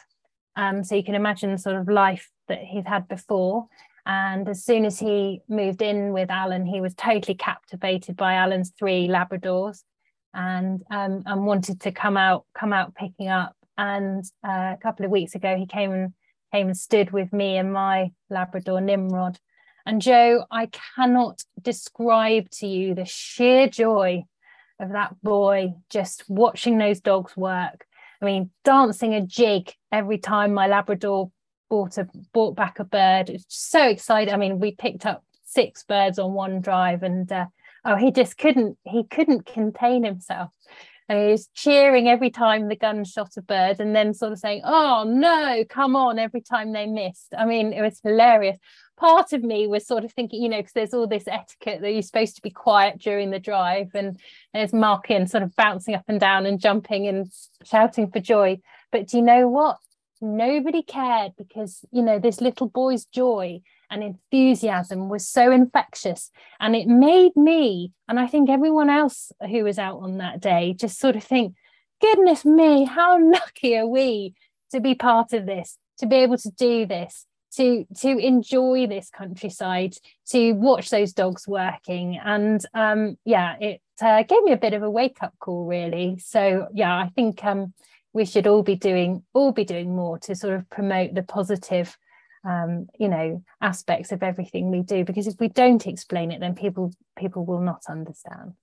Um, 0.57 0.83
so 0.83 0.97
you 0.97 1.05
can 1.05 1.15
imagine 1.15 1.53
the 1.53 1.59
sort 1.59 1.77
of 1.77 1.89
life 1.89 2.31
that 2.49 2.63
he'd 2.63 2.89
had 2.89 3.07
before. 3.07 3.69
And 4.07 4.49
as 4.49 4.65
soon 4.65 4.85
as 4.85 5.01
he 5.01 5.43
moved 5.49 5.83
in 5.83 6.13
with 6.13 6.31
Alan, 6.31 6.65
he 6.65 6.81
was 6.81 6.95
totally 6.95 7.35
captivated 7.35 8.17
by 8.17 8.35
Alan's 8.35 8.73
three 8.79 9.09
Labradors, 9.09 9.83
and 10.33 10.83
um, 10.91 11.25
and 11.27 11.45
wanted 11.45 11.81
to 11.81 11.93
come 11.93 12.17
out 12.17 12.47
come 12.57 12.73
out 12.73 12.95
picking 12.95 13.29
up. 13.29 13.57
And 13.77 14.25
uh, 14.47 14.75
a 14.75 14.79
couple 14.81 15.05
of 15.05 15.11
weeks 15.11 15.35
ago, 15.35 15.57
he 15.57 15.67
came 15.67 15.93
and 15.93 16.13
came 16.53 16.69
and 16.69 16.77
stood 16.77 17.11
with 17.11 17.33
me 17.33 17.57
and 17.57 17.73
my 17.73 18.13
Labrador 18.31 18.81
Nimrod. 18.81 19.39
And 19.85 20.01
Joe, 20.01 20.45
I 20.51 20.71
cannot 20.97 21.43
describe 21.61 22.49
to 22.53 22.67
you 22.67 22.95
the 22.95 23.05
sheer 23.05 23.69
joy 23.69 24.25
of 24.81 24.91
that 24.91 25.21
boy 25.23 25.75
just 25.91 26.25
watching 26.29 26.79
those 26.79 27.01
dogs 27.01 27.37
work. 27.37 27.87
I 28.21 28.25
mean, 28.25 28.51
dancing 28.65 29.15
a 29.15 29.21
jig 29.21 29.73
every 29.93 30.19
time 30.19 30.55
my 30.55 30.67
Labrador 30.67 31.31
bought 31.69 31.99
a 31.99 32.09
bought 32.33 32.57
back 32.57 32.79
a 32.79 32.85
bird. 32.85 33.31
It's 33.31 33.45
so 33.49 33.87
excited. 33.87 34.33
I 34.33 34.37
mean, 34.37 34.59
we 34.59 34.73
picked 34.73 35.07
up 35.07 35.25
six 35.45 35.85
birds 35.85 36.19
on 36.19 36.33
one 36.33 36.61
drive, 36.61 37.03
and 37.03 37.31
uh, 37.31 37.47
oh, 37.85 37.97
he 37.97 38.11
just 38.11 38.39
couldn't 38.39 38.79
he 38.85 39.05
couldn't 39.05 39.47
contain 39.47 40.05
himself. 40.05 40.51
And 41.09 41.21
he 41.21 41.27
was 41.31 41.49
cheering 41.55 42.09
every 42.09 42.31
time 42.31 42.69
the 42.69 42.75
gun 42.75 43.05
shot 43.05 43.37
a 43.37 43.43
bird, 43.43 43.79
and 43.79 43.95
then 43.95 44.13
sort 44.13 44.33
of 44.33 44.39
saying, 44.39 44.63
"Oh 44.65 45.05
no, 45.07 45.65
come 45.69 45.95
on!" 45.97 46.19
every 46.19 46.41
time 46.41 46.73
they 46.73 46.87
missed. 46.87 47.33
I 47.37 47.47
mean, 47.47 47.73
it 47.73 47.83
was 47.83 48.01
hilarious. 48.03 48.59
Part 48.97 49.35
of 49.35 49.43
me 49.43 49.67
was 49.67 49.87
sort 49.87 50.05
of 50.05 50.13
thinking, 50.13 50.43
you 50.43 50.49
know, 50.49 50.57
because 50.57 50.73
there's 50.73 50.95
all 50.95 51.07
this 51.07 51.29
etiquette 51.29 51.83
that 51.83 51.93
you're 51.93 52.01
supposed 52.01 52.37
to 52.37 52.43
be 52.43 52.51
quiet 52.51 52.99
during 52.99 53.31
the 53.31 53.39
drive, 53.39 53.91
and, 53.95 54.19
there's 54.55 54.73
Markian 54.73 55.29
sort 55.29 55.43
of 55.43 55.55
bouncing 55.55 55.95
up 55.95 56.05
and 56.09 56.19
down 56.19 56.47
and 56.47 56.59
jumping 56.59 57.07
and 57.07 57.31
shouting 57.63 58.11
for 58.11 58.21
joy. 58.21 58.59
But 58.91 59.07
do 59.09 59.19
you 59.19 59.23
know 59.23 59.49
what? 59.49 59.77
Nobody 60.21 60.83
cared 60.83 61.33
because 61.37 61.85
you 61.91 62.03
know 62.03 62.19
this 62.19 62.41
little 62.41 62.69
boy's 62.69 63.05
joy 63.05 63.61
and 63.91 64.03
enthusiasm 64.03 65.09
was 65.09 65.29
so 65.29 65.53
infectious. 65.53 66.31
And 66.59 66.75
it 66.75 66.89
made 66.89 67.37
me 67.37 67.93
and 68.09 68.19
i 68.19 68.27
think 68.27 68.49
everyone 68.49 68.91
else 68.91 69.33
who 69.41 69.65
was 69.65 69.79
out 69.79 70.01
on 70.01 70.19
that 70.19 70.41
day 70.41 70.75
just 70.79 70.99
sort 70.99 71.17
of 71.17 71.25
think 71.25 71.55
goodness 72.01 72.45
me 72.45 72.85
how 72.85 73.19
lucky 73.33 73.77
are 73.77 73.87
we 73.87 74.35
to 74.71 74.81
be 74.81 74.95
part 74.95 75.33
of 75.33 75.47
this 75.47 75.79
to 75.99 76.07
be 76.07 76.17
able 76.17 76.39
to 76.39 76.51
do 76.51 76.87
this 76.87 77.27
to 77.57 77.87
to 77.99 78.19
enjoy 78.19 78.87
this 78.87 79.11
countryside 79.11 79.97
to 80.27 80.53
watch 80.53 80.91
those 80.91 81.13
dogs 81.13 81.49
working. 81.49 82.19
And 82.23 82.65
um 82.75 83.17
yeah 83.25 83.57
it 83.61 83.81
uh, 84.01 84.23
gave 84.25 84.43
me 84.43 84.53
a 84.53 84.59
bit 84.59 84.75
of 84.75 84.83
a 84.83 84.91
wake 84.91 85.23
up 85.23 85.35
call 85.39 85.65
really. 85.65 86.19
So 86.19 86.69
yeah 86.75 86.95
i 86.95 87.11
think 87.15 87.45
um 87.45 87.73
we 88.17 88.25
should 88.25 88.47
all 88.47 88.63
be 88.63 88.75
doing 88.75 89.23
all 89.35 89.53
be 89.53 89.65
doing 89.65 89.95
more 89.95 90.19
to 90.19 90.35
sort 90.35 90.55
of 90.55 90.69
promote 90.71 91.15
the 91.15 91.23
positive 91.23 91.99
um, 92.47 92.87
you 92.99 93.09
know 93.09 93.45
aspects 93.61 94.11
of 94.11 94.23
everything 94.23 94.71
we 94.71 94.81
do 94.81 95.05
because 95.05 95.27
if 95.27 95.39
we 95.39 95.49
don't 95.49 95.87
explain 95.87 96.31
it 96.31 96.41
then 96.41 96.55
people 96.55 96.93
people 97.19 97.45
will 97.45 97.61
not 97.61 97.83
understand. 97.91 98.55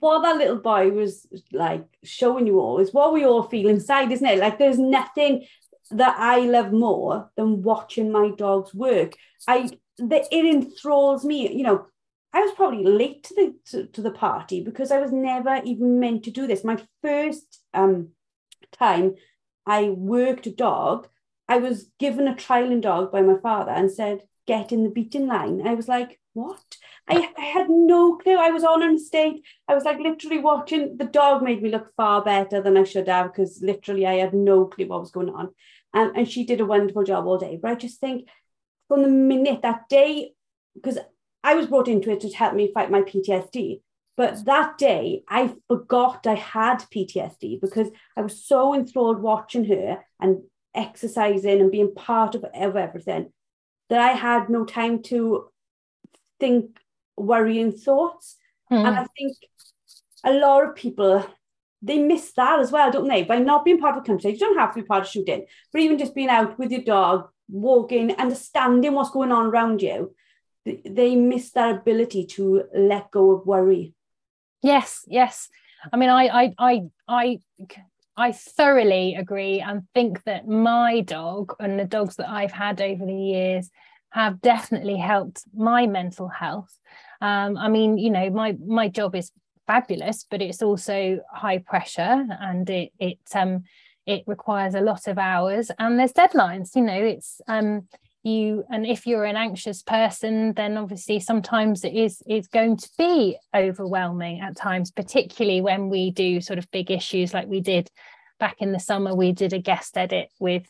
What 0.00 0.22
that 0.22 0.38
little 0.38 0.56
boy 0.56 0.90
was 0.90 1.28
like 1.52 1.84
showing 2.02 2.48
you 2.48 2.58
all 2.58 2.80
is 2.80 2.92
what 2.92 3.12
we 3.12 3.24
all 3.24 3.44
feel 3.44 3.68
inside 3.68 4.10
isn't 4.10 4.26
it? 4.26 4.40
Like 4.40 4.58
there's 4.58 4.78
nothing 4.78 5.46
that 5.90 6.16
i 6.18 6.38
love 6.38 6.72
more 6.72 7.30
than 7.36 7.62
watching 7.62 8.10
my 8.10 8.30
dogs 8.36 8.74
work. 8.74 9.12
I 9.46 9.70
the, 9.98 10.26
it 10.32 10.44
enthralls 10.44 11.24
me 11.24 11.54
you 11.56 11.62
know 11.62 11.86
I 12.32 12.40
was 12.40 12.52
probably 12.54 12.82
late 12.82 13.22
to 13.24 13.34
the 13.34 13.54
to, 13.70 13.86
to, 13.88 14.02
the 14.02 14.10
party 14.10 14.64
because 14.64 14.90
I 14.90 15.00
was 15.00 15.12
never 15.12 15.60
even 15.64 16.00
meant 16.00 16.24
to 16.24 16.30
do 16.30 16.46
this. 16.46 16.64
My 16.64 16.78
first 17.02 17.62
um 17.74 18.08
time 18.72 19.14
I 19.66 19.90
worked 19.90 20.46
a 20.46 20.50
dog, 20.50 21.08
I 21.48 21.58
was 21.58 21.90
given 21.98 22.28
a 22.28 22.34
trial 22.34 22.68
trialing 22.68 22.80
dog 22.80 23.12
by 23.12 23.22
my 23.22 23.38
father 23.38 23.72
and 23.72 23.90
said, 23.90 24.22
get 24.46 24.72
in 24.72 24.84
the 24.84 24.90
beating 24.90 25.26
line. 25.26 25.66
I 25.66 25.74
was 25.74 25.88
like, 25.88 26.18
what? 26.34 26.76
I, 27.08 27.28
I 27.36 27.44
had 27.44 27.68
no 27.68 28.16
clue. 28.16 28.36
I 28.36 28.50
was 28.50 28.64
on 28.64 28.82
a 28.82 28.94
estate. 28.94 29.42
I 29.68 29.74
was 29.74 29.84
like 29.84 29.98
literally 29.98 30.38
watching 30.38 30.96
the 30.96 31.04
dog 31.04 31.42
made 31.42 31.62
me 31.62 31.70
look 31.70 31.92
far 31.96 32.24
better 32.24 32.62
than 32.62 32.76
I 32.76 32.84
should 32.84 33.08
have 33.08 33.32
because 33.32 33.60
literally 33.62 34.06
I 34.06 34.14
had 34.14 34.32
no 34.34 34.66
clue 34.66 34.86
what 34.86 35.00
was 35.00 35.10
going 35.10 35.30
on. 35.30 35.50
And, 35.94 36.16
and 36.16 36.28
she 36.28 36.44
did 36.44 36.60
a 36.60 36.66
wonderful 36.66 37.04
job 37.04 37.26
all 37.26 37.38
day. 37.38 37.58
But 37.60 37.72
I 37.72 37.74
just 37.74 38.00
think 38.00 38.28
from 38.88 39.02
the 39.02 39.08
minute 39.08 39.62
that 39.62 39.88
day, 39.88 40.32
because 40.74 40.98
I 41.44 41.54
was 41.54 41.66
brought 41.66 41.88
into 41.88 42.10
it 42.10 42.20
to 42.20 42.30
help 42.30 42.54
me 42.54 42.72
fight 42.72 42.90
my 42.90 43.02
PTSD. 43.02 43.80
But 44.16 44.44
that 44.44 44.78
day, 44.78 45.22
I 45.28 45.54
forgot 45.68 46.26
I 46.26 46.34
had 46.34 46.84
PTSD 46.94 47.60
because 47.60 47.88
I 48.16 48.20
was 48.20 48.44
so 48.44 48.74
enthralled 48.74 49.20
watching 49.20 49.64
her 49.66 50.04
and 50.20 50.42
exercising 50.74 51.60
and 51.60 51.70
being 51.70 51.94
part 51.94 52.34
of, 52.34 52.44
of 52.44 52.76
everything 52.76 53.32
that 53.88 54.00
I 54.00 54.12
had 54.12 54.48
no 54.48 54.64
time 54.64 55.02
to 55.04 55.48
think 56.40 56.78
worrying 57.16 57.72
thoughts. 57.72 58.36
Mm. 58.70 58.86
And 58.86 58.96
I 58.98 59.06
think 59.16 59.36
a 60.24 60.32
lot 60.32 60.68
of 60.68 60.76
people 60.76 61.24
they 61.82 61.98
miss 61.98 62.32
that 62.32 62.60
as 62.60 62.70
well, 62.70 62.92
don't 62.92 63.08
they? 63.08 63.24
By 63.24 63.40
not 63.40 63.64
being 63.64 63.80
part 63.80 63.96
of 63.96 64.04
the 64.04 64.06
country, 64.06 64.32
you 64.32 64.38
don't 64.38 64.58
have 64.58 64.72
to 64.74 64.82
be 64.82 64.86
part 64.86 65.02
of 65.02 65.08
shooting, 65.08 65.44
but 65.72 65.82
even 65.82 65.98
just 65.98 66.14
being 66.14 66.28
out 66.28 66.56
with 66.58 66.70
your 66.70 66.82
dog, 66.82 67.28
walking, 67.50 68.14
understanding 68.14 68.92
what's 68.92 69.10
going 69.10 69.32
on 69.32 69.46
around 69.46 69.82
you, 69.82 70.14
they 70.64 71.16
miss 71.16 71.50
that 71.50 71.74
ability 71.74 72.26
to 72.26 72.64
let 72.72 73.10
go 73.10 73.32
of 73.32 73.46
worry. 73.46 73.94
Yes, 74.62 75.04
yes. 75.08 75.48
I 75.92 75.96
mean, 75.96 76.10
I, 76.10 76.26
I, 76.28 76.54
I, 76.58 76.80
I, 77.08 77.38
I 78.16 78.32
thoroughly 78.32 79.16
agree 79.16 79.60
and 79.60 79.82
think 79.94 80.22
that 80.24 80.46
my 80.46 81.00
dog 81.00 81.54
and 81.58 81.78
the 81.78 81.84
dogs 81.84 82.16
that 82.16 82.28
I've 82.28 82.52
had 82.52 82.80
over 82.80 83.04
the 83.04 83.14
years 83.14 83.70
have 84.10 84.40
definitely 84.40 84.96
helped 84.98 85.44
my 85.54 85.86
mental 85.86 86.28
health. 86.28 86.78
Um, 87.20 87.56
I 87.56 87.68
mean, 87.68 87.98
you 87.98 88.10
know, 88.10 88.30
my 88.30 88.56
my 88.66 88.88
job 88.88 89.14
is 89.14 89.32
fabulous, 89.66 90.26
but 90.30 90.42
it's 90.42 90.62
also 90.62 91.20
high 91.32 91.58
pressure 91.58 92.26
and 92.40 92.68
it 92.68 92.92
it 92.98 93.18
um 93.34 93.64
it 94.06 94.24
requires 94.26 94.74
a 94.74 94.80
lot 94.80 95.06
of 95.06 95.18
hours 95.18 95.70
and 95.78 95.98
there's 95.98 96.12
deadlines. 96.12 96.76
You 96.76 96.82
know, 96.82 97.02
it's 97.02 97.40
um 97.48 97.88
you 98.24 98.64
and 98.70 98.86
if 98.86 99.06
you're 99.06 99.24
an 99.24 99.36
anxious 99.36 99.82
person 99.82 100.52
then 100.54 100.76
obviously 100.76 101.18
sometimes 101.18 101.84
it 101.84 101.92
is 101.92 102.22
it's 102.26 102.46
going 102.46 102.76
to 102.76 102.88
be 102.96 103.36
overwhelming 103.54 104.40
at 104.40 104.56
times 104.56 104.92
particularly 104.92 105.60
when 105.60 105.88
we 105.88 106.10
do 106.10 106.40
sort 106.40 106.58
of 106.58 106.70
big 106.70 106.90
issues 106.90 107.34
like 107.34 107.48
we 107.48 107.60
did 107.60 107.90
back 108.42 108.56
in 108.58 108.72
the 108.72 108.80
summer. 108.80 109.14
We 109.14 109.30
did 109.30 109.52
a 109.52 109.60
guest 109.60 109.96
edit 109.96 110.28
with 110.40 110.64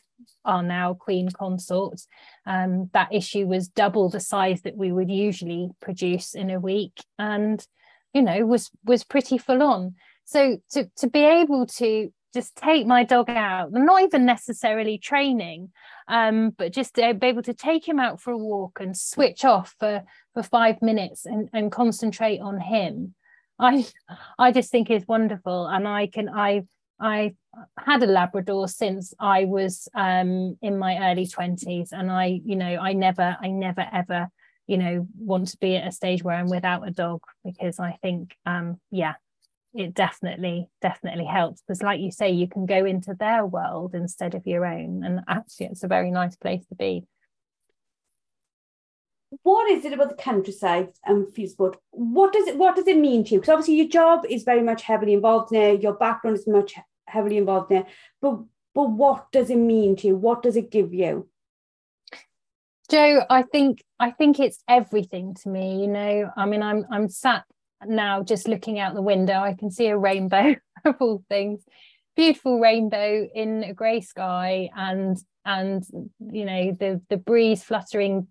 our 0.45 0.61
now 0.61 0.93
queen 0.93 1.29
consort. 1.31 1.99
Um, 2.45 2.91
that 2.93 3.11
issue 3.11 3.47
was 3.47 3.67
double 3.67 4.09
the 4.09 4.19
size 4.19 4.61
that 4.61 4.77
we 4.77 4.91
would 4.91 5.09
usually 5.09 5.69
produce 5.81 6.35
in 6.35 6.51
a 6.51 6.59
week 6.59 7.03
and 7.17 7.65
you 8.13 8.21
know 8.21 8.45
was 8.45 8.69
was 8.85 9.03
pretty 9.03 9.39
full 9.39 9.63
on. 9.63 9.95
So 10.23 10.59
to 10.73 10.87
to 10.97 11.09
be 11.09 11.25
able 11.25 11.65
to 11.81 12.13
just 12.33 12.55
take 12.55 12.87
my 12.87 13.03
dog 13.03 13.29
out. 13.29 13.71
Not 13.71 14.01
even 14.01 14.25
necessarily 14.25 14.97
training 14.97 15.71
um, 16.07 16.51
but 16.51 16.73
just 16.73 16.95
to 16.95 17.13
be 17.13 17.27
able 17.27 17.43
to 17.43 17.53
take 17.53 17.87
him 17.87 17.99
out 17.99 18.21
for 18.21 18.31
a 18.31 18.37
walk 18.37 18.79
and 18.79 18.97
switch 18.97 19.45
off 19.45 19.75
for 19.79 20.03
for 20.33 20.43
five 20.43 20.81
minutes 20.81 21.25
and, 21.25 21.49
and 21.53 21.71
concentrate 21.71 22.39
on 22.39 22.59
him. 22.59 23.15
I 23.59 23.85
i 24.37 24.51
just 24.51 24.71
think 24.71 24.89
is 24.89 25.07
wonderful. 25.07 25.67
And 25.67 25.87
i 25.87 26.07
can 26.07 26.29
i 26.29 26.63
i 26.99 27.35
had 27.77 28.03
a 28.03 28.07
labrador 28.07 28.67
since 28.67 29.13
i 29.19 29.45
was 29.45 29.87
um, 29.95 30.57
in 30.61 30.77
my 30.77 31.11
early 31.11 31.27
20s 31.27 31.89
and 31.91 32.11
i 32.11 32.41
you 32.45 32.55
know 32.55 32.77
i 32.77 32.93
never 32.93 33.35
i 33.41 33.47
never 33.47 33.85
ever 33.91 34.29
you 34.67 34.77
know 34.77 35.07
want 35.17 35.47
to 35.49 35.57
be 35.57 35.75
at 35.75 35.87
a 35.87 35.91
stage 35.91 36.23
where 36.23 36.35
i'm 36.35 36.49
without 36.49 36.87
a 36.87 36.91
dog 36.91 37.21
because 37.43 37.79
i 37.79 37.97
think 38.01 38.35
um 38.45 38.79
yeah 38.91 39.13
it 39.73 39.93
definitely 39.93 40.69
definitely 40.81 41.25
helps 41.25 41.61
because 41.61 41.81
like 41.81 41.99
you 41.99 42.11
say 42.11 42.29
you 42.29 42.47
can 42.47 42.65
go 42.65 42.85
into 42.85 43.13
their 43.13 43.45
world 43.45 43.95
instead 43.95 44.35
of 44.35 44.45
your 44.45 44.65
own 44.65 45.03
and 45.03 45.21
actually 45.27 45.67
it's 45.67 45.83
a 45.83 45.87
very 45.87 46.11
nice 46.11 46.35
place 46.35 46.65
to 46.67 46.75
be. 46.75 47.05
What 49.41 49.71
is 49.71 49.83
it 49.83 49.93
about 49.93 50.09
the 50.09 50.15
countryside 50.15 50.89
and 51.03 51.33
field 51.33 51.49
sport 51.49 51.77
what 51.91 52.33
does 52.33 52.47
it 52.47 52.57
what 52.57 52.75
does 52.75 52.87
it 52.87 52.97
mean 52.97 53.23
to 53.25 53.33
you? 53.33 53.39
Because 53.39 53.53
obviously 53.53 53.75
your 53.75 53.87
job 53.87 54.25
is 54.29 54.43
very 54.43 54.61
much 54.61 54.83
heavily 54.83 55.13
involved 55.13 55.51
there 55.51 55.73
your 55.73 55.93
background 55.93 56.37
is 56.37 56.47
much 56.47 56.75
heavily 57.07 57.37
involved 57.37 57.69
there 57.69 57.85
but 58.21 58.39
but 58.75 58.89
what 58.89 59.31
does 59.31 59.49
it 59.49 59.57
mean 59.57 59.95
to 59.97 60.07
you? 60.07 60.15
What 60.15 60.41
does 60.41 60.55
it 60.55 60.71
give 60.71 60.93
you? 60.93 61.27
Jo, 62.89 63.23
I 63.29 63.43
think 63.43 63.83
I 63.99 64.11
think 64.11 64.39
it's 64.39 64.63
everything 64.67 65.35
to 65.35 65.49
me. 65.49 65.81
You 65.81 65.87
know, 65.87 66.31
I 66.35 66.45
mean, 66.45 66.61
I'm 66.61 66.85
I'm 66.91 67.09
sat 67.09 67.45
now 67.87 68.23
just 68.23 68.47
looking 68.47 68.79
out 68.79 68.93
the 68.93 69.01
window, 69.01 69.39
I 69.39 69.53
can 69.53 69.71
see 69.71 69.87
a 69.87 69.97
rainbow 69.97 70.55
of 70.85 70.95
all 70.99 71.23
things, 71.29 71.63
beautiful 72.15 72.59
rainbow 72.59 73.27
in 73.33 73.63
a 73.63 73.73
grey 73.73 74.01
sky, 74.01 74.69
and 74.75 75.17
and 75.45 75.83
you 76.31 76.45
know 76.45 76.71
the 76.79 77.01
the 77.09 77.17
breeze 77.17 77.63
fluttering 77.63 78.27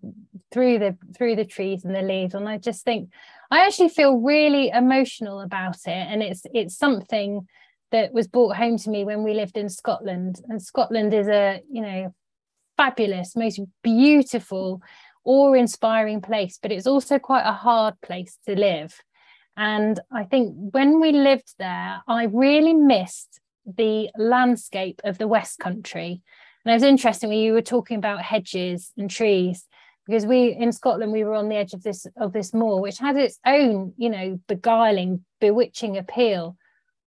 through 0.51 0.79
the 0.79 0.97
through 1.15 1.35
the 1.35 1.45
trees 1.45 1.85
and 1.85 1.95
the 1.95 2.01
leaves, 2.01 2.33
and 2.33 2.47
I 2.47 2.57
just 2.57 2.83
think 2.83 3.09
I 3.51 3.65
actually 3.65 3.89
feel 3.89 4.17
really 4.17 4.69
emotional 4.69 5.41
about 5.41 5.77
it, 5.85 5.89
and 5.89 6.23
it's 6.23 6.43
it's 6.53 6.77
something 6.77 7.47
that 7.91 8.11
was 8.11 8.27
brought 8.27 8.55
home 8.55 8.77
to 8.79 8.89
me 8.89 9.05
when 9.05 9.23
we 9.23 9.33
lived 9.33 9.57
in 9.57 9.69
Scotland, 9.69 10.41
and 10.49 10.61
Scotland 10.61 11.13
is 11.13 11.27
a 11.27 11.61
you 11.71 11.81
know 11.81 12.13
fabulous, 12.77 13.35
most 13.35 13.61
beautiful 13.83 14.81
awe-inspiring 15.25 16.21
place, 16.21 16.59
but 16.61 16.71
it's 16.71 16.87
also 16.87 17.19
quite 17.19 17.45
a 17.45 17.53
hard 17.53 17.99
place 18.01 18.37
to 18.45 18.59
live. 18.59 18.99
And 19.55 19.99
I 20.11 20.23
think 20.23 20.55
when 20.73 20.99
we 20.99 21.11
lived 21.11 21.53
there, 21.59 22.01
I 22.07 22.25
really 22.25 22.73
missed 22.73 23.39
the 23.65 24.09
landscape 24.17 25.01
of 25.03 25.17
the 25.17 25.27
West 25.27 25.59
Country. 25.59 26.21
And 26.65 26.71
it 26.71 26.75
was 26.75 26.83
interesting 26.83 27.29
when 27.29 27.39
you 27.39 27.53
were 27.53 27.61
talking 27.61 27.97
about 27.97 28.21
hedges 28.21 28.91
and 28.97 29.09
trees, 29.09 29.65
because 30.05 30.25
we 30.25 30.53
in 30.53 30.71
Scotland 30.71 31.11
we 31.11 31.23
were 31.23 31.35
on 31.35 31.49
the 31.49 31.55
edge 31.55 31.73
of 31.73 31.83
this 31.83 32.05
of 32.17 32.33
this 32.33 32.53
moor, 32.53 32.81
which 32.81 32.97
had 32.97 33.15
its 33.15 33.39
own, 33.45 33.93
you 33.97 34.09
know, 34.09 34.39
beguiling, 34.47 35.23
bewitching 35.39 35.97
appeal. 35.97 36.57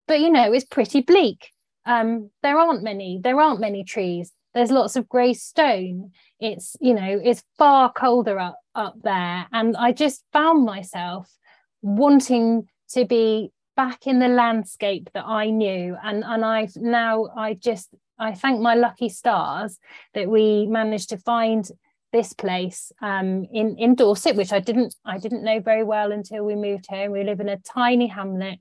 But 0.08 0.20
you 0.20 0.30
know, 0.30 0.52
it's 0.52 0.64
pretty 0.64 1.00
bleak. 1.00 1.50
Um, 1.84 2.30
there 2.42 2.58
aren't 2.58 2.82
many, 2.82 3.20
there 3.22 3.40
aren't 3.40 3.60
many 3.60 3.84
trees. 3.84 4.32
There's 4.54 4.70
lots 4.70 4.96
of 4.96 5.08
grey 5.08 5.32
stone. 5.32 6.12
It's, 6.38 6.76
you 6.80 6.94
know, 6.94 7.20
it's 7.22 7.42
far 7.56 7.92
colder 7.92 8.38
up 8.38 8.58
up 8.74 8.96
there. 9.02 9.46
And 9.52 9.76
I 9.76 9.92
just 9.92 10.24
found 10.32 10.64
myself 10.64 11.30
wanting 11.82 12.68
to 12.90 13.04
be 13.04 13.52
back 13.76 14.06
in 14.06 14.18
the 14.18 14.28
landscape 14.28 15.10
that 15.14 15.24
I 15.26 15.50
knew. 15.50 15.96
And, 16.02 16.24
and 16.24 16.44
I've 16.44 16.76
now, 16.76 17.28
I 17.36 17.54
just, 17.54 17.90
I 18.18 18.34
thank 18.34 18.60
my 18.60 18.74
lucky 18.74 19.08
stars 19.08 19.78
that 20.14 20.28
we 20.28 20.66
managed 20.66 21.10
to 21.10 21.18
find 21.18 21.68
this 22.12 22.32
place 22.32 22.92
um, 23.00 23.46
in, 23.52 23.76
in 23.78 23.94
Dorset, 23.94 24.36
which 24.36 24.52
I 24.52 24.60
didn't, 24.60 24.94
I 25.04 25.18
didn't 25.18 25.44
know 25.44 25.60
very 25.60 25.82
well 25.82 26.12
until 26.12 26.44
we 26.44 26.54
moved 26.54 26.86
here. 26.90 27.10
We 27.10 27.24
live 27.24 27.40
in 27.40 27.48
a 27.48 27.58
tiny 27.58 28.08
hamlet 28.08 28.60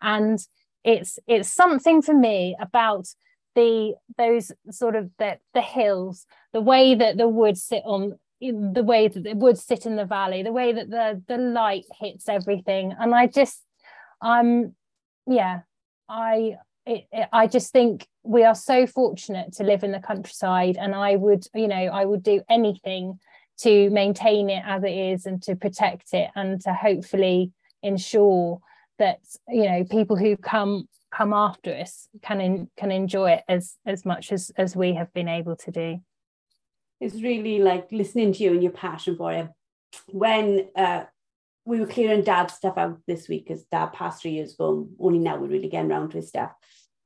and 0.00 0.38
it's, 0.84 1.18
it's 1.26 1.52
something 1.52 2.00
for 2.00 2.14
me 2.14 2.56
about 2.58 3.08
the 3.54 3.94
those 4.16 4.52
sort 4.70 4.94
of 4.94 5.10
the, 5.18 5.36
the 5.52 5.60
hills 5.60 6.26
the 6.52 6.60
way 6.60 6.94
that 6.94 7.16
the 7.16 7.26
woods 7.26 7.62
sit 7.62 7.82
on 7.84 8.16
the 8.40 8.84
way 8.84 9.08
that 9.08 9.26
it 9.26 9.36
would 9.36 9.58
sit 9.58 9.86
in 9.86 9.96
the 9.96 10.04
valley, 10.04 10.42
the 10.42 10.52
way 10.52 10.72
that 10.72 10.90
the 10.90 11.22
the 11.26 11.38
light 11.38 11.84
hits 12.00 12.28
everything, 12.28 12.94
and 12.98 13.14
I 13.14 13.26
just, 13.26 13.62
um, 14.20 14.74
yeah, 15.26 15.60
I 16.08 16.56
it, 16.86 17.04
it, 17.12 17.28
I 17.32 17.46
just 17.46 17.72
think 17.72 18.06
we 18.22 18.44
are 18.44 18.54
so 18.54 18.86
fortunate 18.86 19.52
to 19.54 19.64
live 19.64 19.82
in 19.82 19.92
the 19.92 20.00
countryside, 20.00 20.76
and 20.76 20.94
I 20.94 21.16
would, 21.16 21.44
you 21.54 21.68
know, 21.68 21.76
I 21.76 22.04
would 22.04 22.22
do 22.22 22.42
anything 22.48 23.18
to 23.58 23.90
maintain 23.90 24.50
it 24.50 24.62
as 24.64 24.84
it 24.84 24.92
is 24.92 25.26
and 25.26 25.42
to 25.42 25.56
protect 25.56 26.14
it 26.14 26.30
and 26.36 26.60
to 26.60 26.72
hopefully 26.72 27.50
ensure 27.82 28.60
that 28.98 29.18
you 29.48 29.64
know 29.64 29.84
people 29.84 30.16
who 30.16 30.36
come 30.36 30.88
come 31.10 31.32
after 31.32 31.74
us 31.74 32.08
can 32.22 32.40
in, 32.40 32.70
can 32.76 32.90
enjoy 32.90 33.32
it 33.32 33.44
as 33.48 33.76
as 33.86 34.04
much 34.04 34.32
as 34.32 34.50
as 34.56 34.76
we 34.76 34.94
have 34.94 35.12
been 35.12 35.28
able 35.28 35.56
to 35.56 35.70
do 35.70 35.98
it's 37.00 37.22
really 37.22 37.58
like 37.60 37.88
listening 37.92 38.32
to 38.32 38.42
you 38.42 38.52
and 38.52 38.62
your 38.62 38.72
passion 38.72 39.16
for 39.16 39.32
it. 39.32 39.48
When 40.08 40.68
uh, 40.76 41.04
we 41.64 41.80
were 41.80 41.86
clearing 41.86 42.22
dad's 42.22 42.54
stuff 42.54 42.76
out 42.76 42.98
this 43.06 43.28
week, 43.28 43.46
because 43.46 43.64
dad 43.64 43.92
passed 43.92 44.22
three 44.22 44.32
years 44.32 44.54
ago, 44.54 44.88
only 44.98 45.18
now 45.18 45.36
we're 45.36 45.48
really 45.48 45.68
getting 45.68 45.90
around 45.90 46.10
to 46.10 46.16
his 46.18 46.28
stuff. 46.28 46.52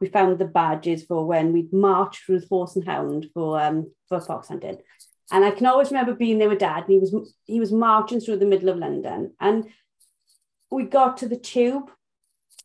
We 0.01 0.09
found 0.09 0.39
the 0.39 0.47
badges 0.47 1.05
for 1.05 1.25
when 1.27 1.53
we'd 1.53 1.73
marched 1.73 2.25
through 2.25 2.41
the 2.41 2.47
Horse 2.47 2.75
and 2.75 2.85
Hound 2.85 3.27
for 3.35 3.61
um 3.61 3.93
for 4.09 4.21
fox 4.21 4.49
hunting. 4.49 4.79
And 5.31 5.45
I 5.45 5.51
can 5.51 5.67
always 5.67 5.91
remember 5.91 6.15
being 6.15 6.39
there 6.39 6.49
with 6.49 6.59
dad, 6.59 6.85
and 6.85 6.93
he 6.93 6.99
was 6.99 7.35
he 7.45 7.61
was 7.61 7.73
marching 7.73 8.21
through 8.21 8.39
the 8.39 8.47
middle 8.47 8.69
of 8.69 8.79
London. 8.79 9.33
And 9.41 9.69
we 10.71 10.85
got 10.85 11.19
to 11.19 11.29
the 11.29 11.37
tube, 11.37 11.91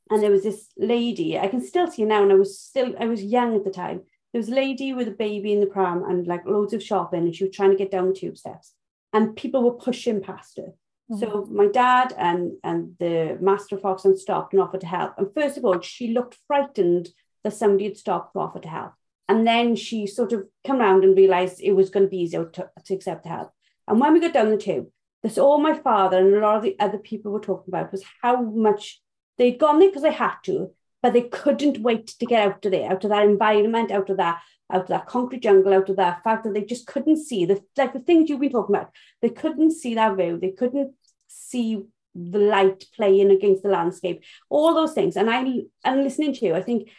and 0.09 0.23
there 0.23 0.31
was 0.31 0.43
this 0.43 0.67
lady, 0.77 1.37
I 1.37 1.47
can 1.47 1.63
still 1.63 1.91
see 1.91 2.03
her 2.03 2.07
now, 2.07 2.23
and 2.23 2.31
I 2.31 2.35
was 2.35 2.59
still 2.59 2.95
I 2.99 3.05
was 3.05 3.23
young 3.23 3.55
at 3.55 3.63
the 3.63 3.71
time 3.71 4.01
there 4.37 4.41
was 4.41 4.49
a 4.49 4.53
lady 4.55 4.93
with 4.93 5.07
a 5.07 5.11
baby 5.25 5.51
in 5.51 5.61
the 5.61 5.65
pram 5.65 6.03
and 6.03 6.27
like 6.27 6.45
loads 6.45 6.71
of 6.71 6.83
shopping, 6.83 7.21
and 7.21 7.35
she 7.35 7.45
was 7.45 7.55
trying 7.55 7.71
to 7.71 7.75
get 7.75 7.89
down 7.89 8.09
the 8.09 8.13
tube 8.13 8.37
steps, 8.37 8.73
and 9.11 9.35
people 9.35 9.63
were 9.63 9.71
pushing 9.71 10.21
past 10.21 10.57
her. 10.57 10.75
Mm-hmm. 11.11 11.17
So 11.17 11.47
my 11.49 11.65
dad 11.65 12.13
and 12.15 12.51
and 12.63 12.93
the 12.99 13.39
master 13.41 13.79
fox 13.79 14.05
and 14.05 14.15
stopped 14.15 14.53
and 14.53 14.61
offered 14.61 14.81
to 14.81 14.87
help. 14.87 15.15
And 15.17 15.33
first 15.33 15.57
of 15.57 15.65
all, 15.65 15.81
she 15.81 16.13
looked 16.13 16.37
frightened 16.45 17.09
that 17.43 17.55
somebody 17.55 17.85
had 17.85 17.97
stopped 17.97 18.33
to 18.33 18.39
offer 18.39 18.59
to 18.59 18.67
help. 18.67 18.91
And 19.27 19.47
then 19.47 19.75
she 19.75 20.05
sort 20.05 20.33
of 20.33 20.45
come 20.63 20.81
around 20.81 21.03
and 21.03 21.17
realized 21.17 21.59
it 21.59 21.71
was 21.71 21.89
going 21.89 22.05
to 22.05 22.09
be 22.09 22.19
easier 22.19 22.45
to, 22.45 22.69
to 22.85 22.93
accept 22.93 23.23
the 23.23 23.29
help. 23.29 23.51
And 23.87 23.99
when 23.99 24.13
we 24.13 24.19
got 24.19 24.33
down 24.33 24.51
the 24.51 24.57
tube, 24.57 24.89
that's 25.23 25.39
all 25.39 25.57
my 25.57 25.73
father 25.73 26.19
and 26.19 26.35
a 26.35 26.39
lot 26.41 26.57
of 26.57 26.61
the 26.61 26.75
other 26.79 26.99
people 26.99 27.31
were 27.31 27.39
talking 27.39 27.73
about 27.73 27.91
was 27.91 28.03
how 28.21 28.39
much 28.39 29.01
they'd 29.39 29.57
gone 29.57 29.79
there 29.79 29.89
because 29.89 30.03
they 30.03 30.11
had 30.11 30.35
to, 30.43 30.69
but 31.01 31.13
they 31.13 31.23
couldn't 31.23 31.79
wait 31.79 32.07
to 32.07 32.25
get 32.25 32.47
out 32.47 32.65
of 32.65 32.71
there, 32.71 32.91
out 32.91 33.03
of 33.03 33.09
that 33.09 33.25
environment, 33.25 33.91
out 33.91 34.09
of 34.09 34.17
that, 34.17 34.41
out 34.71 34.81
of 34.81 34.87
that 34.87 35.07
concrete 35.07 35.43
jungle, 35.43 35.73
out 35.73 35.89
of 35.89 35.95
that 35.97 36.23
fact 36.23 36.43
that 36.43 36.53
they 36.53 36.63
just 36.63 36.87
couldn't 36.87 37.17
see 37.17 37.45
the 37.45 37.61
like 37.77 37.93
the 37.93 37.99
things 37.99 38.29
you've 38.29 38.39
been 38.39 38.51
talking 38.51 38.75
about. 38.75 38.91
They 39.21 39.29
couldn't 39.29 39.71
see 39.71 39.95
that 39.95 40.17
view. 40.17 40.39
They 40.39 40.51
couldn't 40.51 40.93
see 41.27 41.83
the 42.15 42.39
light 42.39 42.85
playing 42.95 43.31
against 43.31 43.63
the 43.63 43.69
landscape, 43.69 44.23
all 44.49 44.73
those 44.73 44.93
things. 44.93 45.15
And 45.15 45.29
I 45.29 45.43
and 45.83 46.03
listening 46.03 46.33
to 46.33 46.45
you, 46.45 46.55
I 46.55 46.63
think 46.63 46.89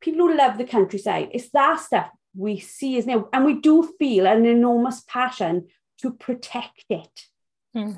people 0.00 0.26
who 0.26 0.36
love 0.36 0.56
the 0.56 0.64
countryside, 0.64 1.30
it's 1.32 1.50
that 1.50 1.80
stuff 1.80 2.10
we 2.34 2.58
see 2.60 2.96
as 2.96 3.06
now, 3.06 3.28
and 3.32 3.44
we 3.44 3.54
do 3.54 3.92
feel 3.98 4.26
an 4.26 4.46
enormous 4.46 5.02
passion 5.06 5.66
to 6.00 6.12
protect 6.12 6.84
it. 6.88 7.26
Hmm. 7.74 7.92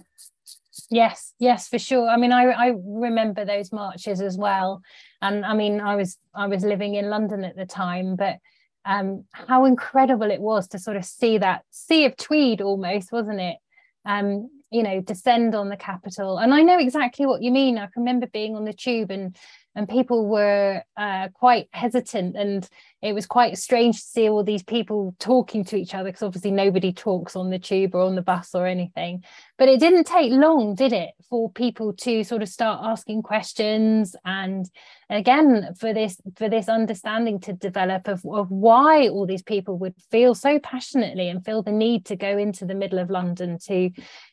Yes, 0.91 1.35
yes, 1.39 1.69
for 1.69 1.79
sure. 1.79 2.09
I 2.09 2.17
mean, 2.17 2.33
I 2.33 2.45
I 2.45 2.73
remember 2.77 3.45
those 3.45 3.73
marches 3.73 4.21
as 4.23 4.39
well, 4.39 4.81
and 5.21 5.45
I 5.45 5.55
mean, 5.55 5.81
I 5.81 5.97
was 5.97 6.17
I 6.35 6.47
was 6.47 6.65
living 6.65 6.95
in 6.95 7.11
London 7.11 7.45
at 7.45 7.57
the 7.57 7.67
time, 7.67 8.17
but 8.17 8.37
um, 8.85 9.25
how 9.33 9.65
incredible 9.67 10.31
it 10.31 10.41
was 10.41 10.69
to 10.69 10.79
sort 10.79 10.97
of 10.97 11.05
see 11.05 11.39
that 11.39 11.63
sea 11.71 12.07
of 12.07 12.17
tweed 12.17 12.63
almost, 12.63 13.13
wasn't 13.13 13.41
it? 13.41 13.59
Um, 14.07 14.49
you 14.71 14.83
know, 14.83 15.01
descend 15.03 15.55
on 15.55 15.69
the 15.69 15.77
capital, 15.77 16.39
and 16.39 16.55
I 16.55 16.63
know 16.63 16.79
exactly 16.79 17.27
what 17.27 17.43
you 17.43 17.51
mean. 17.51 17.77
I 17.77 17.83
can 17.87 18.03
remember 18.03 18.27
being 18.27 18.57
on 18.57 18.65
the 18.65 18.73
tube 18.73 19.11
and 19.11 19.37
and 19.75 19.89
people 19.89 20.29
were 20.29 20.83
uh, 20.97 21.29
quite 21.33 21.69
hesitant 21.73 22.37
and 22.37 22.69
it 23.01 23.15
was 23.15 23.27
quite 23.27 23.59
strange 23.59 23.97
to 23.97 24.07
see 24.07 24.29
all 24.29 24.45
these 24.45 24.63
people 24.63 25.15
talking 25.19 25.65
to 25.65 25.77
each 25.77 25.95
other 25.95 26.11
because 26.11 26.23
obviously 26.23 26.51
nobody 26.51 26.93
talks 26.93 27.35
on 27.35 27.51
the 27.51 27.59
tube 27.59 27.95
or 27.95 28.03
on 28.03 28.15
the 28.15 28.23
bus 28.23 28.55
or 28.55 28.67
anything. 28.67 29.25
But 29.59 29.69
it 29.69 29.81
didn't 29.81 30.05
take 30.05 30.31
long 30.31 30.75
did 30.75 30.93
it 30.93 31.11
for 31.29 31.51
people 31.51 31.93
to 31.95 32.23
sort 32.23 32.43
of 32.43 32.49
start 32.49 32.81
asking 32.85 33.23
questions 33.23 34.15
and 34.25 34.67
again 35.09 35.75
for 35.79 35.93
this 35.93 36.21
for 36.37 36.49
this 36.49 36.69
understanding 36.69 37.41
to 37.41 37.53
develop 37.53 38.09
of, 38.09 38.25
of 38.27 38.51
why 38.51 39.09
all 39.09 39.27
these 39.27 39.43
people 39.43 39.79
would 39.79 39.95
feel 40.11 40.35
so 40.35 40.59
passionately 40.59 41.29
and 41.29 41.45
feel 41.45 41.63
the 41.63 41.73
need 41.73 42.05
to 42.07 42.17
go 42.17 42.39
into 42.39 42.65
the 42.65 42.75
middle 42.75 42.99
of 42.99 43.11
london 43.11 43.59
to 43.59 43.91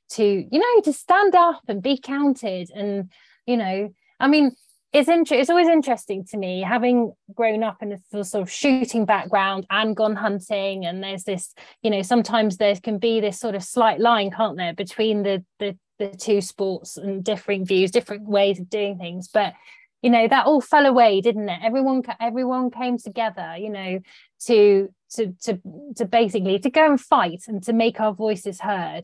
to 0.10 0.24
you 0.24 0.60
know 0.60 0.82
to 0.82 0.94
stand 0.94 1.36
up 1.36 1.62
and 1.68 1.82
be 1.82 1.98
counted 1.98 2.70
and 2.74 3.12
you 3.46 3.58
know 3.58 3.90
i 4.20 4.28
mean 4.28 4.52
it's 4.92 5.08
inter- 5.08 5.36
it's 5.36 5.50
always 5.50 5.68
interesting 5.68 6.26
to 6.26 6.38
me 6.38 6.62
having 6.62 7.14
grown 7.34 7.64
up 7.64 7.78
in 7.82 7.92
a 7.92 8.24
sort 8.24 8.42
of 8.42 8.52
shooting 8.52 9.06
background 9.06 9.66
and 9.70 9.96
gone 9.96 10.16
hunting 10.16 10.86
and 10.86 11.04
there's 11.04 11.24
this 11.24 11.54
you 11.84 11.92
know 11.92 12.02
sometimes 12.02 12.58
there 12.58 12.76
can 12.76 12.98
be 12.98 13.20
this 13.20 13.40
sort 13.40 13.56
of 13.56 13.64
slight 13.64 14.00
line 14.00 14.32
can't 14.32 14.58
there 14.58 14.74
between 14.74 15.24
the 15.24 15.44
the, 15.60 15.78
the 16.00 16.10
two 16.10 16.42
sports 16.42 16.98
and 16.98 17.24
differing 17.24 17.66
views 17.66 17.92
different 17.92 18.28
ways 18.28 18.60
of 18.60 18.70
doing 18.70 18.98
things. 18.98 19.28
But 19.32 19.54
you 20.02 20.10
know 20.10 20.28
that 20.28 20.46
all 20.46 20.62
fell 20.62 20.86
away 20.86 21.22
didn't 21.22 21.50
it? 21.50 21.60
Everyone 21.62 22.02
everyone 22.20 22.72
came 22.72 22.98
together 22.98 23.56
you 23.58 23.70
know 23.70 24.00
to 24.46 24.90
to 25.12 25.36
to 25.44 25.60
to 25.98 26.06
basically 26.06 26.58
to 26.60 26.70
go 26.72 26.86
and 26.86 27.00
fight 27.00 27.44
and 27.48 27.62
to 27.64 27.74
make 27.74 28.00
our 28.00 28.14
voices 28.14 28.60
heard. 28.60 29.04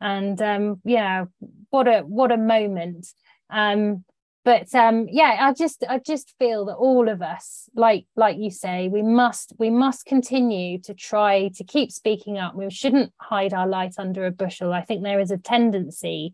And 0.00 0.40
um 0.40 0.80
yeah 0.84 1.26
what 1.68 1.88
a 1.88 2.00
what 2.00 2.32
a 2.32 2.38
moment. 2.38 3.06
Um 3.50 4.04
but 4.46 4.72
um 4.76 5.08
yeah 5.10 5.38
i 5.40 5.52
just 5.52 5.84
i 5.90 5.98
just 5.98 6.32
feel 6.38 6.66
that 6.66 6.76
all 6.76 7.08
of 7.08 7.20
us 7.20 7.68
like 7.74 8.06
like 8.14 8.38
you 8.38 8.48
say 8.48 8.88
we 8.88 9.02
must 9.02 9.52
we 9.58 9.68
must 9.68 10.06
continue 10.06 10.78
to 10.78 10.94
try 10.94 11.48
to 11.48 11.64
keep 11.64 11.90
speaking 11.90 12.38
up. 12.38 12.54
We 12.54 12.70
shouldn't 12.70 13.12
hide 13.20 13.52
our 13.52 13.66
light 13.66 13.96
under 13.98 14.24
a 14.24 14.30
bushel. 14.30 14.72
I 14.72 14.82
think 14.82 15.02
there 15.02 15.20
is 15.20 15.32
a 15.32 15.36
tendency 15.36 16.32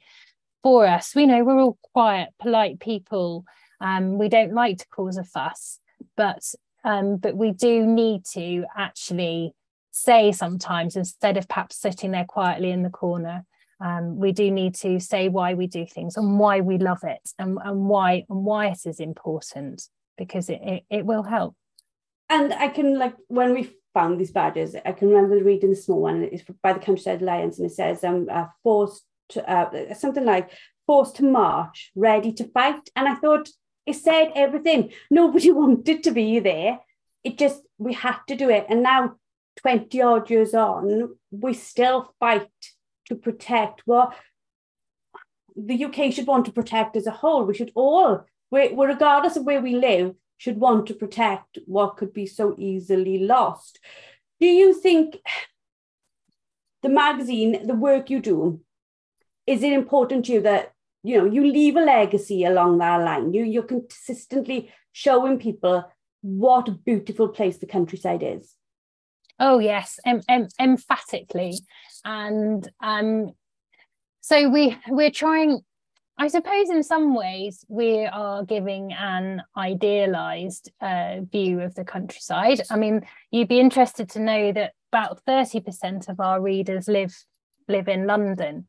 for 0.63 0.87
us. 0.87 1.15
We 1.15 1.27
know 1.27 1.43
we're 1.43 1.59
all 1.59 1.79
quiet 1.95 2.29
polite 2.39 2.79
people. 2.79 3.45
Um 3.81 4.19
we 4.19 4.29
don't 4.29 4.53
like 4.53 4.79
to 4.79 4.89
cause 4.89 5.17
a 5.17 5.25
fuss 5.25 5.81
but 6.17 6.43
um 6.85 7.17
but 7.17 7.35
we 7.35 7.53
do 7.53 7.87
need 7.87 8.27
to 8.35 8.67
actually 8.77 9.55
say 9.91 10.33
sometimes 10.33 10.97
instead 10.97 11.39
of 11.39 11.49
perhaps 11.49 11.81
sitting 11.81 12.11
there 12.13 12.27
quietly 12.27 12.71
in 12.71 12.83
the 12.83 12.91
corner 12.91 13.47
um, 13.83 14.17
we 14.17 14.33
do 14.33 14.51
need 14.51 14.75
to 14.77 15.01
say 15.01 15.29
why 15.29 15.55
we 15.55 15.67
do 15.67 15.85
things 15.85 16.17
and 16.17 16.39
why 16.39 16.61
we 16.61 16.79
love 16.79 17.03
it 17.03 17.31
and, 17.39 17.59
and 17.65 17.89
why 17.89 18.25
and 18.31 18.45
why 18.45 18.69
it 18.69 18.79
is 18.87 19.01
important 19.01 19.89
because 20.17 20.49
it, 20.49 20.61
it, 20.63 20.85
it 20.89 21.07
will 21.07 21.25
help. 21.25 21.57
And 22.31 22.53
i 22.55 22.69
can 22.69 22.99
like 22.99 23.17
when 23.29 23.53
we 23.53 23.75
found 23.93 24.19
these 24.19 24.31
badges 24.31 24.75
i 24.87 24.93
can 24.93 25.09
remember 25.09 25.43
reading 25.43 25.71
the 25.71 25.77
small 25.77 26.01
one. 26.01 26.23
It's 26.23 26.45
by 26.63 26.73
the 26.73 26.81
countryside 26.81 27.23
alliance 27.23 27.59
and 27.59 27.67
it 27.71 27.75
says 27.75 28.05
um 28.05 28.29
uh, 28.31 28.47
forced 28.63 29.05
to, 29.31 29.51
uh, 29.51 29.95
something 29.95 30.25
like 30.25 30.51
forced 30.87 31.17
to 31.17 31.25
march 31.25 31.91
ready 31.95 32.33
to 32.35 32.45
fight. 32.45 32.89
And 32.95 33.09
i 33.09 33.17
thought 33.17 33.49
it 33.85 33.95
said 33.95 34.31
everything. 34.37 34.93
Nobody 35.11 35.51
wanted 35.63 36.05
to 36.05 36.13
be 36.13 36.39
there. 36.39 36.79
It 37.25 37.37
just 37.37 37.63
we 37.79 37.95
had 37.95 38.19
to 38.29 38.37
do 38.37 38.49
it. 38.49 38.67
And 38.69 38.83
now 38.85 39.17
20 39.57 40.01
odd 40.03 40.31
years 40.31 40.55
on 40.55 41.17
we 41.31 41.53
still 41.53 42.15
fight 42.21 42.49
to 43.13 43.21
protect 43.21 43.83
what 43.85 44.15
the 45.55 45.85
UK 45.85 46.13
should 46.13 46.27
want 46.27 46.47
to 46.47 46.53
protect 46.53 46.97
as 46.97 47.07
a 47.07 47.11
whole. 47.11 47.45
We 47.45 47.55
should 47.55 47.73
all, 47.75 48.25
regardless 48.51 49.37
of 49.37 49.45
where 49.45 49.61
we 49.61 49.77
live, 49.77 50.15
should 50.39 50.59
want 50.59 50.87
to 50.87 50.95
protect 50.95 51.59
what 51.67 51.97
could 51.97 52.13
be 52.13 52.27
so 52.27 52.57
easily 52.59 53.19
lost. 53.19 53.79
Do 54.41 54.47
you 54.47 54.75
think 54.75 55.19
the 56.83 56.89
magazine, 56.89 57.67
the 57.67 57.75
work 57.75 58.11
you 58.11 58.21
do, 58.21 58.61
is 59.47 59.63
it 59.63 59.73
important 59.73 60.25
to 60.27 60.33
you 60.33 60.41
that 60.43 60.73
you 61.05 61.19
know 61.19 61.25
you 61.25 61.45
leave 61.45 61.77
a 61.77 61.81
legacy 61.81 62.45
along 62.45 62.79
that 62.79 62.97
line? 63.05 63.35
You 63.35 63.45
you're 63.45 63.63
consistently 63.63 64.73
showing 64.93 65.39
people 65.39 65.85
what 66.23 66.69
a 66.69 66.73
beautiful 66.73 67.29
place 67.29 67.59
the 67.59 67.67
countryside 67.67 68.23
is. 68.23 68.57
Oh 69.39 69.59
yes, 69.59 69.99
em- 70.05 70.23
em- 70.29 70.49
emphatically, 70.61 71.59
and 72.05 72.71
um, 72.81 73.33
so 74.21 74.49
we 74.49 74.77
we're 74.89 75.11
trying. 75.11 75.61
I 76.19 76.29
suppose 76.29 76.69
in 76.71 76.83
some 76.83 77.15
ways 77.15 77.65
we 77.69 78.05
are 78.05 78.45
giving 78.45 78.93
an 78.93 79.43
idealized 79.57 80.71
uh, 80.81 81.21
view 81.23 81.61
of 81.61 81.75
the 81.75 81.85
countryside. 81.85 82.61
I 82.71 82.77
mean, 82.77 83.01
you'd 83.31 83.49
be 83.49 83.59
interested 83.59 84.11
to 84.11 84.21
know 84.21 84.53
that 84.53 84.73
about 84.93 85.23
thirty 85.27 85.61
percent 85.61 86.09
of 86.09 86.21
our 86.21 86.41
readers 86.41 86.87
live 86.87 87.15
live 87.67 87.89
in 87.89 88.07
London, 88.07 88.69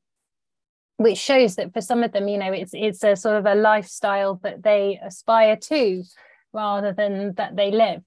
which 0.97 1.17
shows 1.17 1.55
that 1.55 1.73
for 1.73 1.81
some 1.81 2.01
of 2.01 2.13
them, 2.13 2.27
you 2.27 2.37
know, 2.37 2.53
it's 2.53 2.73
it's 2.73 3.03
a 3.03 3.15
sort 3.15 3.35
of 3.35 3.45
a 3.45 3.55
lifestyle 3.55 4.39
that 4.43 4.63
they 4.63 4.99
aspire 5.03 5.57
to, 5.57 6.03
rather 6.53 6.93
than 6.93 7.33
that 7.33 7.55
they 7.55 7.71
live 7.71 8.03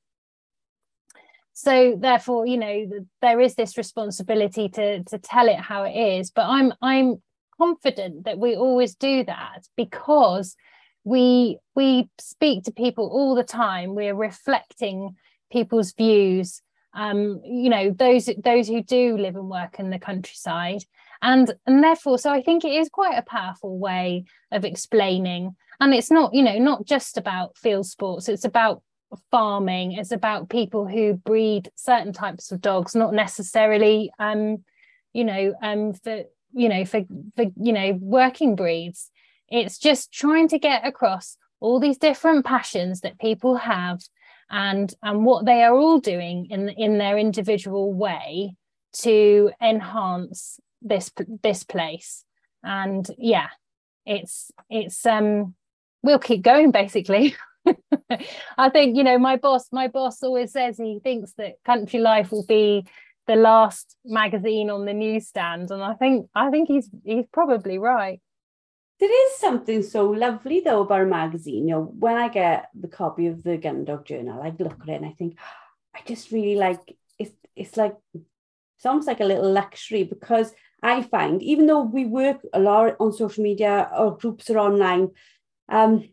so 1.58 1.96
therefore 1.98 2.46
you 2.46 2.58
know 2.58 2.86
there 3.22 3.40
is 3.40 3.54
this 3.54 3.78
responsibility 3.78 4.68
to 4.68 5.02
to 5.04 5.18
tell 5.18 5.48
it 5.48 5.58
how 5.58 5.84
it 5.84 5.94
is 5.94 6.30
but 6.30 6.44
i'm 6.44 6.72
i'm 6.82 7.16
confident 7.58 8.24
that 8.24 8.38
we 8.38 8.54
always 8.54 8.94
do 8.94 9.24
that 9.24 9.66
because 9.76 10.54
we 11.04 11.58
we 11.74 12.10
speak 12.18 12.64
to 12.64 12.72
people 12.72 13.08
all 13.12 13.34
the 13.34 13.44
time. 13.44 13.94
We're 13.94 14.14
reflecting 14.14 15.16
people's 15.50 15.92
views 15.92 16.60
um 16.94 17.40
you 17.44 17.68
know 17.68 17.90
those 17.90 18.28
those 18.42 18.66
who 18.66 18.82
do 18.82 19.16
live 19.16 19.36
and 19.36 19.48
work 19.48 19.78
in 19.78 19.90
the 19.90 19.98
countryside. 19.98 20.82
And 21.22 21.54
and 21.66 21.82
therefore 21.82 22.18
so 22.18 22.30
i 22.30 22.42
think 22.42 22.64
it 22.64 22.72
is 22.72 22.88
quite 22.88 23.16
a 23.16 23.22
powerful 23.22 23.78
way 23.78 24.24
of 24.50 24.64
explaining. 24.64 25.56
And 25.80 25.94
it's 25.94 26.10
not 26.10 26.34
you 26.34 26.42
know 26.42 26.58
not 26.58 26.84
just 26.84 27.16
about 27.16 27.56
field 27.56 27.86
sports 27.86 28.28
it's 28.28 28.44
about 28.44 28.82
farming 29.30 29.92
it's 29.92 30.12
about 30.12 30.48
people 30.48 30.86
who 30.86 31.14
breed 31.14 31.70
certain 31.76 32.12
types 32.12 32.50
of 32.52 32.60
dogs 32.60 32.94
not 32.94 33.14
necessarily 33.14 34.10
um 34.18 34.58
you 35.12 35.24
know 35.24 35.54
um 35.62 35.92
for 35.92 36.24
you 36.56 36.68
know 36.68 36.84
for 36.84 37.02
for 37.36 37.44
you 37.60 37.72
know 37.72 37.98
working 38.00 38.56
breeds. 38.56 39.10
It's 39.48 39.78
just 39.78 40.12
trying 40.12 40.48
to 40.48 40.58
get 40.58 40.84
across 40.84 41.36
all 41.60 41.78
these 41.78 41.98
different 41.98 42.44
passions 42.44 43.02
that 43.02 43.20
people 43.20 43.56
have 43.56 44.00
and 44.50 44.92
and 45.02 45.24
what 45.24 45.44
they 45.44 45.62
are 45.62 45.74
all 45.74 46.00
doing 46.00 46.46
in 46.50 46.70
in 46.70 46.98
their 46.98 47.18
individual 47.18 47.92
way 47.92 48.56
to 49.00 49.50
enhance 49.62 50.58
this 50.82 51.12
this 51.42 51.62
place. 51.62 52.24
And 52.64 53.06
yeah 53.18 53.48
it's 54.06 54.50
it's 54.70 55.04
um 55.04 55.54
we'll 56.02 56.18
keep 56.18 56.42
going 56.42 56.70
basically 56.70 57.34
I 58.58 58.70
think 58.70 58.96
you 58.96 59.04
know 59.04 59.18
my 59.18 59.36
boss. 59.36 59.68
My 59.72 59.88
boss 59.88 60.22
always 60.22 60.52
says 60.52 60.76
he 60.76 61.00
thinks 61.02 61.32
that 61.38 61.62
Country 61.64 62.00
Life 62.00 62.30
will 62.30 62.46
be 62.46 62.86
the 63.26 63.36
last 63.36 63.96
magazine 64.04 64.70
on 64.70 64.84
the 64.84 64.94
newsstand, 64.94 65.70
and 65.70 65.82
I 65.82 65.94
think 65.94 66.28
I 66.34 66.50
think 66.50 66.68
he's 66.68 66.88
he's 67.04 67.26
probably 67.32 67.78
right. 67.78 68.20
There 68.98 69.26
is 69.26 69.36
something 69.36 69.82
so 69.82 70.06
lovely 70.06 70.60
though 70.60 70.82
about 70.82 71.02
a 71.02 71.06
magazine. 71.06 71.68
You 71.68 71.74
know, 71.74 71.82
when 71.98 72.16
I 72.16 72.28
get 72.28 72.70
the 72.74 72.88
copy 72.88 73.26
of 73.26 73.42
the 73.42 73.58
Gun 73.58 73.84
Dog 73.84 74.06
Journal, 74.06 74.42
I 74.42 74.54
look 74.58 74.80
at 74.82 74.88
it 74.88 74.96
and 74.96 75.06
I 75.06 75.12
think 75.12 75.36
I 75.94 76.00
just 76.06 76.30
really 76.30 76.56
like 76.56 76.96
it's. 77.18 77.32
It's 77.54 77.76
like 77.76 77.96
it's 78.14 78.84
almost 78.84 79.06
like 79.06 79.20
a 79.20 79.24
little 79.24 79.50
luxury 79.50 80.04
because 80.04 80.52
I 80.82 81.02
find 81.02 81.42
even 81.42 81.66
though 81.66 81.82
we 81.82 82.04
work 82.04 82.42
a 82.52 82.60
lot 82.60 82.96
on 83.00 83.12
social 83.12 83.42
media, 83.42 83.88
our 83.92 84.10
groups 84.10 84.50
are 84.50 84.58
online. 84.58 85.10
Um, 85.68 86.08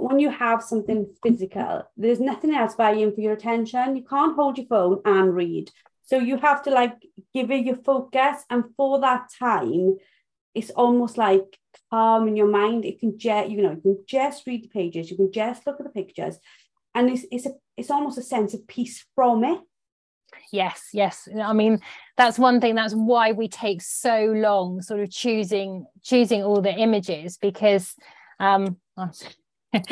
when 0.00 0.18
you 0.18 0.30
have 0.30 0.62
something 0.62 1.12
physical, 1.22 1.82
there's 1.96 2.20
nothing 2.20 2.54
else 2.54 2.74
vying 2.74 3.12
for 3.12 3.20
your 3.20 3.34
attention. 3.34 3.96
You 3.96 4.04
can't 4.04 4.34
hold 4.34 4.58
your 4.58 4.66
phone 4.66 5.00
and 5.04 5.34
read. 5.34 5.70
So 6.04 6.18
you 6.18 6.38
have 6.38 6.62
to 6.64 6.70
like 6.70 6.94
give 7.32 7.50
it 7.50 7.64
your 7.64 7.76
focus. 7.76 8.44
And 8.50 8.64
for 8.76 9.00
that 9.00 9.28
time, 9.38 9.96
it's 10.54 10.70
almost 10.70 11.16
like 11.16 11.58
calm 11.90 12.28
in 12.28 12.36
your 12.36 12.48
mind. 12.48 12.84
It 12.84 12.98
can 12.98 13.18
just, 13.18 13.50
you 13.50 13.62
know, 13.62 13.70
you 13.70 13.80
can 13.80 13.98
just 14.06 14.46
read 14.46 14.64
the 14.64 14.68
pages, 14.68 15.10
you 15.10 15.16
can 15.16 15.32
just 15.32 15.66
look 15.66 15.78
at 15.78 15.84
the 15.84 15.92
pictures. 15.92 16.38
And 16.94 17.10
it's 17.10 17.24
it's 17.30 17.46
a 17.46 17.52
it's 17.76 17.90
almost 17.90 18.18
a 18.18 18.22
sense 18.22 18.54
of 18.54 18.66
peace 18.66 19.06
from 19.14 19.44
it. 19.44 19.60
Yes, 20.52 20.88
yes. 20.92 21.28
I 21.40 21.52
mean, 21.52 21.80
that's 22.16 22.38
one 22.38 22.60
thing. 22.60 22.74
That's 22.74 22.94
why 22.94 23.32
we 23.32 23.48
take 23.48 23.82
so 23.82 24.32
long, 24.34 24.82
sort 24.82 25.00
of 25.00 25.10
choosing 25.10 25.86
choosing 26.02 26.42
all 26.42 26.60
the 26.60 26.74
images 26.74 27.36
because 27.36 27.94
um 28.40 28.78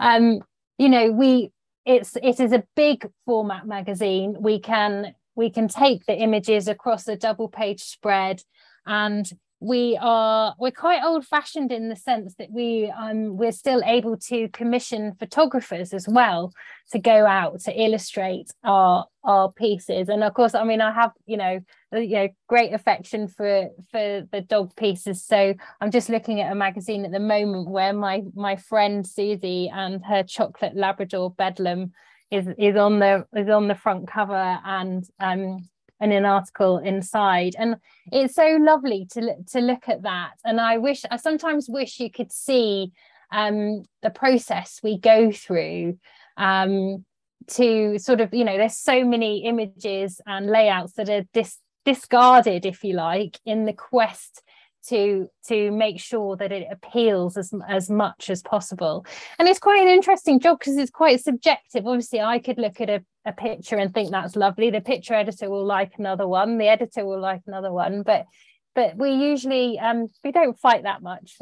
um, 0.00 0.40
you 0.78 0.88
know, 0.88 1.10
we 1.10 1.50
it's 1.84 2.16
it 2.22 2.40
is 2.40 2.52
a 2.52 2.64
big 2.76 3.08
format 3.26 3.66
magazine. 3.66 4.36
We 4.40 4.60
can 4.60 5.14
we 5.34 5.50
can 5.50 5.68
take 5.68 6.06
the 6.06 6.16
images 6.16 6.68
across 6.68 7.08
a 7.08 7.16
double 7.16 7.48
page 7.48 7.82
spread 7.82 8.42
and 8.86 9.30
we 9.62 9.96
are 10.00 10.56
we're 10.58 10.72
quite 10.72 11.04
old 11.04 11.24
fashioned 11.24 11.70
in 11.70 11.88
the 11.88 11.94
sense 11.94 12.34
that 12.34 12.50
we 12.50 12.92
um 12.96 13.36
we're 13.36 13.52
still 13.52 13.80
able 13.84 14.16
to 14.16 14.48
commission 14.48 15.14
photographers 15.20 15.94
as 15.94 16.08
well 16.08 16.52
to 16.90 16.98
go 16.98 17.24
out 17.24 17.60
to 17.60 17.72
illustrate 17.80 18.50
our 18.64 19.06
our 19.22 19.52
pieces. 19.52 20.08
And 20.08 20.24
of 20.24 20.34
course 20.34 20.54
i 20.56 20.64
mean 20.64 20.80
i 20.80 20.92
have 20.92 21.12
you 21.26 21.36
know 21.36 21.60
you 21.92 22.16
know 22.16 22.28
great 22.48 22.72
affection 22.74 23.28
for 23.28 23.68
for 23.92 24.26
the 24.32 24.40
dog 24.40 24.74
pieces. 24.74 25.24
So 25.24 25.54
i'm 25.80 25.92
just 25.92 26.08
looking 26.08 26.40
at 26.40 26.50
a 26.50 26.56
magazine 26.56 27.04
at 27.04 27.12
the 27.12 27.20
moment 27.20 27.70
where 27.70 27.92
my 27.92 28.22
my 28.34 28.56
friend 28.56 29.06
susie 29.06 29.70
and 29.72 30.04
her 30.04 30.24
chocolate 30.24 30.74
labrador 30.74 31.30
bedlam 31.30 31.92
is 32.32 32.48
is 32.58 32.74
on 32.74 32.98
the 32.98 33.26
is 33.36 33.48
on 33.48 33.68
the 33.68 33.76
front 33.76 34.08
cover 34.08 34.58
and 34.64 35.04
um 35.20 35.68
and 36.02 36.12
an 36.12 36.26
article 36.26 36.78
inside. 36.78 37.54
And 37.58 37.76
it's 38.10 38.34
so 38.34 38.58
lovely 38.60 39.06
to 39.12 39.36
to 39.52 39.60
look 39.60 39.88
at 39.88 40.02
that. 40.02 40.32
And 40.44 40.60
i 40.60 40.76
wish 40.76 41.02
i 41.10 41.16
sometimes 41.16 41.68
wish 41.68 42.00
you 42.00 42.10
could 42.10 42.32
see 42.32 42.92
um, 43.32 43.84
the 44.02 44.10
process 44.10 44.78
we 44.82 44.98
go 44.98 45.32
through 45.32 45.98
um, 46.36 47.04
to 47.48 47.98
sort 47.98 48.20
of 48.20 48.34
you 48.34 48.44
know 48.44 48.58
there's 48.58 48.76
so 48.76 49.04
many 49.04 49.44
images 49.44 50.20
and 50.26 50.46
layouts 50.46 50.92
that 50.94 51.08
are 51.08 51.24
dis- 51.32 51.58
discarded 51.84 52.66
if 52.66 52.84
you 52.84 52.94
like 52.94 53.38
in 53.46 53.64
the 53.64 53.72
quest 53.72 54.42
to 54.88 55.28
to 55.48 55.70
make 55.70 56.00
sure 56.00 56.36
that 56.36 56.52
it 56.52 56.66
appeals 56.70 57.36
as 57.36 57.52
as 57.68 57.90
much 57.90 58.30
as 58.30 58.42
possible. 58.42 59.06
And 59.38 59.48
it's 59.48 59.58
quite 59.58 59.82
an 59.82 59.88
interesting 59.88 60.40
job 60.40 60.58
because 60.58 60.76
it's 60.76 60.90
quite 60.90 61.20
subjective. 61.20 61.86
Obviously 61.86 62.20
i 62.20 62.38
could 62.38 62.58
look 62.58 62.80
at 62.80 62.90
a, 62.90 63.04
a 63.24 63.32
picture 63.32 63.76
and 63.76 63.92
think 63.92 64.10
that's 64.10 64.36
lovely. 64.36 64.70
The 64.70 64.80
picture 64.80 65.14
editor 65.14 65.48
will 65.50 65.64
like 65.64 65.92
another 65.98 66.26
one. 66.26 66.58
The 66.58 66.68
editor 66.68 67.04
will 67.04 67.20
like 67.20 67.42
another 67.46 67.72
one. 67.72 68.02
But 68.02 68.26
but 68.74 68.96
we 68.96 69.12
usually 69.12 69.78
um 69.78 70.08
we 70.24 70.32
don't 70.32 70.58
fight 70.58 70.84
that 70.84 71.02
much. 71.02 71.38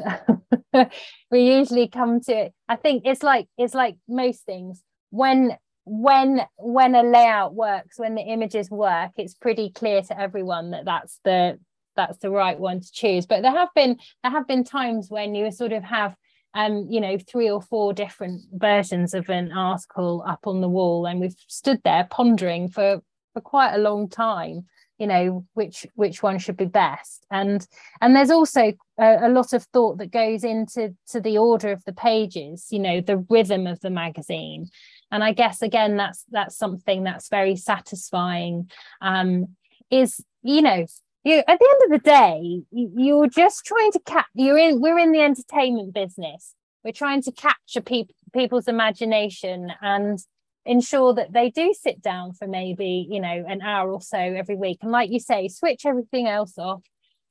We 1.31 1.57
usually 1.57 1.89
come 1.89 2.21
to 2.21 2.33
it 2.33 2.53
i 2.69 2.77
think 2.77 3.03
it's 3.05 3.23
like 3.23 3.47
it's 3.57 3.73
like 3.73 3.97
most 4.07 4.45
things. 4.45 4.81
When 5.09 5.57
when 5.85 6.41
when 6.57 6.95
a 6.95 7.03
layout 7.03 7.53
works 7.53 7.97
when 7.97 8.15
the 8.15 8.21
images 8.21 8.69
work 8.69 9.11
it's 9.17 9.33
pretty 9.33 9.71
clear 9.71 10.01
to 10.03 10.19
everyone 10.19 10.71
that 10.71 10.85
that's 10.85 11.19
the 11.23 11.59
that's 11.95 12.19
the 12.19 12.31
right 12.31 12.59
one 12.59 12.81
to 12.81 12.91
choose. 12.91 13.25
But 13.25 13.41
there 13.41 13.51
have 13.51 13.69
been 13.75 13.97
there 14.23 14.31
have 14.31 14.47
been 14.47 14.63
times 14.63 15.09
when 15.09 15.35
you 15.35 15.51
sort 15.51 15.71
of 15.73 15.83
have 15.83 16.15
um 16.53 16.87
you 16.89 16.99
know 16.99 17.17
three 17.17 17.49
or 17.49 17.61
four 17.61 17.93
different 17.93 18.41
versions 18.53 19.13
of 19.13 19.29
an 19.29 19.51
article 19.51 20.23
up 20.27 20.47
on 20.47 20.61
the 20.61 20.69
wall 20.69 21.05
and 21.05 21.19
we've 21.19 21.35
stood 21.47 21.81
there 21.83 22.07
pondering 22.09 22.67
for 22.67 23.01
for 23.33 23.41
quite 23.41 23.73
a 23.73 23.77
long 23.77 24.09
time 24.09 24.65
you 25.01 25.07
know 25.07 25.47
which 25.53 25.87
which 25.95 26.21
one 26.21 26.37
should 26.37 26.57
be 26.57 26.65
best. 26.65 27.25
And 27.31 27.65
and 28.01 28.15
there's 28.15 28.29
also 28.29 28.73
a, 28.99 29.27
a, 29.27 29.29
lot 29.29 29.51
of 29.51 29.63
thought 29.73 29.97
that 29.97 30.11
goes 30.11 30.43
into 30.43 30.95
to 31.09 31.19
the 31.19 31.39
order 31.39 31.71
of 31.71 31.83
the 31.85 31.93
pages 31.93 32.67
you 32.69 32.77
know 32.77 33.01
the 33.01 33.25
rhythm 33.27 33.65
of 33.65 33.79
the 33.79 33.89
magazine. 33.89 34.69
And 35.09 35.23
i 35.23 35.33
guess 35.33 35.63
again 35.63 35.97
that's 35.97 36.23
that's 36.29 36.55
something 36.55 37.03
that's 37.03 37.29
very 37.29 37.55
satisfying 37.55 38.69
um 39.01 39.55
is 39.89 40.23
you 40.43 40.61
know 40.61 40.85
you 41.23 41.37
at 41.47 41.59
the 41.59 41.69
end 41.69 41.93
of 41.93 42.01
the 42.01 42.09
day 42.09 42.63
you're 42.71 43.27
just 43.27 43.65
trying 43.65 43.91
to 43.91 43.99
cap 43.99 44.27
you're 44.33 44.57
in 44.57 44.81
we're 44.81 44.99
in 44.99 45.11
the 45.11 45.21
entertainment 45.21 45.93
business. 45.93 46.53
We're 46.83 46.91
trying 46.93 47.21
to 47.23 47.31
capture 47.31 47.81
people 47.81 48.15
people's 48.33 48.67
imagination 48.67 49.71
and 49.81 50.17
ensure 50.65 51.13
that 51.13 51.33
they 51.33 51.49
do 51.49 51.73
sit 51.73 52.01
down 52.01 52.33
for 52.33 52.47
maybe 52.47 53.07
you 53.09 53.19
know 53.19 53.45
an 53.47 53.61
hour 53.61 53.91
or 53.91 54.01
so 54.01 54.17
every 54.17 54.55
week. 54.55 54.79
And 54.81 54.91
like 54.91 55.11
you 55.11 55.19
say 55.19 55.47
switch 55.47 55.85
everything 55.85 56.27
else 56.27 56.57
off. 56.57 56.81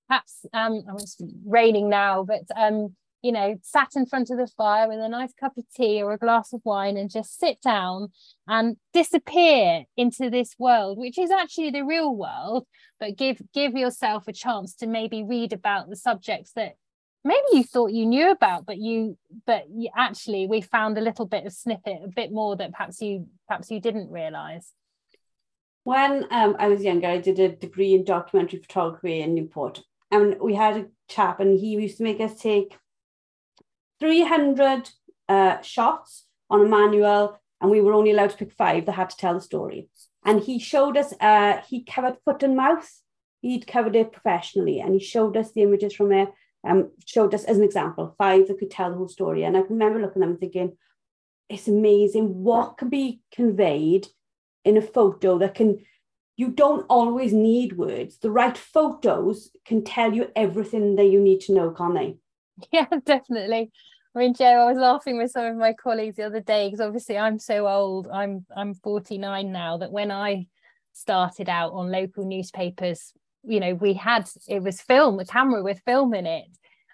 Perhaps 0.09 0.47
um 0.53 0.82
it's 0.99 1.16
raining 1.45 1.88
now 1.88 2.24
but 2.24 2.43
um 2.57 2.95
you 3.22 3.32
know 3.32 3.56
sat 3.62 3.90
in 3.96 4.06
front 4.06 4.30
of 4.30 4.38
the 4.38 4.46
fire 4.46 4.88
with 4.88 4.98
a 4.98 5.08
nice 5.08 5.32
cup 5.32 5.56
of 5.56 5.64
tea 5.74 6.02
or 6.02 6.12
a 6.12 6.18
glass 6.18 6.52
of 6.52 6.60
wine 6.64 6.96
and 6.96 7.10
just 7.10 7.38
sit 7.38 7.60
down 7.60 8.08
and 8.48 8.76
disappear 8.92 9.84
into 9.96 10.30
this 10.30 10.54
world 10.58 10.98
which 10.98 11.18
is 11.18 11.30
actually 11.30 11.70
the 11.70 11.84
real 11.84 12.14
world 12.14 12.66
but 12.98 13.16
give 13.16 13.40
give 13.52 13.72
yourself 13.72 14.26
a 14.28 14.32
chance 14.32 14.74
to 14.74 14.86
maybe 14.86 15.22
read 15.22 15.52
about 15.52 15.88
the 15.88 15.96
subjects 15.96 16.52
that 16.52 16.74
maybe 17.24 17.46
you 17.52 17.64
thought 17.64 17.92
you 17.92 18.06
knew 18.06 18.30
about 18.30 18.64
but 18.66 18.78
you 18.78 19.16
but 19.46 19.64
you, 19.70 19.90
actually 19.96 20.46
we 20.46 20.60
found 20.60 20.96
a 20.96 21.02
little 21.02 21.26
bit 21.26 21.44
of 21.44 21.52
snippet 21.52 21.98
a 22.04 22.08
bit 22.08 22.32
more 22.32 22.56
that 22.56 22.72
perhaps 22.72 23.00
you 23.00 23.26
perhaps 23.46 23.70
you 23.70 23.80
didn't 23.80 24.10
realize. 24.10 24.72
When 25.84 26.26
um, 26.30 26.56
i 26.58 26.68
was 26.68 26.82
younger 26.82 27.08
i 27.08 27.18
did 27.18 27.38
a 27.38 27.48
degree 27.48 27.94
in 27.94 28.04
documentary 28.04 28.60
photography 28.60 29.20
in 29.20 29.34
newport 29.34 29.82
and 30.10 30.36
we 30.40 30.54
had 30.54 30.76
a 30.76 30.86
chap 31.08 31.40
and 31.40 31.58
he 31.58 31.68
used 31.68 31.98
to 31.98 32.02
make 32.02 32.20
us 32.20 32.38
take 32.40 32.76
300 34.01 34.90
uh, 35.28 35.61
shots 35.61 36.26
on 36.48 36.62
a 36.62 36.68
manual 36.68 37.38
and 37.61 37.70
we 37.70 37.80
were 37.80 37.92
only 37.92 38.11
allowed 38.11 38.30
to 38.30 38.36
pick 38.36 38.53
five 38.53 38.86
that 38.86 38.92
had 38.92 39.11
to 39.11 39.16
tell 39.16 39.34
the 39.34 39.40
story 39.40 39.88
and 40.24 40.42
he 40.42 40.59
showed 40.59 40.96
us 40.96 41.12
uh, 41.20 41.61
he 41.68 41.84
covered 41.84 42.16
foot 42.24 42.42
and 42.42 42.57
mouth 42.57 42.90
he'd 43.40 43.66
covered 43.66 43.96
it 43.96 44.12
professionally 44.12 44.80
and 44.80 44.94
he 44.94 45.01
showed 45.01 45.36
us 45.36 45.53
the 45.53 45.62
images 45.62 45.94
from 45.94 46.12
it 46.12 46.28
um, 46.64 46.90
showed 47.07 47.34
us 47.34 47.44
as 47.44 47.57
an 47.57 47.64
example 47.64 48.14
five 48.18 48.48
that 48.48 48.59
could 48.59 48.70
tell 48.70 48.90
the 48.90 48.96
whole 48.96 49.09
story. 49.09 49.44
And 49.44 49.57
I 49.57 49.62
can 49.62 49.72
remember 49.72 50.01
looking 50.01 50.22
at 50.22 50.26
them 50.26 50.30
and 50.30 50.40
thinking, 50.40 50.76
it's 51.48 51.68
amazing 51.68 52.42
what 52.42 52.78
can 52.78 52.88
be 52.88 53.20
conveyed 53.32 54.07
in 54.64 54.76
a 54.76 54.82
photo 54.82 55.38
that 55.38 55.55
can 55.55 55.84
you 56.36 56.48
don't 56.48 56.86
always 56.88 57.32
need 57.34 57.76
words. 57.76 58.18
The 58.18 58.30
right 58.30 58.57
photos 58.57 59.51
can 59.66 59.84
tell 59.84 60.14
you 60.14 60.30
everything 60.34 60.96
that 60.96 61.07
you 61.07 61.20
need 61.20 61.40
to 61.42 61.53
know, 61.53 61.70
can't 61.70 61.94
they? 61.94 62.16
Yeah, 62.72 62.86
definitely. 63.05 63.70
I 64.14 64.18
mean, 64.18 64.34
Joe, 64.34 64.44
I 64.44 64.66
was 64.66 64.78
laughing 64.78 65.18
with 65.18 65.30
some 65.30 65.44
of 65.44 65.56
my 65.56 65.72
colleagues 65.72 66.16
the 66.16 66.24
other 66.24 66.40
day 66.40 66.66
because 66.66 66.80
obviously 66.80 67.16
I'm 67.16 67.38
so 67.38 67.68
old. 67.68 68.08
I'm 68.12 68.44
I'm 68.56 68.74
49 68.74 69.52
now. 69.52 69.78
That 69.78 69.92
when 69.92 70.11
I 70.11 70.46
started 70.92 71.48
out 71.48 71.72
on 71.72 71.90
local 71.90 72.26
newspapers 72.26 73.12
you 73.42 73.61
know 73.61 73.72
we 73.72 73.94
had 73.94 74.28
it 74.48 74.61
was 74.61 74.82
film 74.82 75.18
a 75.18 75.24
camera 75.24 75.62
with 75.62 75.80
film 75.86 76.12
in 76.12 76.26
it 76.26 76.44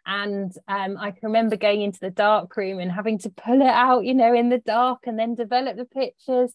and 0.07 0.53
um, 0.69 0.97
I 0.97 1.11
can 1.11 1.21
remember 1.25 1.57
going 1.57 1.83
into 1.83 1.99
the 2.01 2.11
dark 2.11 2.57
room 2.57 2.79
and 2.79 2.93
having 2.93 3.19
to 3.19 3.31
pull 3.31 3.61
it 3.61 3.67
out, 3.67 4.05
you 4.05 4.15
know, 4.15 4.33
in 4.33 4.49
the 4.49 4.59
dark 4.59 5.01
and 5.05 5.19
then 5.19 5.35
develop 5.35 5.77
the 5.77 5.85
pictures. 5.85 6.53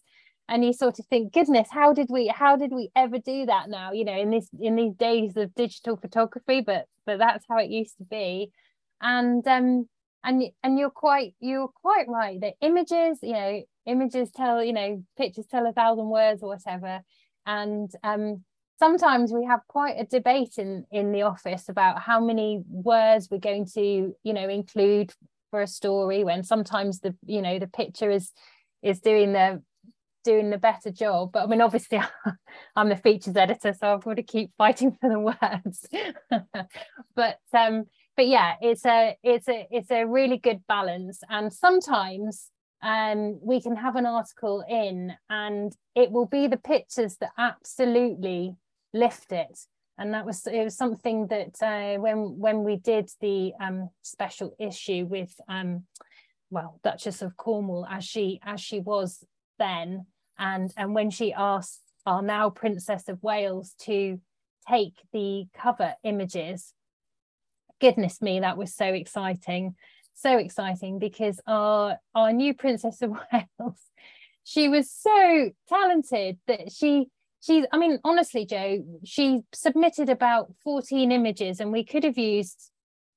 And 0.48 0.64
you 0.64 0.72
sort 0.72 0.98
of 0.98 1.06
think, 1.06 1.34
goodness, 1.34 1.68
how 1.70 1.92
did 1.92 2.08
we, 2.10 2.28
how 2.28 2.56
did 2.56 2.72
we 2.72 2.90
ever 2.96 3.18
do 3.18 3.46
that 3.46 3.68
now? 3.68 3.92
You 3.92 4.06
know, 4.06 4.18
in 4.18 4.30
this, 4.30 4.48
in 4.58 4.76
these 4.76 4.94
days 4.94 5.36
of 5.36 5.54
digital 5.54 5.96
photography, 5.96 6.62
but 6.62 6.86
but 7.04 7.18
that's 7.18 7.44
how 7.48 7.58
it 7.58 7.68
used 7.68 7.98
to 7.98 8.04
be. 8.04 8.50
And 9.02 9.46
um, 9.46 9.88
and 10.24 10.44
and 10.62 10.78
you're 10.78 10.90
quite, 10.90 11.34
you're 11.40 11.68
quite 11.68 12.08
right. 12.08 12.40
The 12.40 12.52
images, 12.60 13.18
you 13.22 13.32
know, 13.32 13.62
images 13.86 14.30
tell, 14.30 14.62
you 14.62 14.72
know, 14.72 15.04
pictures 15.16 15.46
tell 15.50 15.66
a 15.66 15.72
thousand 15.72 16.08
words 16.08 16.42
or 16.42 16.48
whatever. 16.48 17.00
And 17.44 17.90
um, 18.04 18.44
sometimes 18.82 19.32
we 19.32 19.44
have 19.44 19.60
quite 19.68 19.94
a 19.96 20.04
debate 20.04 20.54
in 20.58 20.84
in 20.90 21.12
the 21.12 21.22
office 21.22 21.68
about 21.68 22.00
how 22.00 22.18
many 22.18 22.62
words 22.68 23.28
we're 23.30 23.38
going 23.38 23.64
to 23.64 24.12
you 24.22 24.32
know 24.32 24.48
include 24.48 25.12
for 25.52 25.62
a 25.62 25.68
story 25.68 26.24
when 26.24 26.42
sometimes 26.42 26.98
the 26.98 27.14
you 27.24 27.40
know 27.40 27.60
the 27.60 27.68
picture 27.68 28.10
is 28.10 28.32
is 28.82 28.98
doing 28.98 29.32
the 29.32 29.62
doing 30.24 30.50
the 30.50 30.58
better 30.58 30.90
job 30.90 31.30
but 31.32 31.44
i 31.44 31.46
mean 31.46 31.60
obviously 31.60 32.00
i'm 32.76 32.88
the 32.88 32.96
features 32.96 33.36
editor 33.36 33.72
so 33.72 33.94
i've 33.94 34.02
got 34.02 34.16
to 34.16 34.22
keep 34.22 34.50
fighting 34.58 34.90
for 35.00 35.08
the 35.08 35.20
words 35.30 35.86
but 37.14 37.38
um 37.54 37.84
but 38.16 38.26
yeah 38.26 38.54
it's 38.60 38.84
a 38.86 39.16
it's 39.22 39.48
a 39.48 39.66
it's 39.70 39.90
a 39.90 40.04
really 40.04 40.38
good 40.38 40.60
balance 40.66 41.20
and 41.28 41.52
sometimes 41.52 42.50
um, 42.84 43.38
we 43.40 43.60
can 43.60 43.76
have 43.76 43.94
an 43.94 44.06
article 44.06 44.64
in 44.68 45.14
and 45.30 45.72
it 45.94 46.10
will 46.10 46.26
be 46.26 46.48
the 46.48 46.56
pictures 46.56 47.16
that 47.18 47.30
absolutely 47.38 48.56
lift 48.92 49.30
it 49.30 49.56
and 49.98 50.12
that 50.14 50.26
was 50.26 50.46
it 50.46 50.64
was 50.64 50.76
something 50.76 51.28
that 51.28 51.62
uh, 51.62 52.00
when 52.00 52.38
when 52.38 52.64
we 52.64 52.76
did 52.76 53.08
the 53.20 53.52
um, 53.60 53.88
special 54.02 54.54
issue 54.58 55.06
with 55.06 55.32
um, 55.48 55.84
well 56.50 56.80
Duchess 56.82 57.22
of 57.22 57.36
Cornwall 57.36 57.86
as 57.88 58.04
she 58.04 58.40
as 58.44 58.60
she 58.60 58.80
was 58.80 59.24
then 59.58 60.06
and 60.38 60.72
and 60.76 60.94
when 60.94 61.10
she 61.10 61.32
asked 61.32 61.82
our 62.04 62.20
now 62.20 62.50
Princess 62.50 63.08
of 63.08 63.22
Wales 63.22 63.74
to 63.82 64.20
take 64.68 64.94
the 65.12 65.46
cover 65.54 65.94
images 66.02 66.74
goodness 67.82 68.22
me 68.22 68.40
that 68.40 68.56
was 68.56 68.74
so 68.74 68.86
exciting 68.86 69.74
so 70.14 70.38
exciting 70.38 70.98
because 70.98 71.40
our 71.46 71.98
our 72.14 72.32
new 72.32 72.54
Princess 72.54 73.02
of 73.02 73.10
Wales 73.32 73.80
she 74.44 74.68
was 74.68 74.90
so 74.90 75.50
talented 75.68 76.38
that 76.46 76.72
she 76.72 77.06
she's 77.40 77.64
i 77.72 77.76
mean 77.76 77.98
honestly 78.04 78.46
joe 78.46 78.84
she 79.04 79.40
submitted 79.52 80.08
about 80.08 80.52
14 80.64 81.12
images 81.12 81.60
and 81.60 81.72
we 81.72 81.84
could 81.84 82.04
have 82.04 82.18
used 82.18 82.72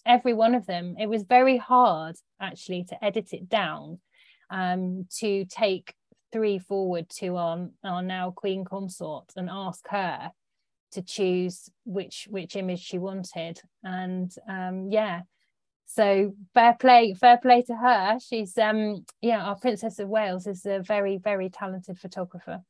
every 0.06 0.34
one 0.34 0.56
of 0.56 0.66
them. 0.66 0.96
It 1.00 1.08
was 1.08 1.24
very 1.24 1.58
hard 1.58 2.16
actually 2.40 2.84
to 2.86 3.04
edit 3.04 3.34
it 3.34 3.50
down 3.50 4.00
um, 4.50 5.08
to 5.18 5.46
take 5.46 5.94
three 6.32 6.60
forward 6.60 7.10
to 7.10 7.36
our, 7.38 7.68
our 7.84 8.02
now 8.02 8.32
queen 8.32 8.66
consort 8.66 9.26
and 9.36 9.50
ask 9.50 9.88
her 9.90 10.32
to 10.96 11.02
choose 11.02 11.70
which 11.86 12.28
which 12.30 12.56
image 12.56 12.82
she 12.82 12.98
wanted. 12.98 13.62
And 13.84 14.34
um, 14.50 14.90
yeah. 14.90 15.22
So 15.86 16.34
fair 16.54 16.76
play 16.80 17.14
fair 17.14 17.38
play 17.38 17.62
to 17.64 17.76
her. 17.76 18.18
She's 18.20 18.58
um 18.58 19.06
yeah 19.22 19.44
our 19.44 19.56
princess 19.56 20.00
of 20.00 20.10
wales 20.10 20.48
is 20.48 20.66
a 20.66 20.80
very 20.80 21.18
very 21.18 21.50
talented 21.50 21.98
photographer. 22.00 22.64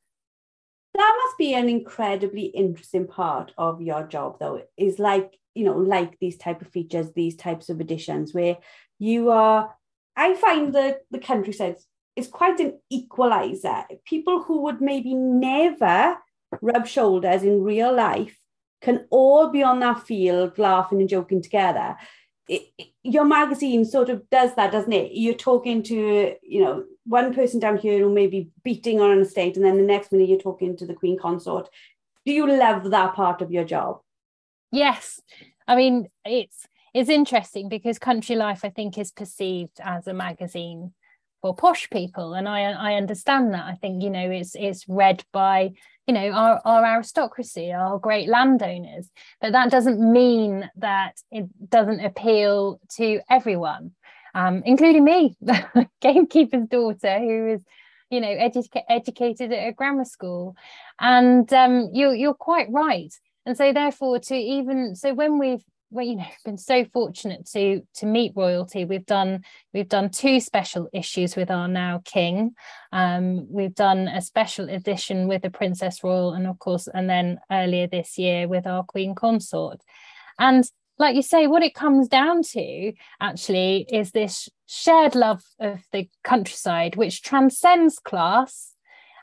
That 0.94 1.18
must 1.24 1.38
be 1.38 1.54
an 1.54 1.68
incredibly 1.68 2.46
interesting 2.46 3.06
part 3.06 3.52
of 3.58 3.82
your 3.82 4.04
job 4.06 4.38
though 4.38 4.62
is 4.76 4.98
like 4.98 5.38
you 5.54 5.64
know 5.64 5.76
like 5.76 6.18
these 6.18 6.36
type 6.36 6.60
of 6.60 6.68
features 6.68 7.12
these 7.12 7.36
types 7.36 7.68
of 7.70 7.80
editions 7.80 8.34
where 8.34 8.58
you 8.98 9.30
are 9.30 9.74
i 10.14 10.34
find 10.34 10.74
that 10.74 11.00
the 11.10 11.18
countryside 11.18 11.76
is 12.16 12.26
quite 12.26 12.58
an 12.60 12.80
equalizer. 12.90 13.84
People 14.04 14.42
who 14.42 14.62
would 14.62 14.80
maybe 14.80 15.14
never 15.14 16.16
rub 16.62 16.86
shoulders 16.86 17.42
in 17.42 17.62
real 17.62 17.94
life 17.94 18.38
can 18.82 19.06
all 19.10 19.48
be 19.48 19.62
on 19.62 19.80
that 19.80 20.06
field 20.06 20.58
laughing 20.58 21.00
and 21.00 21.08
joking 21.08 21.42
together 21.42 21.96
it, 22.48 22.68
your 23.02 23.24
magazine 23.24 23.84
sort 23.84 24.08
of 24.08 24.28
does 24.30 24.54
that, 24.54 24.72
doesn't 24.72 24.92
it? 24.92 25.12
You're 25.12 25.34
talking 25.34 25.82
to, 25.84 26.34
you 26.42 26.62
know, 26.62 26.84
one 27.04 27.34
person 27.34 27.60
down 27.60 27.76
here 27.76 27.98
who 27.98 28.12
may 28.12 28.26
be 28.26 28.50
beating 28.62 29.00
on 29.00 29.10
an 29.10 29.20
estate, 29.20 29.56
and 29.56 29.64
then 29.64 29.76
the 29.76 29.82
next 29.82 30.12
minute 30.12 30.28
you're 30.28 30.38
talking 30.38 30.76
to 30.76 30.86
the 30.86 30.94
Queen 30.94 31.18
Consort. 31.18 31.68
Do 32.24 32.32
you 32.32 32.46
love 32.46 32.90
that 32.90 33.14
part 33.14 33.42
of 33.42 33.50
your 33.50 33.64
job? 33.64 34.00
Yes. 34.72 35.20
I 35.68 35.76
mean, 35.76 36.08
it's 36.24 36.66
it's 36.94 37.10
interesting 37.10 37.68
because 37.68 37.98
Country 37.98 38.36
Life, 38.36 38.64
I 38.64 38.70
think, 38.70 38.98
is 38.98 39.12
perceived 39.12 39.78
as 39.82 40.06
a 40.06 40.14
magazine 40.14 40.92
for 41.42 41.54
posh 41.54 41.88
people, 41.90 42.34
and 42.34 42.48
I 42.48 42.62
I 42.72 42.94
understand 42.94 43.54
that. 43.54 43.64
I 43.64 43.74
think 43.74 44.02
you 44.02 44.10
know 44.10 44.30
it's 44.30 44.54
it's 44.54 44.88
read 44.88 45.24
by 45.32 45.72
you 46.06 46.14
know 46.14 46.30
our, 46.30 46.60
our 46.64 46.84
aristocracy, 46.84 47.72
our 47.72 47.98
great 47.98 48.28
landowners, 48.28 49.10
but 49.40 49.52
that 49.52 49.70
doesn't 49.70 50.00
mean 50.00 50.70
that 50.76 51.14
it 51.30 51.46
doesn't 51.68 52.04
appeal 52.04 52.80
to 52.96 53.20
everyone, 53.28 53.92
um, 54.34 54.62
including 54.64 55.04
me, 55.04 55.36
the 55.40 55.88
gamekeeper's 56.02 56.68
daughter, 56.68 57.18
who 57.18 57.54
is 57.54 57.60
you 58.10 58.20
know 58.20 58.28
edu- 58.28 58.82
educated 58.88 59.52
at 59.52 59.68
a 59.68 59.72
grammar 59.72 60.04
school, 60.04 60.56
and 61.00 61.52
um, 61.52 61.90
you 61.92 62.12
you're 62.12 62.34
quite 62.34 62.70
right. 62.70 63.12
And 63.44 63.56
so 63.56 63.72
therefore, 63.72 64.18
to 64.18 64.34
even 64.34 64.96
so 64.96 65.14
when 65.14 65.38
we've 65.38 65.64
well, 65.90 66.04
you 66.04 66.16
know, 66.16 66.26
been 66.44 66.58
so 66.58 66.84
fortunate 66.92 67.46
to 67.52 67.82
to 67.94 68.06
meet 68.06 68.32
royalty. 68.34 68.84
We've 68.84 69.06
done 69.06 69.44
we've 69.72 69.88
done 69.88 70.10
two 70.10 70.40
special 70.40 70.88
issues 70.92 71.36
with 71.36 71.50
our 71.50 71.68
now 71.68 72.02
king. 72.04 72.54
Um, 72.92 73.46
we've 73.48 73.74
done 73.74 74.08
a 74.08 74.20
special 74.20 74.68
edition 74.68 75.28
with 75.28 75.42
the 75.42 75.50
Princess 75.50 76.02
Royal, 76.02 76.32
and 76.32 76.46
of 76.46 76.58
course, 76.58 76.88
and 76.92 77.08
then 77.08 77.38
earlier 77.50 77.86
this 77.86 78.18
year 78.18 78.48
with 78.48 78.66
our 78.66 78.82
Queen 78.82 79.14
Consort. 79.14 79.80
And 80.38 80.64
like 80.98 81.14
you 81.14 81.22
say, 81.22 81.46
what 81.46 81.62
it 81.62 81.74
comes 81.74 82.08
down 82.08 82.42
to 82.42 82.92
actually 83.20 83.86
is 83.92 84.10
this 84.10 84.48
shared 84.66 85.14
love 85.14 85.42
of 85.60 85.80
the 85.92 86.08
countryside, 86.24 86.96
which 86.96 87.22
transcends 87.22 87.98
class. 87.98 88.72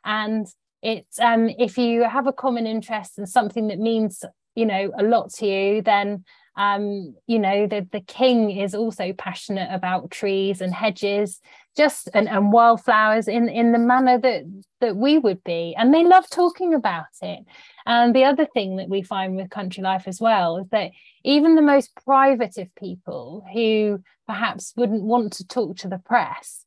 And 0.05 0.47
it's 0.81 1.19
um, 1.19 1.49
if 1.57 1.77
you 1.77 2.03
have 2.03 2.27
a 2.27 2.33
common 2.33 2.67
interest 2.67 3.17
and 3.17 3.27
something 3.27 3.67
that 3.67 3.79
means 3.79 4.23
you 4.55 4.65
know 4.65 4.91
a 4.97 5.03
lot 5.03 5.31
to 5.33 5.45
you, 5.45 5.81
then 5.81 6.23
um, 6.55 7.15
you 7.27 7.39
know 7.39 7.67
the, 7.67 7.87
the 7.91 8.01
king 8.01 8.51
is 8.51 8.75
also 8.75 9.13
passionate 9.13 9.69
about 9.71 10.11
trees 10.11 10.61
and 10.61 10.73
hedges 10.73 11.41
just 11.75 12.09
and, 12.13 12.29
and 12.29 12.51
wildflowers 12.51 13.27
in 13.27 13.49
in 13.49 13.71
the 13.71 13.79
manner 13.79 14.19
that 14.19 14.43
that 14.79 14.95
we 14.95 15.17
would 15.17 15.43
be 15.43 15.73
and 15.77 15.93
they 15.93 16.03
love 16.03 16.29
talking 16.29 16.73
about 16.73 17.05
it. 17.21 17.39
And 17.85 18.15
the 18.15 18.23
other 18.23 18.45
thing 18.45 18.77
that 18.77 18.89
we 18.89 19.01
find 19.01 19.35
with 19.35 19.49
country 19.49 19.83
life 19.83 20.07
as 20.07 20.21
well 20.21 20.57
is 20.57 20.67
that 20.69 20.91
even 21.23 21.55
the 21.55 21.61
most 21.61 21.95
private 22.05 22.57
of 22.57 22.73
people 22.75 23.45
who 23.53 24.01
perhaps 24.27 24.73
wouldn't 24.77 25.03
want 25.03 25.33
to 25.33 25.47
talk 25.47 25.77
to 25.77 25.87
the 25.87 25.97
press 25.97 26.65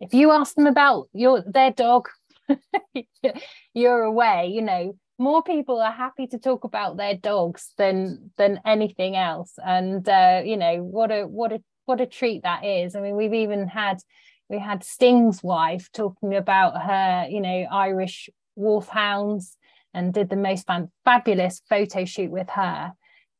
if 0.00 0.14
you 0.14 0.32
ask 0.32 0.54
them 0.54 0.66
about 0.66 1.08
your 1.12 1.42
their 1.46 1.70
dog 1.70 2.08
you're 3.74 4.02
away 4.02 4.48
you 4.52 4.62
know 4.62 4.96
more 5.20 5.42
people 5.42 5.80
are 5.80 5.92
happy 5.92 6.26
to 6.26 6.38
talk 6.38 6.64
about 6.64 6.96
their 6.96 7.14
dogs 7.14 7.74
than 7.76 8.30
than 8.38 8.58
anything 8.64 9.16
else. 9.16 9.52
And 9.64 10.08
uh, 10.08 10.40
you 10.44 10.56
know 10.56 10.78
what 10.82 11.12
a 11.12 11.26
what 11.26 11.52
a 11.52 11.62
what 11.84 12.00
a 12.00 12.06
treat 12.06 12.42
that 12.42 12.64
is. 12.64 12.96
I 12.96 13.00
mean 13.00 13.16
we've 13.16 13.34
even 13.34 13.68
had 13.68 13.98
we 14.48 14.58
had 14.58 14.82
sting's 14.82 15.42
wife 15.42 15.90
talking 15.92 16.34
about 16.34 16.82
her 16.82 17.26
you 17.28 17.40
know 17.40 17.66
irish 17.70 18.30
wolfhounds 18.56 19.56
and 19.92 20.14
did 20.14 20.30
the 20.30 20.36
most 20.36 20.66
fan- 20.66 20.90
fabulous 21.04 21.60
photo 21.68 22.04
shoot 22.06 22.30
with 22.30 22.48
her. 22.50 22.92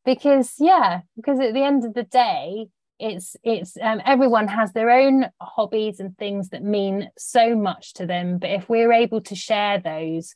Because 0.04 0.54
yeah 0.58 1.00
because 1.16 1.40
at 1.40 1.54
the 1.54 1.64
end 1.64 1.86
of 1.86 1.94
the 1.94 2.04
day 2.04 2.66
it's 2.98 3.36
it's 3.42 3.78
um, 3.80 4.02
everyone 4.04 4.48
has 4.48 4.74
their 4.74 4.90
own 4.90 5.30
hobbies 5.40 5.98
and 5.98 6.16
things 6.18 6.50
that 6.50 6.62
mean 6.62 7.08
so 7.16 7.56
much 7.56 7.94
to 7.94 8.04
them. 8.04 8.36
But 8.36 8.50
if 8.50 8.68
we're 8.68 8.92
able 8.92 9.22
to 9.22 9.34
share 9.34 9.80
those 9.80 10.34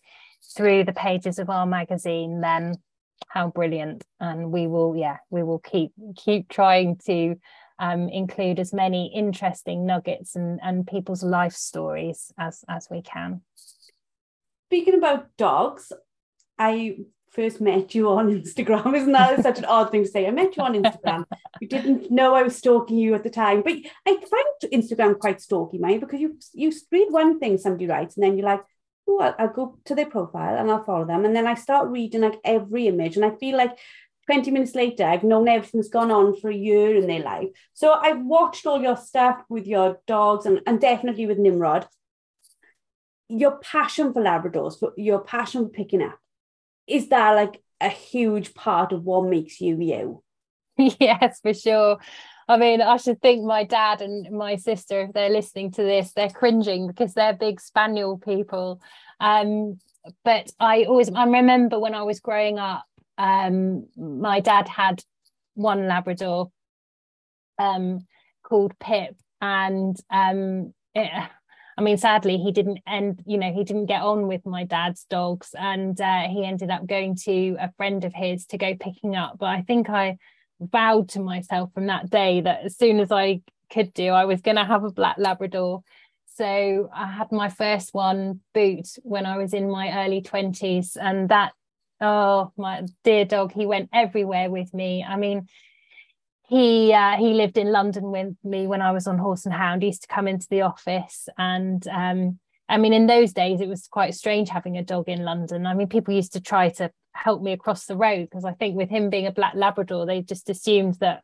through 0.56 0.84
the 0.84 0.92
pages 0.92 1.38
of 1.38 1.50
our 1.50 1.66
magazine, 1.66 2.40
then 2.40 2.76
how 3.28 3.48
brilliant! 3.48 4.04
And 4.20 4.52
we 4.52 4.66
will, 4.66 4.96
yeah, 4.96 5.18
we 5.30 5.42
will 5.42 5.58
keep 5.58 5.92
keep 6.16 6.48
trying 6.48 6.96
to 7.06 7.36
um, 7.78 8.08
include 8.08 8.60
as 8.60 8.72
many 8.72 9.12
interesting 9.14 9.86
nuggets 9.86 10.36
and 10.36 10.60
and 10.62 10.86
people's 10.86 11.22
life 11.22 11.54
stories 11.54 12.32
as 12.38 12.64
as 12.68 12.88
we 12.90 13.02
can. 13.02 13.42
Speaking 14.68 14.94
about 14.94 15.28
dogs, 15.36 15.92
I 16.58 16.98
first 17.34 17.60
met 17.60 17.94
you 17.94 18.08
on 18.08 18.28
Instagram. 18.40 18.94
Isn't 18.94 19.12
that 19.12 19.42
such 19.42 19.58
an 19.58 19.64
odd 19.64 19.90
thing 19.90 20.04
to 20.04 20.08
say? 20.08 20.26
I 20.26 20.30
met 20.30 20.56
you 20.56 20.62
on 20.62 20.74
Instagram. 20.74 21.24
you 21.60 21.68
didn't 21.68 22.10
know 22.10 22.34
I 22.34 22.42
was 22.42 22.56
stalking 22.56 22.96
you 22.96 23.14
at 23.14 23.24
the 23.24 23.30
time, 23.30 23.62
but 23.62 23.74
I 24.06 24.16
find 24.16 24.72
Instagram 24.72 25.18
quite 25.18 25.40
stalky, 25.40 25.78
mate, 25.78 26.00
because 26.00 26.20
you 26.20 26.38
you 26.52 26.72
read 26.90 27.08
one 27.10 27.38
thing 27.38 27.58
somebody 27.58 27.86
writes, 27.86 28.16
and 28.16 28.24
then 28.24 28.38
you're 28.38 28.46
like, 28.46 28.62
I'll, 29.08 29.34
I'll 29.38 29.48
go 29.48 29.78
to 29.84 29.94
their 29.94 30.06
profile 30.06 30.56
and 30.56 30.70
I'll 30.70 30.84
follow 30.84 31.04
them. 31.04 31.24
And 31.24 31.34
then 31.34 31.46
I 31.46 31.54
start 31.54 31.90
reading 31.90 32.22
like 32.22 32.40
every 32.44 32.86
image 32.88 33.16
and 33.16 33.24
I 33.24 33.30
feel 33.30 33.56
like 33.56 33.78
20 34.26 34.50
minutes 34.50 34.74
later, 34.74 35.04
I've 35.04 35.22
known 35.22 35.48
everything's 35.48 35.88
gone 35.88 36.10
on 36.10 36.36
for 36.36 36.50
a 36.50 36.54
year 36.54 36.96
in 36.96 37.06
their 37.06 37.20
life. 37.20 37.48
So 37.74 37.92
I've 37.92 38.22
watched 38.22 38.66
all 38.66 38.80
your 38.80 38.96
stuff 38.96 39.42
with 39.48 39.66
your 39.66 40.00
dogs 40.06 40.46
and, 40.46 40.60
and 40.66 40.80
definitely 40.80 41.26
with 41.26 41.38
Nimrod. 41.38 41.86
Your 43.28 43.58
passion 43.58 44.12
for 44.12 44.22
Labradors, 44.22 44.78
for 44.78 44.92
your 44.96 45.20
passion 45.20 45.64
for 45.64 45.70
picking 45.70 46.02
up, 46.02 46.18
is 46.86 47.08
that 47.08 47.32
like 47.32 47.62
a 47.80 47.88
huge 47.88 48.54
part 48.54 48.92
of 48.92 49.04
what 49.04 49.28
makes 49.28 49.60
you 49.60 49.78
you? 49.80 50.22
yes, 50.76 51.40
for 51.40 51.54
sure. 51.54 51.98
I 52.48 52.56
mean, 52.56 52.82
I 52.82 52.96
should 52.98 53.22
think 53.22 53.44
my 53.44 53.64
dad 53.64 54.02
and 54.02 54.30
my 54.30 54.56
sister, 54.56 55.00
if 55.02 55.12
they're 55.12 55.30
listening 55.30 55.70
to 55.72 55.82
this, 55.82 56.12
they're 56.12 56.28
cringing 56.28 56.86
because 56.86 57.14
they're 57.14 57.32
big 57.32 57.60
spaniel 57.60 58.18
people. 58.18 58.80
Um, 59.20 59.78
but 60.24 60.50
I 60.60 60.84
always, 60.84 61.10
I 61.10 61.24
remember 61.24 61.78
when 61.78 61.94
I 61.94 62.02
was 62.02 62.20
growing 62.20 62.58
up, 62.58 62.84
um, 63.16 63.86
my 63.96 64.40
dad 64.40 64.68
had 64.68 65.02
one 65.54 65.86
Labrador 65.86 66.50
um, 67.58 68.06
called 68.42 68.78
Pip, 68.78 69.16
and 69.40 69.96
um, 70.10 70.74
it, 70.94 71.10
I 71.76 71.82
mean, 71.82 71.96
sadly, 71.96 72.36
he 72.36 72.52
didn't 72.52 72.80
end, 72.86 73.22
you 73.26 73.38
know, 73.38 73.52
he 73.52 73.64
didn't 73.64 73.86
get 73.86 74.02
on 74.02 74.28
with 74.28 74.44
my 74.44 74.64
dad's 74.64 75.04
dogs, 75.04 75.54
and 75.58 75.98
uh, 76.00 76.28
he 76.28 76.44
ended 76.44 76.70
up 76.70 76.86
going 76.86 77.16
to 77.24 77.56
a 77.58 77.72
friend 77.76 78.04
of 78.04 78.12
his 78.12 78.46
to 78.46 78.58
go 78.58 78.74
picking 78.78 79.16
up. 79.16 79.38
But 79.38 79.46
I 79.46 79.62
think 79.62 79.88
I 79.88 80.18
vowed 80.60 81.08
to 81.10 81.20
myself 81.20 81.72
from 81.74 81.86
that 81.86 82.10
day 82.10 82.40
that 82.40 82.64
as 82.64 82.76
soon 82.76 83.00
as 83.00 83.10
I 83.10 83.40
could 83.70 83.92
do, 83.92 84.08
I 84.08 84.24
was 84.24 84.40
going 84.40 84.56
to 84.56 84.64
have 84.64 84.84
a 84.84 84.90
black 84.90 85.16
Labrador. 85.18 85.82
So 86.36 86.90
I 86.94 87.06
had 87.06 87.30
my 87.30 87.48
first 87.48 87.94
one, 87.94 88.40
Boot, 88.52 88.88
when 89.02 89.26
I 89.26 89.38
was 89.38 89.54
in 89.54 89.70
my 89.70 90.04
early 90.04 90.20
20s. 90.20 90.96
And 91.00 91.28
that, 91.28 91.52
oh, 92.00 92.52
my 92.56 92.82
dear 93.04 93.24
dog, 93.24 93.52
he 93.52 93.66
went 93.66 93.90
everywhere 93.92 94.50
with 94.50 94.74
me. 94.74 95.04
I 95.06 95.16
mean, 95.16 95.48
he 96.46 96.92
uh, 96.92 97.16
he 97.16 97.32
lived 97.32 97.56
in 97.56 97.72
London 97.72 98.10
with 98.10 98.34
me 98.44 98.66
when 98.66 98.82
I 98.82 98.92
was 98.92 99.06
on 99.06 99.18
Horse 99.18 99.46
and 99.46 99.54
Hound. 99.54 99.82
He 99.82 99.88
used 99.88 100.02
to 100.02 100.08
come 100.08 100.28
into 100.28 100.46
the 100.50 100.60
office, 100.60 101.26
and 101.38 101.86
um, 101.88 102.38
I 102.68 102.76
mean, 102.76 102.92
in 102.92 103.06
those 103.06 103.32
days, 103.32 103.60
it 103.60 103.68
was 103.68 103.88
quite 103.88 104.14
strange 104.14 104.50
having 104.50 104.76
a 104.76 104.84
dog 104.84 105.08
in 105.08 105.24
London. 105.24 105.66
I 105.66 105.74
mean, 105.74 105.88
people 105.88 106.14
used 106.14 106.34
to 106.34 106.40
try 106.40 106.68
to 106.70 106.90
help 107.14 107.42
me 107.42 107.52
across 107.52 107.86
the 107.86 107.96
road 107.96 108.28
because 108.30 108.44
I 108.44 108.52
think 108.52 108.76
with 108.76 108.90
him 108.90 109.10
being 109.10 109.26
a 109.26 109.32
black 109.32 109.54
Labrador, 109.54 110.06
they 110.06 110.22
just 110.22 110.50
assumed 110.50 110.94
that 111.00 111.22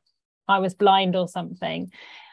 I 0.49 0.59
was 0.59 0.75
blind 0.75 1.17
or 1.17 1.29
something. 1.29 1.91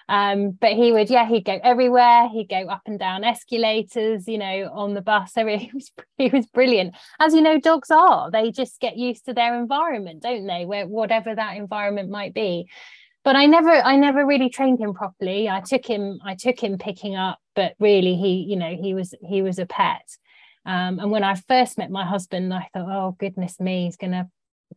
Um, 0.09 0.51
but 0.51 0.73
he 0.73 0.91
would, 0.91 1.09
yeah, 1.09 1.27
he'd 1.27 1.43
go 1.43 1.59
everywhere. 1.61 2.29
He'd 2.29 2.49
go 2.49 2.67
up 2.67 2.83
and 2.85 2.97
down 2.97 3.23
escalators, 3.23 4.27
you 4.27 4.37
know, 4.37 4.71
on 4.73 4.93
the 4.93 5.01
bus. 5.01 5.31
So 5.37 5.45
he 5.45 5.69
was, 5.73 5.91
he 6.17 6.29
was 6.29 6.45
brilliant. 6.47 6.95
As 7.19 7.33
you 7.33 7.41
know, 7.41 7.59
dogs 7.59 7.91
are. 7.91 8.31
They 8.31 8.51
just 8.51 8.79
get 8.79 8.97
used 8.97 9.25
to 9.25 9.33
their 9.33 9.59
environment, 9.59 10.23
don't 10.23 10.47
they? 10.47 10.65
Where 10.65 10.87
whatever 10.87 11.35
that 11.35 11.57
environment 11.57 12.09
might 12.09 12.33
be. 12.33 12.69
But 13.23 13.35
I 13.35 13.45
never, 13.45 13.71
I 13.71 13.97
never 13.97 14.25
really 14.25 14.49
trained 14.49 14.79
him 14.79 14.93
properly. 14.93 15.49
I 15.49 15.59
took 15.59 15.85
him, 15.85 16.19
I 16.23 16.35
took 16.35 16.63
him 16.63 16.77
picking 16.77 17.15
up, 17.15 17.39
but 17.55 17.73
really, 17.77 18.15
he, 18.15 18.45
you 18.47 18.55
know, 18.55 18.73
he 18.81 18.93
was, 18.93 19.13
he 19.21 19.41
was 19.41 19.59
a 19.59 19.65
pet. 19.65 20.07
Um, 20.67 20.99
and 20.99 21.09
when 21.09 21.23
I 21.23 21.35
first 21.35 21.77
met 21.77 21.89
my 21.89 22.05
husband, 22.05 22.53
I 22.53 22.67
thought, 22.73 22.89
oh, 22.89 23.15
goodness 23.17 23.59
me, 23.59 23.85
he's 23.85 23.97
going 23.97 24.11
to 24.11 24.27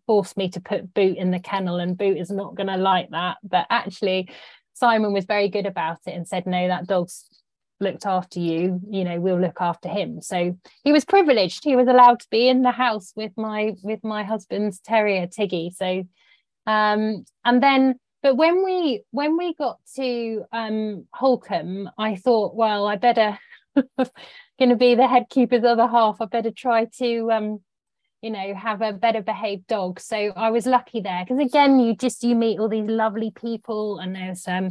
force 0.06 0.36
me 0.36 0.48
to 0.50 0.60
put 0.60 0.94
Boot 0.94 1.16
in 1.16 1.32
the 1.32 1.40
kennel, 1.40 1.76
and 1.80 1.98
Boot 1.98 2.16
is 2.16 2.30
not 2.30 2.54
going 2.54 2.68
to 2.68 2.76
like 2.76 3.10
that. 3.10 3.38
But 3.42 3.66
actually, 3.68 4.30
Simon 4.72 5.12
was 5.12 5.24
very 5.24 5.48
good 5.48 5.66
about 5.66 5.98
it 6.06 6.12
and 6.12 6.26
said, 6.26 6.46
no, 6.46 6.68
that 6.68 6.86
dog's 6.86 7.28
looked 7.80 8.06
after 8.06 8.38
you. 8.38 8.80
You 8.88 9.04
know 9.04 9.18
we'll 9.20 9.40
look 9.40 9.56
after 9.60 9.88
him. 9.88 10.20
So 10.20 10.56
he 10.84 10.92
was 10.92 11.04
privileged. 11.04 11.64
He 11.64 11.76
was 11.76 11.88
allowed 11.88 12.20
to 12.20 12.26
be 12.30 12.46
in 12.46 12.62
the 12.62 12.70
house 12.70 13.12
with 13.16 13.32
my 13.36 13.72
with 13.82 14.04
my 14.04 14.22
husband's 14.22 14.80
terrier 14.80 15.26
tiggy. 15.26 15.70
So 15.74 16.04
um 16.66 17.24
and 17.44 17.62
then 17.62 17.94
but 18.22 18.36
when 18.36 18.64
we 18.64 19.02
when 19.10 19.36
we 19.36 19.54
got 19.54 19.78
to 19.96 20.44
um 20.52 21.06
holkham 21.14 21.90
i 21.96 22.16
thought 22.16 22.54
well 22.54 22.86
i 22.86 22.96
better 22.96 23.38
going 24.60 24.68
to 24.70 24.76
be 24.76 24.94
the 24.94 25.08
head 25.08 25.26
keeper's 25.30 25.64
other 25.64 25.88
half, 25.88 26.20
I 26.20 26.26
better 26.26 26.52
try 26.52 26.84
to 26.98 27.32
um, 27.32 27.60
you 28.22 28.30
know 28.30 28.54
have 28.54 28.82
a 28.82 28.92
better 28.92 29.22
behaved 29.22 29.66
dog. 29.66 30.00
So 30.00 30.32
i 30.36 30.50
was 30.50 30.66
lucky 30.66 31.00
there 31.00 31.24
because 31.26 31.44
again 31.44 31.80
you 31.80 31.96
just 31.96 32.22
you 32.22 32.34
meet 32.34 32.58
all 32.58 32.68
these 32.68 32.88
lovely 32.88 33.30
people 33.30 33.98
and 33.98 34.14
there's 34.14 34.46
um 34.46 34.68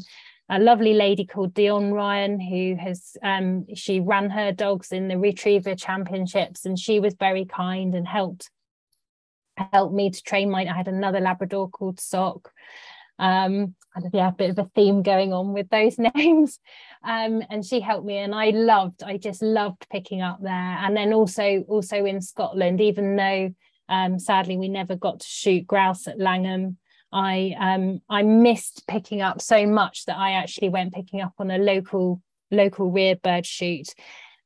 a 0.51 0.59
lovely 0.59 0.93
lady 0.93 1.25
called 1.25 1.53
Dion 1.53 1.91
Ryan 1.91 2.39
who 2.39 2.75
has 2.75 3.17
um 3.23 3.65
she 3.75 3.99
ran 3.99 4.29
her 4.29 4.51
dogs 4.51 4.91
in 4.91 5.07
the 5.07 5.17
retriever 5.17 5.75
championships 5.75 6.65
and 6.65 6.77
she 6.77 6.99
was 6.99 7.15
very 7.15 7.45
kind 7.45 7.95
and 7.95 8.07
helped 8.07 8.49
helped 9.57 9.93
me 9.93 10.09
to 10.09 10.23
train 10.23 10.49
my 10.49 10.65
I 10.65 10.75
had 10.75 10.87
another 10.87 11.19
Labrador 11.19 11.69
called 11.69 11.99
Sock 11.99 12.51
um 13.19 13.75
and 13.95 14.09
yeah 14.13 14.29
a 14.29 14.31
bit 14.31 14.49
of 14.51 14.59
a 14.59 14.69
theme 14.75 15.03
going 15.03 15.33
on 15.33 15.53
with 15.53 15.69
those 15.69 15.97
names. 16.15 16.59
Um 17.03 17.43
and 17.49 17.65
she 17.65 17.79
helped 17.79 18.05
me 18.05 18.17
and 18.17 18.33
I 18.33 18.49
loved 18.49 19.03
I 19.03 19.17
just 19.17 19.41
loved 19.41 19.87
picking 19.91 20.21
up 20.21 20.39
there. 20.41 20.53
And 20.53 20.95
then 20.95 21.13
also 21.13 21.63
also 21.67 22.05
in 22.05 22.21
Scotland 22.21 22.81
even 22.81 23.15
though 23.15 23.53
um 23.89 24.19
sadly 24.19 24.57
we 24.57 24.69
never 24.69 24.95
got 24.95 25.19
to 25.19 25.27
shoot 25.27 25.67
grouse 25.67 26.07
at 26.07 26.19
Langholm 26.19 26.77
I 27.11 27.55
um 27.59 28.01
I 28.09 28.23
missed 28.23 28.87
picking 28.87 29.21
up 29.21 29.41
so 29.41 29.65
much 29.65 30.05
that 30.05 30.17
I 30.17 30.31
actually 30.31 30.69
went 30.69 30.93
picking 30.93 31.21
up 31.21 31.33
on 31.39 31.51
a 31.51 31.57
local 31.57 32.21
local 32.51 32.91
rear 32.91 33.15
bird 33.15 33.45
shoot. 33.45 33.87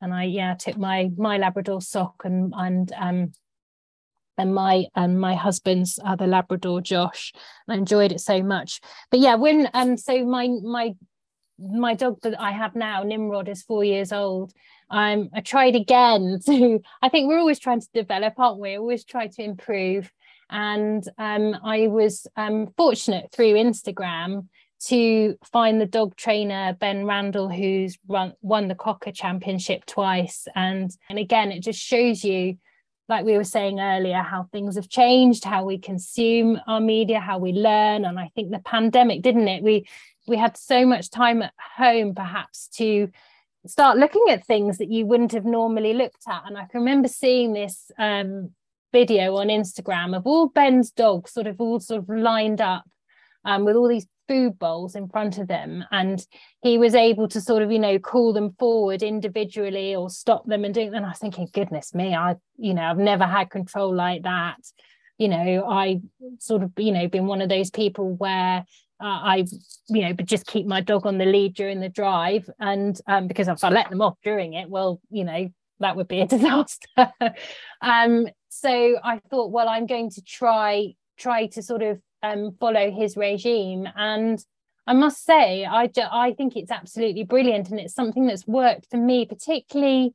And 0.02 0.14
I 0.14 0.24
yeah 0.26 0.56
took 0.56 0.78
my 0.78 1.12
my 1.18 1.38
Labrador 1.38 1.82
sock 1.82 2.24
and 2.26 2.54
and 2.56 2.92
um 2.98 3.34
and 4.38 4.54
my 4.54 4.86
and 4.96 5.20
my 5.20 5.36
husband's 5.36 6.00
other 6.06 6.28
Labrador 6.28 6.82
Josh. 6.82 7.34
I 7.68 7.76
enjoyed 7.76 8.12
it 8.12 8.22
so 8.22 8.42
much. 8.42 8.82
But 9.12 9.20
yeah 9.20 9.36
when 9.36 9.70
um 9.74 9.98
so 9.98 10.26
my 10.26 10.50
my 10.64 10.96
my 11.60 11.94
dog 11.94 12.20
that 12.24 12.40
I 12.40 12.52
have 12.52 12.76
now 12.76 13.04
Nimrod 13.04 13.48
is 13.48 13.64
four 13.64 13.84
years 13.84 14.12
old. 14.12 14.54
Um 14.90 15.30
I 15.34 15.42
tried 15.42 15.76
again 15.76 16.40
to 16.46 16.80
I 17.02 17.10
think 17.10 17.28
we're 17.28 17.40
always 17.40 17.60
trying 17.60 17.82
to 17.82 17.90
develop 17.94 18.40
aren't 18.40 18.60
we? 18.60 18.78
Always 18.78 19.04
try 19.06 19.28
to 19.28 19.44
improve. 19.44 20.12
And 20.50 21.04
um, 21.18 21.58
I 21.64 21.88
was 21.88 22.28
um, 22.36 22.68
fortunate 22.78 23.32
through 23.32 23.54
Instagram 23.54 24.48
to 24.88 25.36
find 25.52 25.80
the 25.80 25.86
dog 25.86 26.16
trainer 26.16 26.76
Ben 26.80 27.06
Randall, 27.06 27.50
who's 27.50 27.98
run, 28.08 28.34
won 28.42 28.68
the 28.68 28.76
Cocker 28.76 29.12
Championship 29.12 29.86
twice. 29.86 30.48
And, 30.56 30.92
and 31.10 31.18
again, 31.18 31.52
it 31.52 31.62
just 31.62 31.80
shows 31.80 32.24
you, 32.24 32.58
like 33.10 33.26
we 33.26 33.38
were 33.38 33.44
saying 33.44 33.80
earlier, 33.80 34.22
how 34.22 34.48
things 34.52 34.76
have 34.76 34.90
changed, 34.90 35.44
how 35.44 35.66
we 35.66 35.78
consume 35.78 36.60
our 36.68 36.80
media, 36.80 37.20
how 37.20 37.38
we 37.38 37.52
learn. 37.52 38.06
And 38.06 38.20
I 38.20 38.32
think 38.36 38.52
the 38.52 38.60
pandemic, 38.60 39.22
didn't 39.22 39.48
it? 39.48 39.64
We 39.64 39.88
we 40.26 40.38
had 40.38 40.56
so 40.56 40.86
much 40.86 41.10
time 41.10 41.42
at 41.42 41.54
home, 41.76 42.16
perhaps, 42.16 42.70
to 42.78 43.10
start 43.66 43.98
looking 43.98 44.26
at 44.30 44.46
things 44.46 44.78
that 44.78 44.90
you 44.90 45.06
wouldn't 45.06 45.34
have 45.34 45.46
normally 45.46 45.94
looked 45.94 46.28
at. 46.28 46.44
And 46.46 46.58
I 46.58 46.66
can 46.66 46.82
remember 46.82 47.08
seeing 47.08 47.54
this 47.54 47.92
um, 47.98 48.52
video 48.94 49.36
on 49.36 49.48
Instagram 49.48 50.16
of 50.16 50.26
all 50.26 50.48
Ben's 50.48 50.92
dogs 50.92 51.32
sort 51.32 51.48
of 51.48 51.60
all 51.60 51.80
sort 51.80 52.04
of 52.04 52.10
lined 52.10 52.62
up 52.62 52.86
um, 53.46 53.66
with 53.66 53.76
all 53.76 53.88
these 53.88 54.08
food 54.28 54.58
bowls 54.58 54.96
in 54.96 55.08
front 55.08 55.38
of 55.38 55.48
them. 55.48 55.84
And 55.92 56.26
he 56.62 56.78
was 56.78 56.96
able 56.96 57.28
to 57.30 57.42
sort 57.42 57.64
of 57.64 57.72
you 57.72 57.80
know 57.80 58.00
call 58.00 58.34
them 58.34 58.56
forward 58.58 59.04
individually 59.04 59.96
or 59.96 60.10
stop 60.10 60.46
them 60.46 60.66
and 60.66 60.74
doing 60.74 60.94
and 60.94 61.06
I 61.06 61.10
was 61.10 61.20
thinking 61.20 61.50
goodness 61.52 61.94
me 61.94 62.16
I 62.16 62.36
you 62.58 62.74
know 62.74 62.84
I've 62.84 62.98
never 62.98 63.26
had 63.26 63.50
control 63.50 63.94
like 63.94 64.24
that. 64.24 64.58
You 65.18 65.28
know 65.28 65.66
I 65.70 66.02
sort 66.40 66.64
of 66.64 66.72
you 66.78 66.92
know 66.92 67.08
been 67.08 67.28
one 67.28 67.42
of 67.42 67.50
those 67.50 67.70
people 67.70 68.16
where 68.16 68.66
uh, 69.02 69.06
I 69.06 69.46
you 69.90 70.02
know 70.02 70.14
but 70.14 70.26
just 70.26 70.46
keep 70.46 70.66
my 70.66 70.82
dog 70.82 71.06
on 71.06 71.18
the 71.18 71.26
lead 71.26 71.56
during 71.56 71.80
the 71.80 71.90
drive. 71.90 72.50
And 72.60 73.00
um, 73.08 73.28
because 73.28 73.48
if 73.48 73.64
I 73.64 73.70
let 73.70 73.90
them 73.90 74.02
off 74.02 74.18
during 74.24 74.54
it 74.54 74.70
well 74.70 75.02
you 75.10 75.26
know 75.26 75.50
that 75.80 75.96
would 75.96 76.08
be 76.08 76.22
a 76.22 76.28
disaster. 76.36 77.12
Um 77.82 78.28
so 78.56 78.98
I 79.04 79.20
thought, 79.32 79.52
well, 79.52 79.68
I'm 79.68 79.88
going 79.88 80.12
to 80.12 80.22
try 80.22 80.94
try 81.18 81.48
to 81.48 81.62
sort 81.62 81.82
of 81.82 82.00
um, 82.24 82.56
follow 82.60 82.90
his 82.92 83.16
regime, 83.16 83.88
and 83.96 84.44
I 84.88 84.94
must 84.94 85.24
say, 85.24 85.66
I 85.66 85.90
I 86.12 86.34
think 86.34 86.56
it's 86.56 86.72
absolutely 86.72 87.24
brilliant, 87.24 87.70
and 87.70 87.80
it's 87.80 87.94
something 87.94 88.26
that's 88.26 88.48
worked 88.48 88.88
for 88.90 88.98
me, 88.98 89.26
particularly 89.26 90.14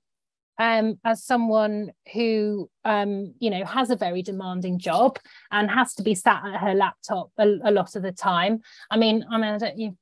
um, 0.59 0.99
as 1.05 1.23
someone 1.23 1.93
who 2.13 2.69
um, 2.85 3.35
you 3.39 3.51
know 3.51 3.65
has 3.65 3.91
a 3.91 3.97
very 3.97 4.23
demanding 4.23 4.79
job 4.79 5.19
and 5.51 5.71
has 5.71 5.95
to 5.95 6.03
be 6.03 6.15
sat 6.15 6.43
at 6.45 6.61
her 6.61 6.75
laptop 6.75 7.31
a, 7.39 7.47
a 7.65 7.71
lot 7.71 7.95
of 7.95 8.03
the 8.03 8.13
time. 8.13 8.61
I 8.91 8.97
mean, 8.97 9.25
I 9.31 9.39
mean, 9.39 9.55
I 9.55 9.59
don't, 9.59 9.79
you 9.79 9.97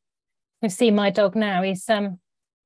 you 0.63 0.71
see 0.71 0.91
my 0.91 1.11
dog 1.11 1.37
now. 1.37 1.63
He's 1.63 1.89
um 1.91 2.19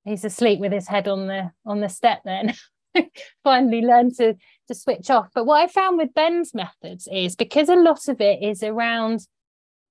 he's 0.04 0.24
asleep 0.24 0.60
with 0.60 0.72
his 0.72 0.88
head 0.88 1.08
on 1.08 1.26
the 1.26 1.50
on 1.66 1.80
the 1.80 1.88
step 1.88 2.20
then 2.24 2.54
finally 3.44 3.82
learned 3.82 4.14
to 4.16 4.34
to 4.70 4.74
switch 4.74 5.10
off. 5.10 5.28
But 5.34 5.46
what 5.46 5.62
I 5.62 5.66
found 5.66 5.98
with 5.98 6.14
Ben's 6.14 6.54
methods 6.54 7.08
is 7.12 7.36
because 7.36 7.68
a 7.68 7.74
lot 7.74 8.08
of 8.08 8.20
it 8.20 8.42
is 8.42 8.62
around 8.62 9.26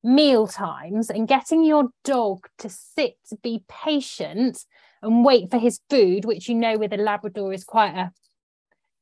meal 0.04 0.48
times 0.48 1.10
and 1.10 1.28
getting 1.28 1.64
your 1.64 1.90
dog 2.04 2.48
to 2.60 2.70
sit, 2.70 3.18
to 3.30 3.36
be 3.44 3.64
patient, 3.68 4.66
and 5.02 5.26
wait 5.26 5.52
for 5.52 5.58
his 5.58 5.80
food, 5.90 6.26
which 6.26 6.50
you 6.50 6.56
know 6.56 6.78
with 6.78 6.94
a 6.94 6.98
Labrador 6.98 7.54
is 7.54 7.64
quite 7.64 7.96
a 7.96 8.12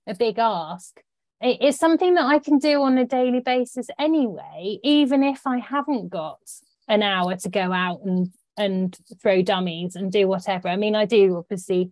a 0.07 0.15
big 0.15 0.39
ask. 0.39 1.01
It 1.41 1.61
is 1.61 1.77
something 1.77 2.15
that 2.15 2.25
I 2.25 2.39
can 2.39 2.57
do 2.57 2.81
on 2.81 2.97
a 2.97 3.05
daily 3.05 3.41
basis 3.41 3.87
anyway, 3.99 4.79
even 4.83 5.23
if 5.23 5.45
I 5.45 5.59
haven't 5.59 6.09
got 6.09 6.39
an 6.87 7.03
hour 7.03 7.35
to 7.35 7.49
go 7.49 7.71
out 7.71 8.01
and 8.03 8.29
and 8.57 8.97
throw 9.21 9.43
dummies 9.43 9.95
and 9.95 10.11
do 10.11 10.27
whatever. 10.27 10.67
I 10.67 10.77
mean, 10.77 10.95
I 10.95 11.05
do 11.05 11.37
obviously 11.37 11.91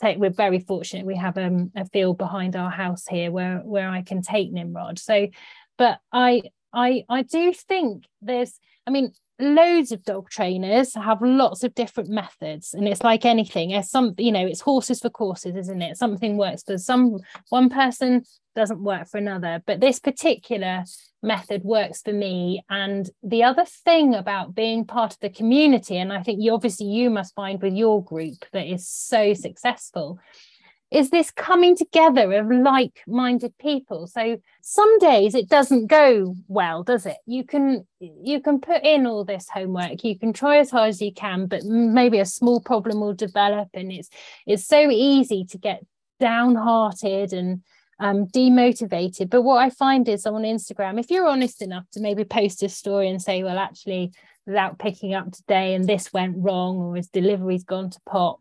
take 0.00 0.18
we're 0.18 0.30
very 0.30 0.60
fortunate 0.60 1.06
we 1.06 1.16
have 1.16 1.36
um, 1.38 1.70
a 1.76 1.84
field 1.86 2.18
behind 2.18 2.56
our 2.56 2.70
house 2.70 3.06
here 3.08 3.30
where 3.30 3.58
where 3.58 3.88
I 3.88 4.02
can 4.02 4.22
take 4.22 4.52
Nimrod. 4.52 4.98
So 4.98 5.28
but 5.78 5.98
I 6.12 6.42
I 6.72 7.04
I 7.08 7.22
do 7.22 7.52
think 7.52 8.04
there's 8.22 8.58
I 8.86 8.90
mean 8.90 9.12
loads 9.40 9.92
of 9.92 10.04
dog 10.04 10.28
trainers 10.30 10.94
have 10.94 11.22
lots 11.22 11.64
of 11.64 11.74
different 11.74 12.10
methods 12.10 12.74
and 12.74 12.86
it's 12.86 13.02
like 13.02 13.24
anything 13.24 13.72
as 13.74 13.90
some 13.90 14.14
you 14.18 14.32
know 14.32 14.46
it's 14.46 14.60
horses 14.60 15.00
for 15.00 15.10
courses 15.10 15.56
isn't 15.56 15.82
it? 15.82 15.96
Something 15.96 16.36
works 16.36 16.62
for 16.62 16.78
some 16.78 17.18
one 17.48 17.68
person 17.68 18.24
doesn't 18.54 18.82
work 18.82 19.08
for 19.08 19.18
another 19.18 19.62
but 19.66 19.80
this 19.80 20.00
particular 20.00 20.84
method 21.22 21.62
works 21.62 22.00
for 22.02 22.12
me. 22.12 22.64
And 22.70 23.08
the 23.22 23.44
other 23.44 23.64
thing 23.64 24.14
about 24.14 24.54
being 24.54 24.84
part 24.84 25.12
of 25.12 25.20
the 25.20 25.30
community 25.30 25.96
and 25.96 26.12
i 26.12 26.22
think 26.22 26.40
you 26.40 26.52
obviously 26.52 26.86
you 26.86 27.10
must 27.10 27.34
find 27.34 27.60
with 27.60 27.74
your 27.74 28.02
group 28.02 28.44
that 28.52 28.66
is 28.66 28.88
so 28.88 29.34
successful 29.34 30.18
is 30.90 31.10
this 31.10 31.30
coming 31.30 31.76
together 31.76 32.32
of 32.32 32.50
like-minded 32.50 33.56
people? 33.58 34.06
So 34.06 34.38
some 34.60 34.98
days 34.98 35.34
it 35.34 35.48
doesn't 35.48 35.86
go 35.86 36.34
well 36.48 36.82
does 36.82 37.06
it? 37.06 37.16
You 37.26 37.44
can 37.44 37.86
you 38.00 38.40
can 38.40 38.60
put 38.60 38.82
in 38.82 39.06
all 39.06 39.24
this 39.24 39.48
homework 39.48 40.02
you 40.04 40.18
can 40.18 40.32
try 40.32 40.58
as 40.58 40.70
hard 40.70 40.88
as 40.88 41.00
you 41.00 41.12
can 41.12 41.46
but 41.46 41.62
maybe 41.64 42.18
a 42.18 42.24
small 42.24 42.60
problem 42.60 43.00
will 43.00 43.14
develop 43.14 43.68
and 43.74 43.92
it's 43.92 44.08
it's 44.46 44.66
so 44.66 44.90
easy 44.90 45.44
to 45.44 45.58
get 45.58 45.84
downhearted 46.18 47.32
and 47.32 47.62
um, 47.98 48.26
demotivated. 48.26 49.28
But 49.28 49.42
what 49.42 49.58
i 49.58 49.70
find 49.70 50.08
is 50.08 50.26
on 50.26 50.42
instagram 50.42 50.98
if 50.98 51.10
you're 51.10 51.28
honest 51.28 51.62
enough 51.62 51.84
to 51.92 52.00
maybe 52.00 52.24
post 52.24 52.62
a 52.62 52.68
story 52.68 53.08
and 53.08 53.20
say 53.20 53.42
well 53.42 53.58
actually 53.58 54.12
without 54.46 54.78
picking 54.78 55.14
up 55.14 55.30
today 55.30 55.74
and 55.74 55.86
this 55.86 56.12
went 56.12 56.34
wrong 56.38 56.78
or 56.78 56.96
his 56.96 57.08
delivery's 57.08 57.64
gone 57.64 57.90
to 57.90 58.00
pot 58.06 58.38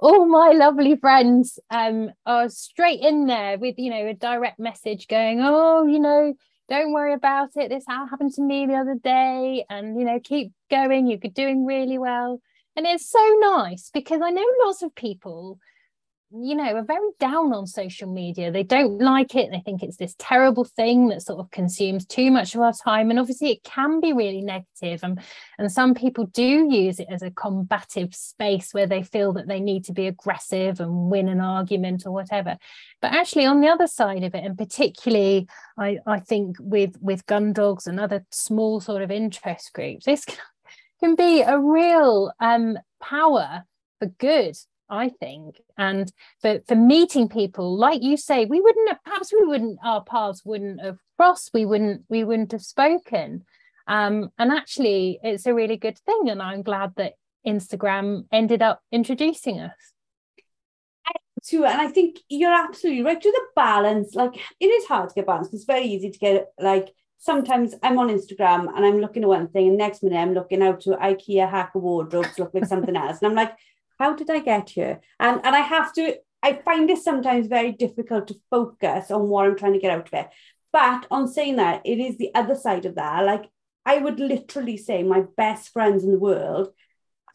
all 0.00 0.26
my 0.26 0.52
lovely 0.52 0.96
friends 0.96 1.58
um, 1.70 2.10
are 2.26 2.48
straight 2.48 3.00
in 3.00 3.26
there 3.26 3.58
with 3.58 3.76
you 3.78 3.90
know 3.90 4.06
a 4.06 4.14
direct 4.14 4.58
message 4.58 5.08
going 5.08 5.40
oh 5.42 5.86
you 5.86 6.00
know 6.00 6.34
don't 6.70 6.92
worry 6.92 7.12
about 7.12 7.50
it. 7.56 7.68
This 7.68 7.84
happened 7.88 8.32
to 8.34 8.42
me 8.42 8.64
the 8.64 8.74
other 8.74 8.94
day 8.94 9.64
and 9.68 9.98
you 9.98 10.06
know 10.06 10.20
keep 10.22 10.52
going. 10.70 11.08
You're 11.08 11.18
doing 11.18 11.66
really 11.66 11.98
well. 11.98 12.40
And 12.76 12.86
it's 12.86 13.10
so 13.10 13.36
nice 13.40 13.90
because 13.92 14.22
i 14.22 14.30
know 14.30 14.46
lots 14.64 14.80
of 14.82 14.94
people 14.94 15.58
you 16.32 16.54
know 16.54 16.76
are 16.76 16.84
very 16.84 17.10
down 17.18 17.52
on 17.52 17.66
social 17.66 18.12
media. 18.12 18.52
They 18.52 18.62
don't 18.62 18.98
like 18.98 19.34
it. 19.34 19.50
They 19.50 19.60
think 19.60 19.82
it's 19.82 19.96
this 19.96 20.14
terrible 20.18 20.64
thing 20.64 21.08
that 21.08 21.22
sort 21.22 21.40
of 21.40 21.50
consumes 21.50 22.06
too 22.06 22.30
much 22.30 22.54
of 22.54 22.60
our 22.60 22.72
time. 22.72 23.10
And 23.10 23.18
obviously 23.18 23.50
it 23.50 23.64
can 23.64 24.00
be 24.00 24.12
really 24.12 24.40
negative. 24.40 25.00
and 25.02 25.20
and 25.58 25.72
some 25.72 25.94
people 25.94 26.26
do 26.26 26.68
use 26.70 27.00
it 27.00 27.08
as 27.10 27.22
a 27.22 27.30
combative 27.32 28.14
space 28.14 28.72
where 28.72 28.86
they 28.86 29.02
feel 29.02 29.32
that 29.32 29.48
they 29.48 29.60
need 29.60 29.84
to 29.86 29.92
be 29.92 30.06
aggressive 30.06 30.78
and 30.80 31.10
win 31.10 31.28
an 31.28 31.40
argument 31.40 32.04
or 32.06 32.12
whatever. 32.12 32.56
But 33.02 33.12
actually 33.12 33.46
on 33.46 33.60
the 33.60 33.68
other 33.68 33.86
side 33.88 34.22
of 34.22 34.34
it 34.34 34.44
and 34.44 34.56
particularly 34.56 35.48
i 35.78 35.98
i 36.06 36.20
think 36.20 36.56
with 36.60 36.96
with 37.00 37.26
gun 37.26 37.52
dogs 37.52 37.86
and 37.86 37.98
other 37.98 38.24
small 38.30 38.80
sort 38.80 39.02
of 39.02 39.10
interest 39.10 39.72
groups 39.72 40.04
this 40.04 40.24
can 41.00 41.14
be 41.14 41.42
a 41.42 41.58
real 41.58 42.32
um 42.40 42.78
power 43.00 43.64
for 43.98 44.06
good 44.06 44.56
I 44.90 45.08
think. 45.08 45.60
And 45.78 46.12
for, 46.42 46.60
for 46.66 46.74
meeting 46.74 47.28
people, 47.28 47.76
like 47.76 48.02
you 48.02 48.16
say, 48.16 48.44
we 48.44 48.60
wouldn't 48.60 48.88
have, 48.88 49.04
perhaps 49.04 49.32
we 49.32 49.46
wouldn't, 49.46 49.78
our 49.84 50.02
paths 50.04 50.42
wouldn't 50.44 50.82
have 50.82 50.98
crossed, 51.16 51.50
we 51.54 51.64
wouldn't, 51.64 52.02
we 52.08 52.24
wouldn't 52.24 52.52
have 52.52 52.62
spoken. 52.62 53.44
Um, 53.86 54.30
and 54.38 54.52
actually 54.52 55.18
it's 55.22 55.46
a 55.46 55.54
really 55.54 55.76
good 55.76 55.98
thing. 55.98 56.28
And 56.28 56.42
I'm 56.42 56.62
glad 56.62 56.94
that 56.96 57.14
Instagram 57.46 58.24
ended 58.32 58.62
up 58.62 58.82
introducing 58.92 59.60
us. 59.60 59.72
to 61.44 61.64
and 61.64 61.80
I 61.80 61.88
think 61.88 62.18
you're 62.28 62.52
absolutely 62.52 63.02
right 63.02 63.20
to 63.20 63.30
the 63.30 63.46
balance 63.56 64.14
like 64.14 64.34
it 64.60 64.66
is 64.66 64.84
hard 64.86 65.08
to 65.08 65.14
get 65.14 65.26
balance 65.26 65.48
it's 65.54 65.64
very 65.64 65.84
easy 65.84 66.10
to 66.10 66.18
get 66.18 66.48
like 66.58 66.90
sometimes 67.20 67.74
I'm 67.82 67.98
on 67.98 68.08
Instagram 68.08 68.68
and 68.74 68.84
I'm 68.84 69.00
looking 69.00 69.22
at 69.22 69.28
one 69.28 69.48
thing 69.48 69.68
and 69.68 69.78
next 69.78 70.02
minute 70.02 70.18
I'm 70.18 70.34
looking 70.34 70.62
out 70.62 70.80
to 70.82 70.90
IKEA 70.90 71.48
hack 71.48 71.72
a 71.74 71.78
wardrobe 71.78 72.26
look 72.38 72.52
like 72.52 72.66
something 72.66 72.96
else 73.04 73.18
and 73.20 73.28
I'm 73.30 73.36
like 73.36 73.56
how 74.00 74.14
did 74.14 74.30
I 74.30 74.40
get 74.40 74.70
here? 74.70 75.00
And 75.20 75.40
and 75.44 75.54
I 75.54 75.60
have 75.60 75.92
to 75.94 76.16
I 76.42 76.54
find 76.54 76.90
it 76.90 76.98
sometimes 76.98 77.46
very 77.46 77.72
difficult 77.72 78.28
to 78.28 78.40
focus 78.50 79.10
on 79.10 79.28
what 79.28 79.46
I'm 79.46 79.56
trying 79.56 79.74
to 79.74 79.78
get 79.78 79.90
out 79.90 80.08
of 80.08 80.14
it. 80.14 80.28
But 80.72 81.06
on 81.10 81.28
saying 81.28 81.56
that 81.56 81.82
it 81.84 81.98
is 81.98 82.16
the 82.16 82.34
other 82.34 82.54
side 82.54 82.86
of 82.86 82.94
that. 82.94 83.24
Like 83.24 83.44
I 83.84 83.98
would 83.98 84.18
literally 84.18 84.76
say 84.76 85.02
my 85.02 85.24
best 85.36 85.72
friends 85.72 86.02
in 86.02 86.12
the 86.12 86.18
world 86.18 86.70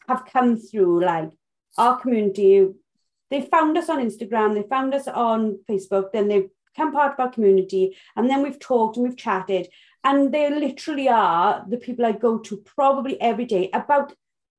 have 0.08 0.26
come 0.26 0.56
through 0.56 1.04
like 1.04 1.30
our 1.78 2.00
community. 2.00 2.68
They 3.30 3.42
found 3.42 3.76
us 3.76 3.88
on 3.88 3.98
Instagram, 3.98 4.54
they 4.54 4.68
found 4.68 4.94
us 4.94 5.08
on 5.08 5.58
Facebook, 5.68 6.12
then 6.12 6.28
they've 6.28 6.48
become 6.72 6.92
part 6.92 7.14
of 7.14 7.20
our 7.20 7.30
community, 7.30 7.96
and 8.14 8.30
then 8.30 8.42
we've 8.42 8.60
talked 8.60 8.96
and 8.96 9.06
we've 9.06 9.16
chatted. 9.16 9.68
And 10.04 10.32
they 10.32 10.48
literally 10.48 11.08
are 11.08 11.64
the 11.68 11.76
people 11.76 12.06
I 12.06 12.12
go 12.12 12.38
to 12.38 12.56
probably 12.58 13.20
every 13.20 13.44
day 13.44 13.68
about 13.72 14.14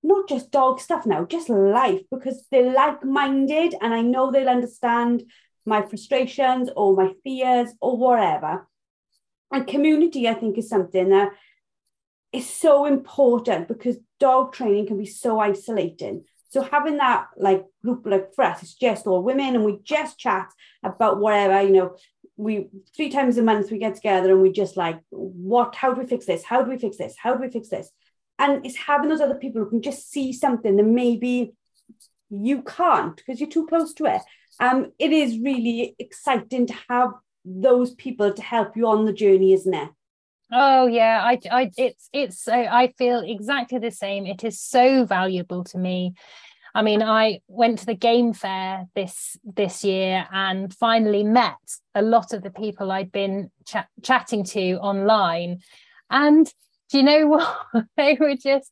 not 0.07 0.29
just 0.29 0.51
dog 0.51 0.79
stuff 0.79 1.05
now, 1.05 1.25
just 1.25 1.49
life, 1.49 2.01
because 2.09 2.45
they're 2.49 2.73
like 2.73 3.03
minded 3.03 3.75
and 3.81 3.93
I 3.93 4.01
know 4.01 4.31
they'll 4.31 4.49
understand 4.49 5.23
my 5.65 5.81
frustrations 5.81 6.69
or 6.75 6.95
my 6.95 7.11
fears 7.23 7.71
or 7.81 7.97
whatever. 7.97 8.67
And 9.51 9.67
community, 9.67 10.27
I 10.27 10.33
think, 10.33 10.57
is 10.57 10.69
something 10.69 11.09
that 11.09 11.31
is 12.31 12.49
so 12.49 12.85
important 12.85 13.67
because 13.67 13.97
dog 14.19 14.53
training 14.53 14.87
can 14.87 14.97
be 14.97 15.05
so 15.05 15.39
isolating. 15.39 16.23
So 16.49 16.61
having 16.61 16.97
that 16.97 17.27
like 17.35 17.65
group 17.83 18.03
like 18.05 18.33
for 18.33 18.45
us, 18.45 18.63
it's 18.63 18.75
just 18.75 19.07
all 19.07 19.21
women 19.21 19.55
and 19.55 19.65
we 19.65 19.79
just 19.83 20.17
chat 20.17 20.47
about 20.83 21.19
whatever, 21.19 21.61
you 21.61 21.73
know, 21.73 21.95
we 22.37 22.69
three 22.95 23.09
times 23.09 23.37
a 23.37 23.41
month 23.41 23.71
we 23.71 23.79
get 23.79 23.95
together 23.95 24.31
and 24.31 24.41
we 24.41 24.51
just 24.51 24.77
like, 24.77 24.99
what, 25.09 25.75
how 25.75 25.93
do 25.93 26.01
we 26.01 26.07
fix 26.07 26.25
this? 26.25 26.43
How 26.43 26.61
do 26.61 26.69
we 26.69 26.77
fix 26.77 26.95
this? 26.97 27.15
How 27.17 27.33
do 27.33 27.41
we 27.41 27.49
fix 27.49 27.67
this? 27.67 27.91
And 28.39 28.65
it's 28.65 28.77
having 28.77 29.09
those 29.09 29.21
other 29.21 29.35
people 29.35 29.63
who 29.63 29.69
can 29.69 29.81
just 29.81 30.11
see 30.11 30.31
something 30.31 30.75
that 30.75 30.85
maybe 30.85 31.53
you 32.29 32.61
can't 32.61 33.15
because 33.15 33.39
you're 33.39 33.49
too 33.49 33.67
close 33.67 33.93
to 33.95 34.05
it. 34.05 34.21
Um, 34.59 34.91
it 34.99 35.11
is 35.11 35.39
really 35.39 35.95
exciting 35.99 36.67
to 36.67 36.73
have 36.89 37.11
those 37.45 37.93
people 37.95 38.33
to 38.33 38.41
help 38.41 38.75
you 38.75 38.87
on 38.87 39.05
the 39.05 39.13
journey, 39.13 39.53
isn't 39.53 39.73
it? 39.73 39.89
Oh 40.51 40.87
yeah, 40.87 41.21
I, 41.23 41.39
I, 41.51 41.71
it's, 41.77 42.09
it's. 42.13 42.47
I 42.47 42.93
feel 42.97 43.19
exactly 43.19 43.79
the 43.79 43.91
same. 43.91 44.25
It 44.25 44.43
is 44.43 44.61
so 44.61 45.03
valuable 45.03 45.63
to 45.65 45.77
me. 45.77 46.13
I 46.73 46.83
mean, 46.83 47.01
I 47.01 47.41
went 47.47 47.79
to 47.79 47.85
the 47.85 47.95
game 47.95 48.33
fair 48.33 48.85
this 48.95 49.35
this 49.43 49.83
year 49.83 50.25
and 50.31 50.73
finally 50.73 51.23
met 51.23 51.57
a 51.95 52.01
lot 52.01 52.33
of 52.33 52.43
the 52.43 52.49
people 52.49 52.91
I'd 52.91 53.11
been 53.11 53.51
ch- 53.65 53.77
chatting 54.03 54.43
to 54.45 54.75
online, 54.75 55.59
and 56.09 56.47
do 56.89 56.97
you 56.97 57.03
know 57.03 57.27
what? 57.73 57.85
they 57.95 58.17
were 58.19 58.35
just 58.35 58.71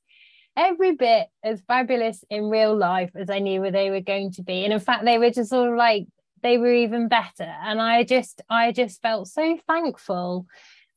every 0.58 0.94
bit 0.94 1.28
as 1.44 1.62
fabulous 1.68 2.24
in 2.30 2.50
real 2.50 2.76
life 2.76 3.12
as 3.16 3.30
I 3.30 3.40
knew 3.40 3.70
they 3.72 3.90
were 3.90 4.02
going 4.02 4.32
to 4.34 4.44
be, 4.44 4.64
and 4.64 4.74
in 4.74 4.80
fact, 4.80 5.06
they 5.06 5.18
were 5.18 5.32
just 5.32 5.50
sort 5.50 5.70
of 5.70 5.78
like 5.78 6.08
they 6.44 6.58
were 6.58 6.74
even 6.74 7.08
better. 7.08 7.52
And 7.64 7.82
I 7.82 8.04
just, 8.04 8.42
I 8.50 8.72
just 8.72 9.02
felt 9.02 9.28
so 9.28 9.58
thankful 9.68 10.46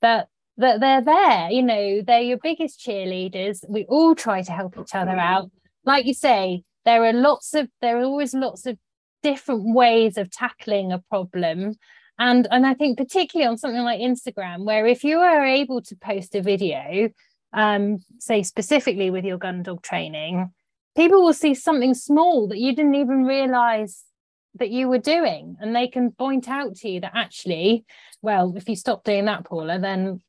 that 0.02 0.28
that 0.58 0.80
they're 0.80 1.02
there. 1.02 1.50
You 1.50 1.62
know 1.62 2.02
they're 2.02 2.20
your 2.20 2.38
biggest 2.38 2.80
cheerleaders. 2.80 3.64
We 3.68 3.84
all 3.86 4.14
try 4.14 4.42
to 4.42 4.52
help 4.52 4.76
each 4.78 4.94
other 4.94 5.16
out. 5.16 5.50
Like 5.84 6.04
you 6.04 6.14
say 6.14 6.64
there 6.84 7.04
are 7.04 7.12
lots 7.12 7.54
of 7.54 7.68
there 7.80 7.98
are 7.98 8.04
always 8.04 8.34
lots 8.34 8.66
of 8.66 8.76
different 9.22 9.74
ways 9.74 10.16
of 10.16 10.30
tackling 10.30 10.92
a 10.92 10.98
problem 10.98 11.76
and 12.18 12.46
and 12.50 12.66
i 12.66 12.74
think 12.74 12.98
particularly 12.98 13.48
on 13.48 13.58
something 13.58 13.82
like 13.82 14.00
instagram 14.00 14.64
where 14.64 14.86
if 14.86 15.04
you 15.04 15.18
are 15.18 15.44
able 15.44 15.80
to 15.80 15.96
post 15.96 16.34
a 16.34 16.42
video 16.42 17.08
um 17.52 17.98
say 18.18 18.42
specifically 18.42 19.10
with 19.10 19.24
your 19.24 19.38
gun 19.38 19.62
dog 19.62 19.82
training 19.82 20.50
people 20.96 21.22
will 21.22 21.32
see 21.32 21.54
something 21.54 21.94
small 21.94 22.48
that 22.48 22.58
you 22.58 22.74
didn't 22.74 22.96
even 22.96 23.24
realize 23.24 24.04
that 24.58 24.70
you 24.70 24.88
were 24.88 24.98
doing. 24.98 25.56
And 25.60 25.74
they 25.74 25.88
can 25.88 26.10
point 26.12 26.48
out 26.48 26.76
to 26.76 26.88
you 26.88 27.00
that 27.00 27.12
actually 27.14 27.84
well 28.20 28.54
if 28.56 28.68
you 28.68 28.76
stop 28.76 29.04
doing 29.04 29.26
that 29.26 29.44
paula 29.44 29.78
then 29.78 30.20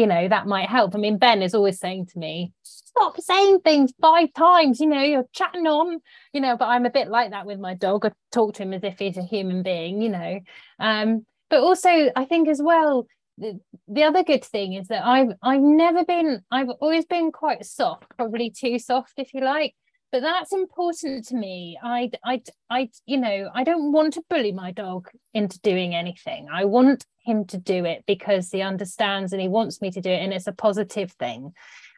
you 0.00 0.06
know 0.06 0.28
that 0.28 0.46
might 0.46 0.68
help. 0.68 0.94
I 0.94 0.98
mean 0.98 1.18
ben 1.18 1.42
is 1.42 1.54
always 1.54 1.78
saying 1.78 2.06
to 2.06 2.18
me 2.18 2.52
stop 2.90 3.20
saying 3.20 3.60
things 3.60 3.92
five 4.00 4.32
times 4.34 4.80
you 4.80 4.86
know 4.86 5.02
you're 5.02 5.28
chatting 5.32 5.66
on 5.66 6.00
you 6.32 6.40
know 6.40 6.56
but 6.56 6.66
i'm 6.66 6.86
a 6.86 6.90
bit 6.90 7.08
like 7.08 7.30
that 7.30 7.46
with 7.46 7.58
my 7.58 7.74
dog. 7.74 8.04
I 8.04 8.10
talk 8.32 8.54
to 8.54 8.64
him 8.64 8.72
as 8.74 8.82
if 8.84 8.98
he's 8.98 9.16
a 9.16 9.22
human 9.22 9.62
being 9.62 10.02
you 10.02 10.08
know. 10.08 10.40
Um 10.78 11.24
but 11.48 11.60
also 11.60 12.10
i 12.16 12.24
think 12.24 12.48
as 12.48 12.60
well 12.62 13.06
the, 13.38 13.60
the 13.88 14.04
other 14.04 14.22
good 14.22 14.44
thing 14.44 14.74
is 14.74 14.88
that 14.88 15.04
i've 15.04 15.32
i've 15.42 15.60
never 15.60 16.04
been 16.04 16.42
i've 16.50 16.68
always 16.80 17.06
been 17.06 17.32
quite 17.32 17.64
soft 17.64 18.04
probably 18.16 18.50
too 18.50 18.78
soft 18.78 19.14
if 19.18 19.34
you 19.34 19.40
like. 19.40 19.74
But 20.12 20.22
that's 20.22 20.52
important 20.52 21.28
to 21.28 21.36
me. 21.36 21.78
I 21.80 22.10
i 22.24 22.42
i 22.68 22.88
you 23.06 23.18
know 23.18 23.48
i 23.54 23.62
don't 23.62 23.92
want 23.92 24.14
to 24.14 24.24
bully 24.28 24.52
my 24.52 24.72
dog 24.72 25.08
into 25.32 25.60
doing 25.60 25.94
anything. 25.94 26.48
I 26.52 26.64
want 26.64 27.06
him 27.30 27.44
to 27.46 27.58
do 27.58 27.84
it 27.84 28.04
because 28.06 28.50
he 28.50 28.62
understands 28.62 29.32
and 29.32 29.40
he 29.40 29.48
wants 29.48 29.80
me 29.80 29.90
to 29.90 30.00
do 30.00 30.10
it 30.10 30.22
and 30.22 30.32
it's 30.32 30.46
a 30.46 30.52
positive 30.52 31.12
thing. 31.12 31.52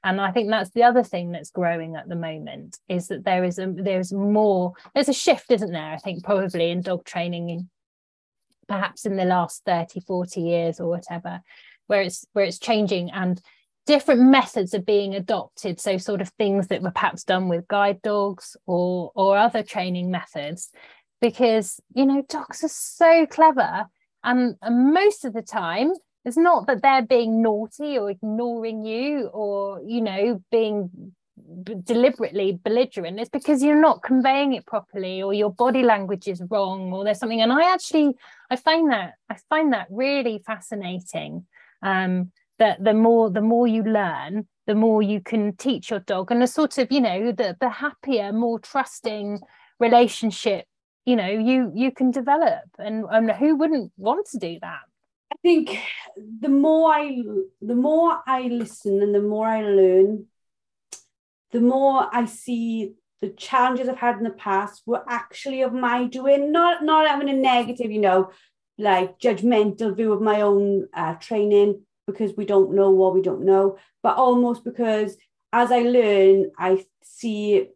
And 0.05 0.21
i 0.21 0.33
think 0.33 0.51
that's 0.51 0.71
the 0.71 0.83
other 0.83 1.05
thing 1.05 1.31
that's 1.31 1.51
growing 1.51 1.95
at 1.95 2.09
the 2.09 2.17
moment 2.17 2.79
is 2.89 3.09
that 3.09 3.25
there 3.25 3.45
is 3.45 3.59
a 3.59 3.73
there's 3.73 4.13
more 4.13 4.75
there's 4.95 5.09
a 5.09 5.13
shift 5.13 5.51
isn't 5.51 5.73
there? 5.73 5.93
I 5.93 5.99
think 5.99 6.25
probably 6.25 6.71
in 6.71 6.83
dog 6.83 7.05
training 7.05 7.51
in, 7.51 7.71
perhaps 8.69 9.07
in 9.07 9.17
the 9.17 9.25
last 9.25 9.63
30 9.65 10.01
40 10.01 10.41
years 10.41 10.81
or 10.81 10.89
whatever 10.89 11.41
where 11.87 12.03
it's 12.03 12.27
where 12.33 12.45
it's 12.45 12.59
changing 12.59 13.11
and 13.11 13.41
different 13.87 14.21
methods 14.21 14.75
are 14.75 14.81
being 14.83 15.15
adopted. 15.15 15.81
So 15.81 15.99
sort 15.99 16.21
of 16.21 16.29
things 16.31 16.69
that 16.69 16.83
were 16.83 16.91
perhaps 16.91 17.25
done 17.25 17.49
with 17.49 17.69
guide 17.69 18.03
dogs 18.03 18.57
or 18.67 19.13
or 19.15 19.37
other 19.37 19.63
training 19.63 20.11
methods 20.11 20.71
because 21.21 21.81
you 21.95 22.07
know 22.07 22.23
dogs 22.29 22.65
are 22.65 22.69
so 22.69 23.27
clever 23.27 23.87
and, 24.25 24.57
and 24.63 24.93
most 24.93 25.25
of 25.25 25.33
the 25.33 25.43
time 25.43 25.93
it's 26.25 26.37
not 26.37 26.67
that 26.69 26.83
they're 26.83 27.03
being 27.03 27.43
naughty 27.43 27.99
or 27.99 28.11
ignoring 28.11 28.85
you 28.85 29.27
or 29.27 29.81
you 29.85 30.01
know 30.01 30.41
being 30.51 31.13
deliberately 31.83 32.59
belligerent. 32.63 33.19
It's 33.19 33.31
because 33.31 33.63
you're 33.63 33.81
not 33.81 34.03
conveying 34.03 34.53
it 34.53 34.67
properly 34.67 35.23
or 35.23 35.35
your 35.35 35.51
body 35.51 35.83
language 35.83 36.29
is 36.29 36.43
wrong 36.51 36.93
or 36.93 37.05
there's 37.05 37.19
something. 37.19 37.41
And 37.41 37.53
i 37.53 37.73
actually 37.73 38.15
i 38.51 38.57
find 38.57 38.91
that 38.93 39.15
i 39.29 39.37
find 39.49 39.73
that 39.73 39.89
really 39.91 40.43
fascinating. 40.47 41.47
Um 41.83 42.33
that 42.59 42.83
the 42.85 42.95
more 42.95 43.31
the 43.31 43.41
more 43.41 43.67
you 43.67 43.83
learn 43.83 44.47
the 44.67 44.75
more 44.75 45.03
you 45.03 45.21
can 45.21 45.57
teach 45.57 45.91
your 45.91 45.99
dog 46.01 46.31
and 46.31 46.41
the 46.41 46.47
sort 46.47 46.79
of 46.79 46.93
you 46.93 47.01
know 47.01 47.33
the 47.33 47.57
the 47.61 47.69
happier 47.69 48.33
more 48.33 48.61
trusting 48.61 49.41
relationship 49.81 50.67
you 51.05 51.17
know 51.17 51.29
you 51.29 51.73
you 51.75 51.91
can 51.91 52.11
develop 52.11 52.65
and 52.79 53.05
and 53.11 53.31
who 53.31 53.57
wouldn't 53.57 53.93
want 53.97 54.27
to 54.31 54.39
do 54.39 54.59
that? 54.61 54.81
I 55.33 55.37
think 55.43 55.79
the 56.41 56.49
more 56.49 56.93
i 56.93 57.23
the 57.61 57.75
more 57.75 58.21
i 58.27 58.43
listen 58.43 59.03
and 59.03 59.15
the 59.15 59.23
more 59.23 59.47
i 59.47 59.63
learn 59.63 60.27
the 61.53 61.61
more 61.61 62.07
i 62.13 62.27
see 62.27 62.93
the 63.23 63.31
challenges 63.31 63.89
i've 63.89 63.97
had 63.97 64.19
in 64.19 64.25
the 64.25 64.31
past 64.31 64.83
were 64.87 65.03
actually 65.09 65.63
of 65.63 65.73
my 65.73 66.05
doing 66.05 66.53
not 66.53 66.85
not 66.85 67.09
having 67.09 67.31
a 67.31 67.33
negative 67.33 67.91
you 67.91 68.01
know 68.01 68.31
like 68.79 69.19
judgmental 69.19 69.97
view 69.97 70.13
of 70.13 70.21
my 70.21 70.43
own 70.43 70.89
uh, 70.95 71.15
training 71.15 71.83
because 72.07 72.37
we 72.37 72.45
don't 72.45 72.75
know 72.75 72.91
what 72.91 73.15
we 73.15 73.23
don't 73.23 73.45
know, 73.45 73.79
but 74.03 74.17
almost 74.17 74.65
because 74.65 75.17
as 75.53 75.71
I 75.71 75.81
learn, 75.81 76.51
I 76.59 76.85
see 77.03 77.69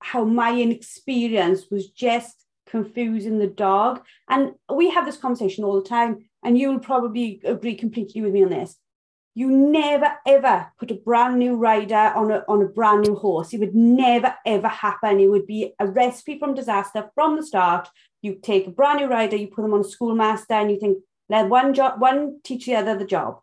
how 0.00 0.24
my 0.24 0.58
inexperience 0.58 1.64
was 1.70 1.88
just 1.90 2.44
confusing 2.70 3.38
the 3.38 3.46
dog. 3.46 4.02
And 4.28 4.52
we 4.72 4.90
have 4.90 5.06
this 5.06 5.16
conversation 5.16 5.64
all 5.64 5.80
the 5.80 5.88
time, 5.88 6.28
and 6.44 6.58
you'll 6.58 6.78
probably 6.78 7.40
agree 7.44 7.74
completely 7.74 8.20
with 8.20 8.32
me 8.32 8.44
on 8.44 8.50
this. 8.50 8.76
You 9.34 9.50
never 9.50 10.12
ever 10.26 10.72
put 10.80 10.90
a 10.90 10.96
brand 10.96 11.38
new 11.38 11.54
rider 11.54 12.12
on 12.16 12.32
a, 12.32 12.44
on 12.48 12.62
a 12.62 12.66
brand 12.66 13.02
new 13.02 13.14
horse. 13.14 13.52
It 13.52 13.60
would 13.60 13.74
never 13.74 14.34
ever 14.44 14.68
happen. 14.68 15.20
It 15.20 15.28
would 15.28 15.46
be 15.46 15.74
a 15.78 15.86
recipe 15.86 16.38
from 16.38 16.54
disaster 16.54 17.10
from 17.14 17.36
the 17.36 17.46
start. 17.46 17.88
You 18.20 18.34
take 18.34 18.66
a 18.66 18.70
brand 18.70 18.98
new 19.00 19.06
rider, 19.06 19.36
you 19.36 19.46
put 19.46 19.62
them 19.62 19.74
on 19.74 19.80
a 19.80 19.84
schoolmaster, 19.84 20.54
and 20.54 20.70
you 20.70 20.80
think, 20.80 20.98
let 21.28 21.48
one 21.48 21.72
job, 21.72 22.00
one 22.00 22.40
teach 22.42 22.66
the 22.66 22.74
other 22.74 22.98
the 22.98 23.04
job. 23.04 23.38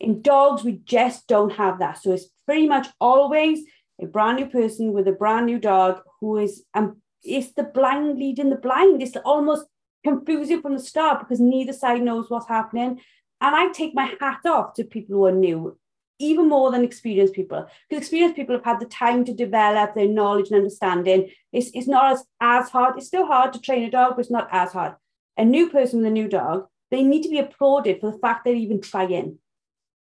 In 0.00 0.20
dogs, 0.20 0.64
we 0.64 0.80
just 0.84 1.28
don't 1.28 1.52
have 1.52 1.78
that. 1.78 2.02
So 2.02 2.12
it's 2.12 2.30
pretty 2.44 2.66
much 2.66 2.88
always 3.00 3.60
a 4.00 4.06
brand 4.06 4.38
new 4.38 4.46
person 4.46 4.92
with 4.92 5.06
a 5.06 5.12
brand 5.12 5.46
new 5.46 5.60
dog 5.60 6.00
who 6.20 6.38
is 6.38 6.64
um 6.74 7.00
it's 7.24 7.52
the 7.52 7.64
blind 7.64 8.18
leading 8.18 8.50
the 8.50 8.56
blind. 8.56 9.02
It's 9.02 9.16
almost 9.24 9.66
confusing 10.04 10.60
from 10.60 10.74
the 10.74 10.82
start 10.82 11.20
because 11.20 11.40
neither 11.40 11.72
side 11.72 12.02
knows 12.02 12.28
what's 12.28 12.48
happening. 12.48 13.00
And 13.40 13.56
I 13.56 13.72
take 13.72 13.94
my 13.94 14.14
hat 14.20 14.40
off 14.46 14.74
to 14.74 14.84
people 14.84 15.16
who 15.16 15.26
are 15.26 15.32
new 15.32 15.78
even 16.18 16.48
more 16.48 16.70
than 16.70 16.84
experienced 16.84 17.34
people 17.34 17.66
because 17.88 18.02
experienced 18.02 18.36
people 18.36 18.54
have 18.54 18.64
had 18.64 18.80
the 18.80 18.86
time 18.86 19.24
to 19.24 19.34
develop 19.34 19.94
their 19.94 20.08
knowledge 20.08 20.48
and 20.48 20.56
understanding 20.56 21.28
it's, 21.52 21.70
it's 21.74 21.88
not 21.88 22.12
as, 22.12 22.24
as 22.40 22.70
hard 22.70 22.96
it's 22.96 23.06
still 23.06 23.26
hard 23.26 23.52
to 23.52 23.60
train 23.60 23.84
a 23.84 23.90
dog 23.90 24.12
but 24.14 24.20
it's 24.20 24.30
not 24.30 24.48
as 24.52 24.72
hard 24.72 24.94
a 25.36 25.44
new 25.44 25.68
person 25.68 26.00
with 26.00 26.06
a 26.06 26.10
new 26.10 26.28
dog 26.28 26.66
they 26.90 27.02
need 27.02 27.22
to 27.22 27.28
be 27.28 27.38
applauded 27.38 28.00
for 28.00 28.12
the 28.12 28.18
fact 28.18 28.44
they're 28.44 28.54
even 28.54 28.80
trying 28.80 29.38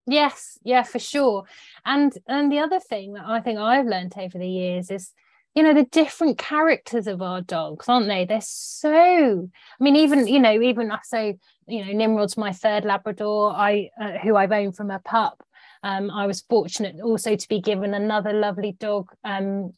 yes 0.07 0.59
yeah 0.65 0.83
for 0.83 0.99
sure 0.99 1.45
and 1.85 2.19
and 2.27 2.51
the 2.51 2.59
other 2.59 2.81
thing 2.81 3.13
that 3.13 3.25
i 3.25 3.41
think 3.41 3.59
i've 3.59 3.87
learned 3.87 4.13
over 4.17 4.39
the 4.39 4.49
years 4.49 4.91
is 4.91 5.13
you 5.55 5.63
know 5.63 5.75
the 5.75 5.85
different 5.85 6.39
characters 6.39 7.07
of 7.07 7.21
our 7.21 7.41
dogs 7.41 7.89
aren't 7.89 8.09
they? 8.09 8.25
They're 8.25 8.41
so 8.41 9.49
i 9.81 9.85
mean 9.85 9.97
even 9.97 10.27
you 10.27 10.41
know 10.41 10.61
even 10.61 10.91
i 10.91 10.99
say 11.03 11.39
you 11.67 11.85
know 11.85 11.93
nimrod's 11.93 12.37
my 12.37 12.53
third 12.53 12.85
labrador. 12.85 13.53
I 13.55 13.91
uh, 14.01 14.19
who 14.23 14.37
i've 14.37 14.53
owned 14.53 14.77
from 14.77 14.91
a 14.91 14.99
pup. 14.99 15.43
Um, 15.83 16.11
i 16.11 16.27
was 16.27 16.43
fortunate 16.43 17.01
also 17.03 17.37
to 17.37 17.49
be 17.49 17.61
given 17.61 17.95
another 17.95 18.33
lovely 18.33 18.73
dog 18.73 19.09
um, 19.25 19.73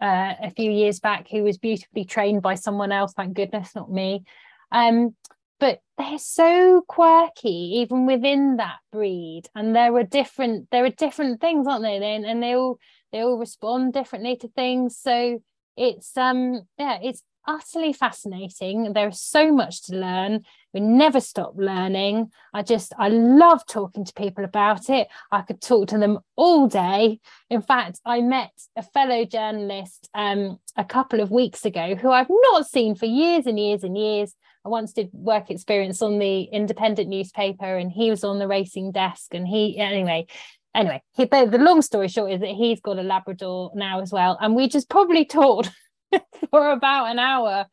uh, 0.00 0.34
a 0.42 0.50
few 0.50 0.70
years 0.70 1.00
back 1.00 1.28
who 1.28 1.42
was 1.42 1.58
beautifully 1.58 2.04
trained 2.04 2.42
by 2.42 2.54
someone 2.54 2.92
else 2.92 3.12
thank 3.14 3.34
goodness 3.34 3.74
not 3.74 3.90
me. 3.90 4.24
Um, 4.70 5.16
but 5.60 5.80
they're 5.96 6.18
so 6.18 6.82
quirky 6.86 7.80
even 7.80 8.06
within 8.06 8.58
that 8.58 8.76
breed 8.92 9.42
and 9.56 9.74
there 9.74 9.92
are 9.96 10.04
different 10.04 10.68
there 10.70 10.84
are 10.84 10.90
different 10.90 11.40
things 11.40 11.66
aren't 11.66 11.82
they? 11.82 11.98
Then 11.98 12.24
and 12.24 12.40
they 12.42 12.54
all 12.54 12.78
they 13.12 13.20
all 13.20 13.38
respond 13.38 13.92
differently 13.92 14.36
to 14.36 14.48
things. 14.48 14.96
So 14.98 15.42
it's 15.76 16.16
um 16.16 16.62
yeah 16.78 16.98
it's 17.02 17.22
utterly 17.46 17.94
fascinating. 17.94 18.92
There's 18.92 19.20
so 19.20 19.50
much 19.52 19.84
to 19.84 19.96
learn. 19.96 20.44
We 20.74 20.80
never 20.80 21.18
stop 21.18 21.54
learning. 21.56 22.30
I 22.52 22.62
just 22.62 22.92
i 22.98 23.08
love 23.08 23.64
talking 23.66 24.04
to 24.04 24.12
people 24.12 24.44
about 24.44 24.90
it. 24.90 25.08
I 25.32 25.40
could 25.42 25.62
talk 25.62 25.88
to 25.88 25.98
them 25.98 26.18
all 26.36 26.68
day. 26.68 27.20
In 27.48 27.62
fact 27.62 28.00
i 28.04 28.20
met 28.20 28.52
a 28.76 28.82
fellow 28.82 29.24
journalist 29.24 30.08
um 30.14 30.58
a 30.76 30.84
couple 30.84 31.20
of 31.20 31.30
weeks 31.30 31.64
ago 31.64 31.94
who 31.94 32.10
i've 32.10 32.30
not 32.30 32.66
seen 32.66 32.94
for 32.94 33.06
years 33.06 33.46
and 33.46 33.58
years 33.58 33.82
and 33.84 33.96
years. 33.96 34.34
I 34.66 34.70
once 34.70 34.92
did 34.92 35.08
work 35.12 35.50
experience 35.50 36.02
on 36.02 36.18
the 36.18 36.42
independent 36.42 37.08
newspaper 37.08 37.76
and 37.78 37.90
he 37.90 38.10
was 38.10 38.24
on 38.24 38.38
the 38.38 38.48
racing 38.48 38.92
desk 38.92 39.32
and 39.32 39.46
he 39.46 39.78
anyway 39.78 40.26
anyway 40.74 41.02
he, 41.12 41.24
the, 41.24 41.48
the 41.50 41.58
long 41.58 41.82
story 41.82 42.08
short 42.08 42.30
is 42.30 42.40
that 42.40 42.50
he's 42.50 42.80
got 42.80 42.98
a 42.98 43.02
labrador 43.02 43.70
now 43.74 44.00
as 44.00 44.12
well 44.12 44.36
and 44.40 44.54
we 44.54 44.68
just 44.68 44.88
probably 44.88 45.24
talked 45.24 45.70
for 46.50 46.70
about 46.70 47.06
an 47.06 47.18
hour 47.18 47.66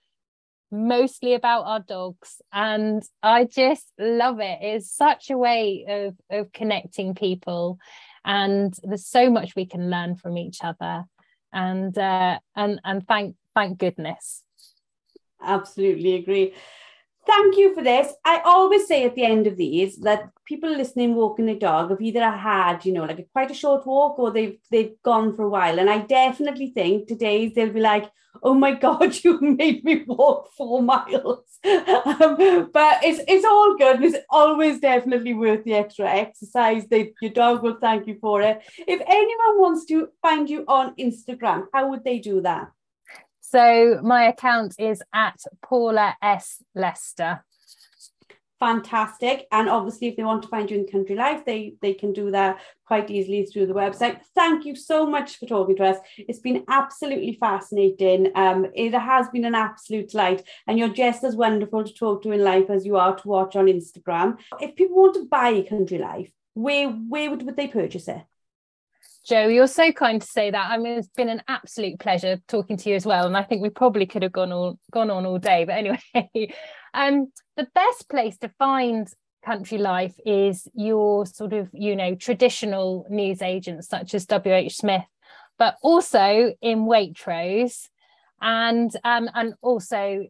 mostly 0.71 1.33
about 1.33 1.63
our 1.65 1.79
dogs 1.79 2.41
and 2.51 3.03
i 3.23 3.45
just 3.45 3.91
love 3.97 4.39
it. 4.39 4.59
It's 4.61 4.91
such 4.91 5.29
a 5.29 5.37
way 5.37 5.85
of 5.87 6.15
of 6.29 6.51
connecting 6.51 7.15
people 7.15 7.77
and 8.23 8.73
there's 8.83 9.05
so 9.05 9.29
much 9.29 9.55
we 9.55 9.65
can 9.65 9.89
learn 9.89 10.15
from 10.15 10.37
each 10.37 10.59
other 10.63 11.05
and 11.53 11.97
uh 11.97 12.39
and 12.55 12.81
and 12.83 13.07
thank 13.07 13.35
thank 13.53 13.77
goodness. 13.77 14.43
Absolutely 15.41 16.15
agree 16.15 16.53
thank 17.25 17.57
you 17.57 17.73
for 17.73 17.83
this. 17.83 18.13
I 18.23 18.41
always 18.45 18.87
say 18.87 19.05
at 19.05 19.15
the 19.15 19.23
end 19.23 19.47
of 19.47 19.57
these 19.57 19.97
that 19.97 20.29
people 20.45 20.69
listening 20.69 21.15
walking 21.15 21.45
their 21.45 21.55
dog 21.55 21.89
have 21.89 22.01
either 22.01 22.29
had, 22.29 22.85
you 22.85 22.93
know, 22.93 23.05
like 23.05 23.19
a, 23.19 23.23
quite 23.23 23.51
a 23.51 23.55
short 23.55 23.85
walk 23.85 24.19
or 24.19 24.31
they've 24.31 24.57
they've 24.71 24.95
gone 25.03 25.35
for 25.35 25.43
a 25.43 25.49
while. 25.49 25.79
And 25.79 25.89
I 25.89 25.99
definitely 25.99 26.71
think 26.71 27.07
today's 27.07 27.53
they'll 27.53 27.73
be 27.73 27.79
like, 27.79 28.09
oh 28.43 28.53
my 28.53 28.73
God, 28.73 29.15
you 29.23 29.39
made 29.41 29.83
me 29.83 30.03
walk 30.07 30.51
four 30.57 30.81
miles. 30.81 31.59
um, 31.65 32.69
but 32.73 33.03
it's 33.03 33.21
it's 33.27 33.45
all 33.45 33.75
good. 33.77 34.03
It's 34.03 34.17
always 34.29 34.79
definitely 34.79 35.33
worth 35.33 35.63
the 35.63 35.73
extra 35.73 36.09
exercise. 36.09 36.87
They, 36.87 37.13
your 37.21 37.31
dog 37.31 37.63
will 37.63 37.77
thank 37.79 38.07
you 38.07 38.17
for 38.19 38.41
it. 38.41 38.61
If 38.87 39.01
anyone 39.01 39.61
wants 39.61 39.85
to 39.85 40.09
find 40.21 40.49
you 40.49 40.65
on 40.67 40.95
Instagram, 40.95 41.65
how 41.73 41.89
would 41.89 42.03
they 42.03 42.19
do 42.19 42.41
that? 42.41 42.69
So 43.47 43.99
my 44.01 44.23
account 44.23 44.73
is 44.79 45.03
at 45.13 45.39
Paula 45.61 46.15
S. 46.21 46.63
Lester. 46.73 47.45
Fantastic. 48.59 49.47
And 49.51 49.69
obviously, 49.69 50.07
if 50.07 50.15
they 50.15 50.23
want 50.23 50.41
to 50.43 50.47
find 50.47 50.71
you 50.71 50.79
in 50.79 50.87
Country 50.87 51.15
Life, 51.15 51.45
they, 51.45 51.75
they 51.79 51.93
can 51.93 52.11
do 52.11 52.31
that 52.31 52.59
quite 52.87 53.11
easily 53.11 53.45
through 53.45 53.67
the 53.67 53.73
website. 53.73 54.21
Thank 54.33 54.65
you 54.65 54.75
so 54.75 55.05
much 55.05 55.37
for 55.37 55.45
talking 55.45 55.75
to 55.75 55.85
us. 55.85 55.97
It's 56.17 56.39
been 56.39 56.63
absolutely 56.67 57.33
fascinating. 57.33 58.31
Um, 58.33 58.65
it 58.73 58.93
has 58.93 59.29
been 59.29 59.45
an 59.45 59.55
absolute 59.55 60.09
delight. 60.09 60.41
And 60.65 60.79
you're 60.79 60.89
just 60.89 61.23
as 61.23 61.35
wonderful 61.35 61.83
to 61.83 61.93
talk 61.93 62.23
to 62.23 62.31
in 62.31 62.43
life 62.43 62.71
as 62.71 62.83
you 62.83 62.97
are 62.97 63.15
to 63.15 63.27
watch 63.27 63.55
on 63.55 63.67
Instagram. 63.67 64.39
If 64.59 64.75
people 64.75 64.97
want 64.97 65.13
to 65.15 65.25
buy 65.25 65.61
Country 65.61 65.99
Life, 65.99 66.31
where, 66.55 66.89
where 66.89 67.29
would, 67.29 67.43
would 67.43 67.57
they 67.57 67.67
purchase 67.67 68.07
it? 68.07 68.23
Jo, 69.25 69.47
you're 69.47 69.65
so 69.65 69.91
kind 69.91 70.21
to 70.21 70.27
say 70.27 70.51
that. 70.51 70.69
I 70.69 70.77
mean, 70.77 70.99
it's 70.99 71.07
been 71.07 71.29
an 71.29 71.41
absolute 71.47 71.99
pleasure 71.99 72.39
talking 72.47 72.77
to 72.77 72.89
you 72.89 72.95
as 72.95 73.07
well. 73.07 73.25
And 73.25 73.35
I 73.35 73.41
think 73.41 73.63
we 73.63 73.69
probably 73.69 74.05
could 74.05 74.21
have 74.21 74.31
gone 74.31 74.51
all 74.51 74.77
gone 74.91 75.09
on 75.09 75.25
all 75.25 75.39
day. 75.39 75.65
But 75.65 75.77
anyway, 75.77 76.53
um, 76.93 77.31
the 77.57 77.67
best 77.73 78.07
place 78.07 78.37
to 78.37 78.49
find 78.59 79.07
country 79.43 79.79
life 79.79 80.13
is 80.27 80.67
your 80.75 81.25
sort 81.25 81.53
of, 81.53 81.69
you 81.73 81.95
know, 81.95 82.13
traditional 82.13 83.07
news 83.09 83.41
agents 83.41 83.87
such 83.87 84.13
as 84.13 84.27
WH 84.27 84.71
Smith, 84.71 85.05
but 85.57 85.77
also 85.81 86.53
in 86.61 86.85
Waitrose. 86.85 87.89
And 88.41 88.95
um, 89.03 89.27
and 89.33 89.55
also 89.63 90.27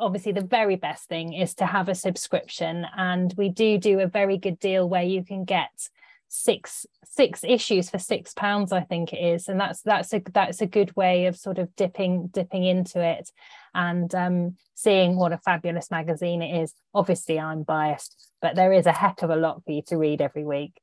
obviously 0.00 0.32
the 0.32 0.40
very 0.40 0.74
best 0.74 1.08
thing 1.08 1.34
is 1.34 1.54
to 1.54 1.66
have 1.66 1.88
a 1.88 1.94
subscription 1.94 2.84
and 2.96 3.32
we 3.36 3.48
do 3.48 3.78
do 3.78 4.00
a 4.00 4.08
very 4.08 4.38
good 4.38 4.58
deal 4.58 4.88
where 4.88 5.04
you 5.04 5.24
can 5.24 5.44
get 5.44 5.70
six 6.34 6.84
six 7.04 7.44
issues 7.44 7.88
for 7.88 7.98
six 7.98 8.34
pounds 8.34 8.72
i 8.72 8.80
think 8.80 9.12
it 9.12 9.18
is 9.18 9.48
and 9.48 9.60
that's 9.60 9.82
that's 9.82 10.12
a 10.12 10.20
that's 10.32 10.60
a 10.60 10.66
good 10.66 10.94
way 10.96 11.26
of 11.26 11.36
sort 11.36 11.58
of 11.58 11.74
dipping 11.76 12.26
dipping 12.32 12.64
into 12.64 13.00
it 13.00 13.30
and 13.72 14.14
um, 14.16 14.56
seeing 14.74 15.16
what 15.16 15.32
a 15.32 15.38
fabulous 15.38 15.92
magazine 15.92 16.42
it 16.42 16.62
is 16.62 16.74
obviously 16.92 17.38
i'm 17.38 17.62
biased 17.62 18.30
but 18.42 18.56
there 18.56 18.72
is 18.72 18.86
a 18.86 18.92
heck 18.92 19.22
of 19.22 19.30
a 19.30 19.36
lot 19.36 19.62
for 19.64 19.70
you 19.70 19.82
to 19.82 19.96
read 19.96 20.20
every 20.20 20.44
week 20.44 20.80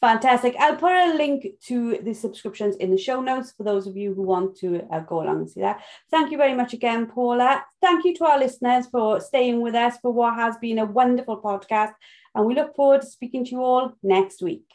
Fantastic. 0.00 0.54
I'll 0.60 0.76
put 0.76 0.92
a 0.92 1.14
link 1.16 1.44
to 1.66 1.98
the 2.04 2.14
subscriptions 2.14 2.76
in 2.76 2.92
the 2.92 2.98
show 2.98 3.20
notes 3.20 3.52
for 3.56 3.64
those 3.64 3.88
of 3.88 3.96
you 3.96 4.14
who 4.14 4.22
want 4.22 4.56
to 4.58 4.86
uh, 4.92 5.00
go 5.00 5.22
along 5.22 5.38
and 5.38 5.50
see 5.50 5.60
that. 5.60 5.82
Thank 6.08 6.30
you 6.30 6.36
very 6.36 6.54
much 6.54 6.72
again, 6.72 7.06
Paula. 7.06 7.64
Thank 7.82 8.04
you 8.04 8.14
to 8.18 8.24
our 8.24 8.38
listeners 8.38 8.86
for 8.86 9.20
staying 9.20 9.60
with 9.60 9.74
us 9.74 9.98
for 10.00 10.12
what 10.12 10.36
has 10.36 10.56
been 10.58 10.78
a 10.78 10.84
wonderful 10.84 11.42
podcast 11.42 11.94
and 12.34 12.46
we 12.46 12.54
look 12.54 12.74
forward 12.74 13.02
to 13.02 13.06
speaking 13.06 13.44
to 13.44 13.50
you 13.52 13.62
all 13.62 13.94
next 14.02 14.42
week. 14.42 14.66